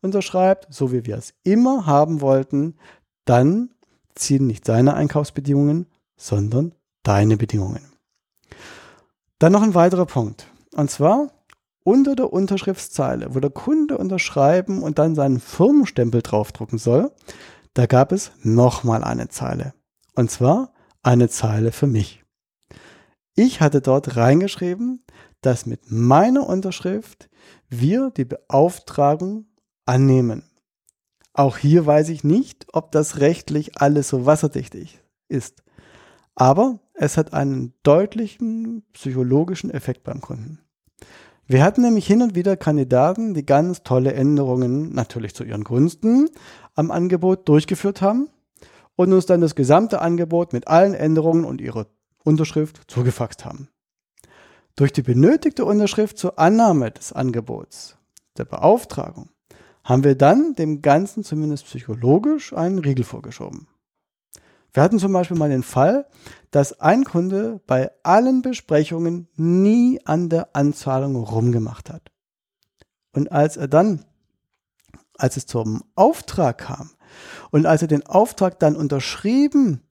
unterschreibt, 0.00 0.72
so 0.72 0.92
wie 0.92 1.04
wir 1.04 1.16
es 1.16 1.34
immer 1.42 1.86
haben 1.86 2.20
wollten, 2.20 2.76
dann 3.24 3.70
ziehen 4.14 4.46
nicht 4.46 4.64
seine 4.64 4.94
Einkaufsbedingungen, 4.94 5.86
sondern 6.16 6.74
deine 7.02 7.36
Bedingungen. 7.36 7.92
Dann 9.38 9.52
noch 9.52 9.62
ein 9.62 9.74
weiterer 9.74 10.06
Punkt. 10.06 10.46
Und 10.74 10.90
zwar 10.90 11.30
unter 11.84 12.16
der 12.16 12.32
Unterschriftszeile, 12.32 13.34
wo 13.34 13.40
der 13.40 13.50
Kunde 13.50 13.96
unterschreiben 13.98 14.82
und 14.82 14.98
dann 14.98 15.14
seinen 15.14 15.40
Firmenstempel 15.40 16.22
draufdrucken 16.22 16.78
soll, 16.78 17.12
da 17.74 17.86
gab 17.86 18.12
es 18.12 18.32
nochmal 18.42 19.04
eine 19.04 19.28
Zeile. 19.28 19.74
Und 20.14 20.30
zwar 20.30 20.72
eine 21.02 21.28
Zeile 21.28 21.70
für 21.70 21.86
mich. 21.86 22.24
Ich 23.38 23.60
hatte 23.60 23.80
dort 23.80 24.16
reingeschrieben, 24.16 25.04
dass 25.42 25.64
mit 25.64 25.92
meiner 25.92 26.48
Unterschrift 26.48 27.30
wir 27.68 28.10
die 28.10 28.24
Beauftragung 28.24 29.46
annehmen. 29.86 30.42
Auch 31.34 31.56
hier 31.56 31.86
weiß 31.86 32.08
ich 32.08 32.24
nicht, 32.24 32.66
ob 32.72 32.90
das 32.90 33.20
rechtlich 33.20 33.80
alles 33.80 34.08
so 34.08 34.26
wasserdicht 34.26 34.76
ist. 35.28 35.62
Aber 36.34 36.80
es 36.94 37.16
hat 37.16 37.32
einen 37.32 37.74
deutlichen 37.84 38.82
psychologischen 38.92 39.70
Effekt 39.70 40.02
beim 40.02 40.20
Kunden. 40.20 40.58
Wir 41.46 41.62
hatten 41.62 41.82
nämlich 41.82 42.08
hin 42.08 42.22
und 42.22 42.34
wieder 42.34 42.56
Kandidaten, 42.56 43.34
die 43.34 43.46
ganz 43.46 43.84
tolle 43.84 44.14
Änderungen, 44.14 44.92
natürlich 44.94 45.36
zu 45.36 45.44
ihren 45.44 45.62
Gunsten, 45.62 46.28
am 46.74 46.90
Angebot 46.90 47.48
durchgeführt 47.48 48.02
haben 48.02 48.30
und 48.96 49.12
uns 49.12 49.26
dann 49.26 49.40
das 49.40 49.54
gesamte 49.54 50.00
Angebot 50.00 50.52
mit 50.52 50.66
allen 50.66 50.94
Änderungen 50.94 51.44
und 51.44 51.60
ihrer 51.60 51.86
Unterschrift 52.24 52.82
zugefaxt 52.88 53.44
haben. 53.44 53.68
Durch 54.76 54.92
die 54.92 55.02
benötigte 55.02 55.64
Unterschrift 55.64 56.18
zur 56.18 56.38
Annahme 56.38 56.90
des 56.90 57.12
Angebots, 57.12 57.96
der 58.36 58.44
Beauftragung, 58.44 59.30
haben 59.82 60.04
wir 60.04 60.14
dann 60.14 60.54
dem 60.54 60.82
Ganzen 60.82 61.24
zumindest 61.24 61.64
psychologisch 61.64 62.52
einen 62.52 62.78
Riegel 62.78 63.04
vorgeschoben. 63.04 63.66
Wir 64.72 64.82
hatten 64.82 64.98
zum 64.98 65.12
Beispiel 65.12 65.36
mal 65.36 65.48
den 65.48 65.62
Fall, 65.62 66.06
dass 66.50 66.78
ein 66.80 67.04
Kunde 67.04 67.60
bei 67.66 67.90
allen 68.02 68.42
Besprechungen 68.42 69.28
nie 69.34 70.00
an 70.04 70.28
der 70.28 70.54
Anzahlung 70.54 71.16
rumgemacht 71.16 71.90
hat. 71.90 72.12
Und 73.12 73.32
als 73.32 73.56
er 73.56 73.66
dann, 73.66 74.04
als 75.16 75.36
es 75.36 75.46
zum 75.46 75.82
Auftrag 75.94 76.58
kam 76.58 76.90
und 77.50 77.66
als 77.66 77.82
er 77.82 77.88
den 77.88 78.06
Auftrag 78.06 78.60
dann 78.60 78.76
unterschrieben 78.76 79.82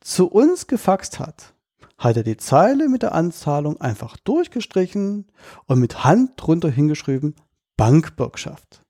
zu 0.00 0.28
uns 0.28 0.66
gefaxt 0.66 1.18
hat, 1.18 1.54
hat 1.98 2.16
er 2.16 2.22
die 2.22 2.36
Zeile 2.36 2.88
mit 2.88 3.02
der 3.02 3.14
Anzahlung 3.14 3.80
einfach 3.80 4.16
durchgestrichen 4.16 5.30
und 5.66 5.80
mit 5.80 6.04
Hand 6.04 6.32
drunter 6.36 6.70
hingeschrieben 6.70 7.36
Bankbürgschaft. 7.76 8.82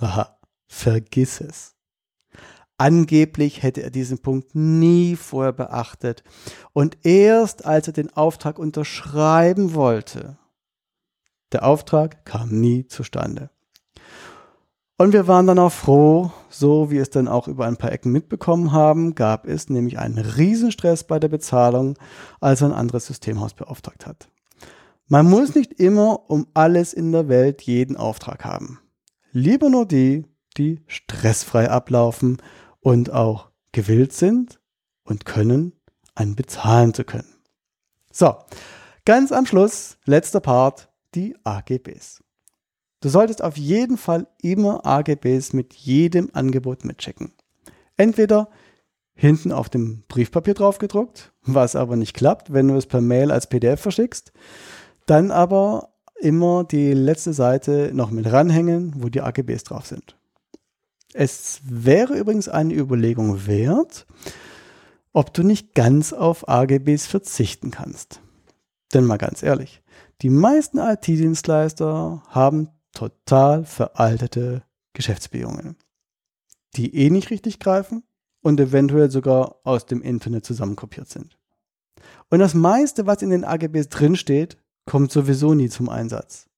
Haha, 0.00 0.38
vergiss 0.66 1.40
es. 1.40 1.74
Angeblich 2.78 3.62
hätte 3.62 3.82
er 3.82 3.90
diesen 3.90 4.18
Punkt 4.18 4.54
nie 4.54 5.14
vorher 5.14 5.52
beachtet. 5.52 6.24
Und 6.72 7.04
erst 7.04 7.64
als 7.64 7.86
er 7.86 7.92
den 7.92 8.12
Auftrag 8.16 8.58
unterschreiben 8.58 9.74
wollte, 9.74 10.38
der 11.52 11.64
Auftrag 11.64 12.24
kam 12.24 12.48
nie 12.48 12.86
zustande. 12.86 13.50
Und 14.98 15.12
wir 15.12 15.26
waren 15.26 15.46
dann 15.46 15.58
auch 15.58 15.72
froh, 15.72 16.30
so 16.48 16.90
wie 16.90 16.98
es 16.98 17.10
dann 17.10 17.26
auch 17.26 17.48
über 17.48 17.66
ein 17.66 17.76
paar 17.76 17.92
Ecken 17.92 18.12
mitbekommen 18.12 18.72
haben, 18.72 19.14
gab 19.14 19.46
es 19.46 19.68
nämlich 19.68 19.98
einen 19.98 20.18
Riesenstress 20.18 21.04
bei 21.04 21.18
der 21.18 21.28
Bezahlung, 21.28 21.98
als 22.40 22.62
ein 22.62 22.72
anderes 22.72 23.06
Systemhaus 23.06 23.54
beauftragt 23.54 24.06
hat. 24.06 24.28
Man 25.08 25.28
muss 25.28 25.54
nicht 25.54 25.72
immer 25.74 26.30
um 26.30 26.46
alles 26.54 26.92
in 26.92 27.12
der 27.12 27.28
Welt 27.28 27.62
jeden 27.62 27.96
Auftrag 27.96 28.44
haben. 28.44 28.80
Lieber 29.32 29.68
nur 29.70 29.86
die, 29.86 30.24
die 30.56 30.82
stressfrei 30.86 31.70
ablaufen 31.70 32.38
und 32.80 33.10
auch 33.10 33.50
gewillt 33.72 34.12
sind 34.12 34.60
und 35.04 35.24
können, 35.24 35.72
einen 36.14 36.36
bezahlen 36.36 36.94
zu 36.94 37.04
können. 37.04 37.34
So, 38.12 38.36
ganz 39.04 39.32
am 39.32 39.46
Schluss, 39.46 39.96
letzter 40.04 40.40
Part, 40.40 40.90
die 41.14 41.34
AGBs. 41.44 42.22
Du 43.02 43.08
solltest 43.08 43.42
auf 43.42 43.58
jeden 43.58 43.98
Fall 43.98 44.28
immer 44.40 44.86
AGBs 44.86 45.52
mit 45.54 45.74
jedem 45.74 46.30
Angebot 46.32 46.84
mitchecken. 46.84 47.32
Entweder 47.96 48.48
hinten 49.12 49.50
auf 49.50 49.68
dem 49.68 50.04
Briefpapier 50.06 50.54
drauf 50.54 50.78
gedruckt, 50.78 51.32
was 51.42 51.74
aber 51.74 51.96
nicht 51.96 52.14
klappt, 52.14 52.52
wenn 52.52 52.68
du 52.68 52.76
es 52.76 52.86
per 52.86 53.00
Mail 53.00 53.32
als 53.32 53.48
PDF 53.48 53.80
verschickst. 53.80 54.32
Dann 55.06 55.32
aber 55.32 55.90
immer 56.20 56.62
die 56.62 56.92
letzte 56.92 57.32
Seite 57.32 57.90
noch 57.92 58.12
mit 58.12 58.30
ranhängen, 58.30 58.94
wo 58.96 59.08
die 59.08 59.20
AGBs 59.20 59.64
drauf 59.64 59.86
sind. 59.86 60.16
Es 61.12 61.60
wäre 61.64 62.16
übrigens 62.16 62.48
eine 62.48 62.72
Überlegung 62.72 63.48
wert, 63.48 64.06
ob 65.12 65.34
du 65.34 65.42
nicht 65.42 65.74
ganz 65.74 66.12
auf 66.12 66.48
AGBs 66.48 67.06
verzichten 67.06 67.72
kannst. 67.72 68.20
Denn 68.94 69.04
mal 69.04 69.18
ganz 69.18 69.42
ehrlich, 69.42 69.82
die 70.22 70.30
meisten 70.30 70.78
IT-Dienstleister 70.78 72.22
haben 72.28 72.68
total 72.92 73.64
veraltete 73.64 74.62
Geschäftsbedingungen, 74.92 75.76
die 76.76 76.94
eh 76.94 77.10
nicht 77.10 77.30
richtig 77.30 77.58
greifen 77.58 78.04
und 78.42 78.60
eventuell 78.60 79.10
sogar 79.10 79.56
aus 79.64 79.86
dem 79.86 80.02
Internet 80.02 80.44
zusammenkopiert 80.44 81.08
sind. 81.08 81.38
Und 82.30 82.38
das 82.38 82.54
meiste, 82.54 83.06
was 83.06 83.22
in 83.22 83.30
den 83.30 83.44
AGBs 83.44 83.88
drinsteht, 83.88 84.56
kommt 84.86 85.12
sowieso 85.12 85.54
nie 85.54 85.68
zum 85.68 85.88
Einsatz. 85.88 86.48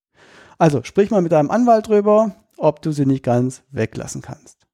Also 0.59 0.83
sprich 0.83 1.11
mal 1.11 1.23
mit 1.23 1.33
deinem 1.33 1.51
Anwalt 1.51 1.89
drüber, 1.89 2.35
ob 2.57 2.81
du 2.83 2.93
sie 2.93 3.07
nicht 3.07 3.23
ganz 3.23 3.63
weglassen 3.71 4.23
kannst. 4.23 4.65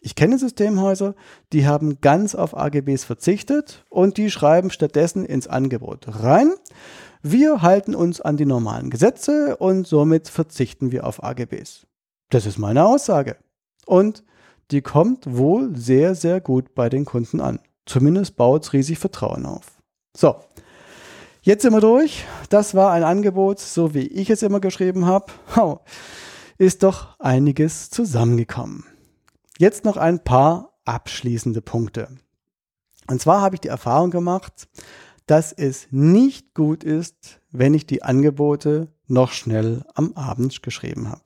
Ich 0.00 0.14
kenne 0.14 0.38
Systemhäuser, 0.38 1.14
die 1.54 1.66
haben 1.66 2.02
ganz 2.02 2.34
auf 2.34 2.54
AGBs 2.54 3.04
verzichtet 3.04 3.86
und 3.88 4.18
die 4.18 4.30
schreiben 4.30 4.70
stattdessen 4.70 5.24
ins 5.24 5.46
Angebot 5.46 6.04
rein. 6.22 6.52
Wir 7.26 7.62
halten 7.62 7.94
uns 7.94 8.20
an 8.20 8.36
die 8.36 8.44
normalen 8.44 8.90
Gesetze 8.90 9.56
und 9.56 9.86
somit 9.86 10.28
verzichten 10.28 10.92
wir 10.92 11.06
auf 11.06 11.24
AGBs. 11.24 11.86
Das 12.28 12.44
ist 12.44 12.58
meine 12.58 12.84
Aussage. 12.84 13.38
Und 13.86 14.22
die 14.70 14.82
kommt 14.82 15.34
wohl 15.34 15.74
sehr, 15.74 16.14
sehr 16.14 16.42
gut 16.42 16.74
bei 16.74 16.90
den 16.90 17.06
Kunden 17.06 17.40
an. 17.40 17.60
Zumindest 17.86 18.36
baut 18.36 18.64
es 18.64 18.74
riesig 18.74 18.98
Vertrauen 18.98 19.46
auf. 19.46 19.78
So, 20.14 20.36
jetzt 21.40 21.62
sind 21.62 21.72
wir 21.72 21.80
durch. 21.80 22.26
Das 22.50 22.74
war 22.74 22.92
ein 22.92 23.04
Angebot, 23.04 23.58
so 23.58 23.94
wie 23.94 24.06
ich 24.06 24.28
es 24.28 24.42
immer 24.42 24.60
geschrieben 24.60 25.06
habe 25.06 25.32
ist 26.58 26.82
doch 26.82 27.18
einiges 27.18 27.90
zusammengekommen. 27.90 28.84
Jetzt 29.58 29.84
noch 29.84 29.96
ein 29.96 30.22
paar 30.22 30.74
abschließende 30.84 31.62
Punkte. 31.62 32.08
Und 33.08 33.20
zwar 33.20 33.40
habe 33.40 33.56
ich 33.56 33.60
die 33.60 33.68
Erfahrung 33.68 34.10
gemacht, 34.10 34.68
dass 35.26 35.52
es 35.52 35.88
nicht 35.90 36.54
gut 36.54 36.84
ist, 36.84 37.40
wenn 37.50 37.74
ich 37.74 37.86
die 37.86 38.02
Angebote 38.02 38.88
noch 39.06 39.32
schnell 39.32 39.84
am 39.94 40.12
Abend 40.14 40.62
geschrieben 40.62 41.10
habe. 41.10 41.22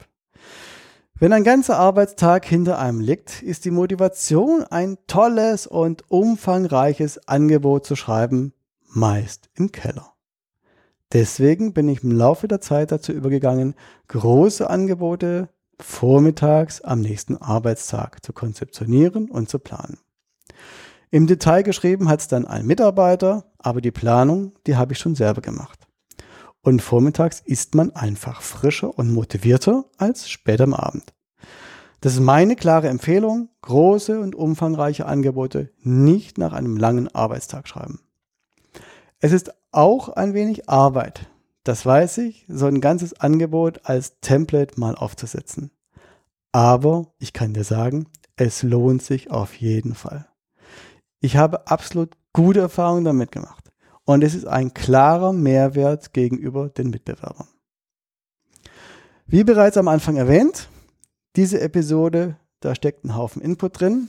Wenn 1.20 1.32
ein 1.32 1.42
ganzer 1.42 1.78
Arbeitstag 1.78 2.44
hinter 2.44 2.78
einem 2.78 3.00
liegt, 3.00 3.42
ist 3.42 3.64
die 3.64 3.72
Motivation, 3.72 4.62
ein 4.62 4.98
tolles 5.08 5.66
und 5.66 6.08
umfangreiches 6.10 7.26
Angebot 7.26 7.84
zu 7.86 7.96
schreiben, 7.96 8.52
meist 8.86 9.50
im 9.54 9.72
Keller. 9.72 10.12
Deswegen 11.12 11.72
bin 11.72 11.88
ich 11.88 12.04
im 12.04 12.12
Laufe 12.12 12.46
der 12.46 12.60
Zeit 12.60 12.92
dazu 12.92 13.12
übergegangen, 13.12 13.74
große 14.06 14.68
Angebote 14.70 15.48
vormittags 15.80 16.82
am 16.82 17.00
nächsten 17.00 17.36
Arbeitstag 17.36 18.24
zu 18.24 18.32
konzeptionieren 18.32 19.30
und 19.30 19.48
zu 19.48 19.58
planen. 19.58 19.98
Im 21.10 21.26
Detail 21.26 21.62
geschrieben 21.62 22.08
hat 22.08 22.20
es 22.20 22.28
dann 22.28 22.46
ein 22.46 22.66
Mitarbeiter, 22.66 23.47
aber 23.58 23.80
die 23.80 23.90
Planung, 23.90 24.52
die 24.66 24.76
habe 24.76 24.92
ich 24.92 24.98
schon 24.98 25.14
selber 25.14 25.40
gemacht. 25.40 25.86
Und 26.62 26.82
vormittags 26.82 27.40
ist 27.40 27.74
man 27.74 27.90
einfach 27.92 28.42
frischer 28.42 28.98
und 28.98 29.12
motivierter 29.12 29.84
als 29.96 30.28
später 30.28 30.64
am 30.64 30.74
Abend. 30.74 31.14
Das 32.00 32.14
ist 32.14 32.20
meine 32.20 32.54
klare 32.54 32.88
Empfehlung, 32.88 33.48
große 33.62 34.20
und 34.20 34.34
umfangreiche 34.34 35.06
Angebote 35.06 35.72
nicht 35.80 36.38
nach 36.38 36.52
einem 36.52 36.76
langen 36.76 37.08
Arbeitstag 37.08 37.66
schreiben. 37.66 38.00
Es 39.18 39.32
ist 39.32 39.52
auch 39.72 40.08
ein 40.10 40.34
wenig 40.34 40.68
Arbeit. 40.68 41.28
Das 41.64 41.84
weiß 41.84 42.18
ich, 42.18 42.46
so 42.48 42.66
ein 42.66 42.80
ganzes 42.80 43.20
Angebot 43.20 43.80
als 43.84 44.20
Template 44.20 44.78
mal 44.78 44.94
aufzusetzen. 44.94 45.70
Aber 46.52 47.12
ich 47.18 47.32
kann 47.32 47.52
dir 47.52 47.64
sagen, 47.64 48.06
es 48.36 48.62
lohnt 48.62 49.02
sich 49.02 49.30
auf 49.30 49.54
jeden 49.54 49.94
Fall. 49.94 50.28
Ich 51.20 51.36
habe 51.36 51.66
absolut 51.66 52.16
gute 52.32 52.60
Erfahrungen 52.60 53.04
damit 53.04 53.32
gemacht. 53.32 53.70
Und 54.04 54.24
es 54.24 54.34
ist 54.34 54.46
ein 54.46 54.72
klarer 54.72 55.32
Mehrwert 55.32 56.12
gegenüber 56.12 56.68
den 56.70 56.90
Mitbewerbern. 56.90 57.48
Wie 59.26 59.44
bereits 59.44 59.76
am 59.76 59.88
Anfang 59.88 60.16
erwähnt, 60.16 60.68
diese 61.36 61.60
Episode, 61.60 62.36
da 62.60 62.74
steckt 62.74 63.04
ein 63.04 63.14
Haufen 63.14 63.42
Input 63.42 63.78
drin. 63.80 64.08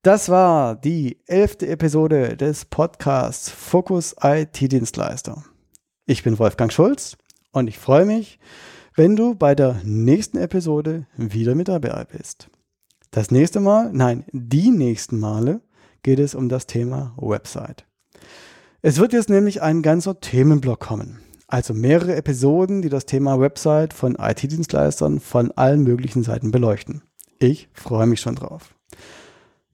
Das 0.03 0.29
war 0.29 0.77
die 0.77 1.19
elfte 1.27 1.67
Episode 1.67 2.37
des 2.37 2.67
Podcasts 2.67 3.49
Fokus 3.49 4.15
IT-Dienstleister. 4.23 5.43
Ich 6.05 6.23
bin 6.23 6.39
Wolfgang 6.39 6.71
Schulz 6.71 7.17
und 7.53 7.69
ich 7.69 7.79
freue 7.79 8.05
mich, 8.05 8.39
wenn 8.95 9.17
du 9.17 9.35
bei 9.35 9.55
der 9.55 9.81
nächsten 9.83 10.37
Episode 10.37 11.07
wieder 11.17 11.55
mit 11.55 11.69
dabei 11.69 12.05
bist. 12.05 12.49
Das 13.13 13.31
nächste 13.31 13.61
Mal, 13.61 13.91
nein, 13.95 14.27
die 14.31 14.71
nächsten 14.71 15.19
Male 15.19 15.63
geht 16.07 16.21
es 16.21 16.37
um 16.37 16.49
das 16.49 16.69
Thema 16.69 17.15
Website. 17.17 17.85
Es 18.81 18.99
wird 18.99 19.13
jetzt 19.13 19.29
nämlich 19.29 19.61
ein 19.61 19.83
ganzer 19.83 20.21
Themenblock 20.21 20.79
kommen. 20.79 21.19
Also 21.49 21.75
mehrere 21.75 22.15
Episoden, 22.15 22.81
die 22.81 22.89
das 22.89 23.07
Thema 23.07 23.41
Website 23.41 23.93
von 23.93 24.15
IT-Dienstleistern 24.15 25.19
von 25.19 25.51
allen 25.51 25.83
möglichen 25.83 26.23
Seiten 26.23 26.53
beleuchten. 26.53 27.03
Ich 27.41 27.69
freue 27.73 28.07
mich 28.07 28.21
schon 28.21 28.37
drauf. 28.37 28.73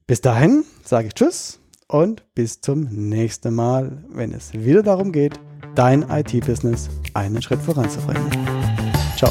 Bis 0.07 0.23
dahin 0.23 0.65
sage 0.83 1.09
ich 1.09 1.15
Tschüss 1.15 1.61
und 1.87 2.25
bis 2.35 2.63
zum 2.63 2.85
nächsten 2.85 3.55
Mal, 3.55 4.03
wenn 4.09 4.33
es 4.33 4.55
wieder 4.55 4.83
darum 4.83 5.13
geht, 5.13 5.39
dein 5.75 6.01
IT-Business 6.09 6.89
einen 7.13 7.43
Schritt 7.43 7.61
voranzubringen. 7.61 8.31
Ciao. 9.19 9.31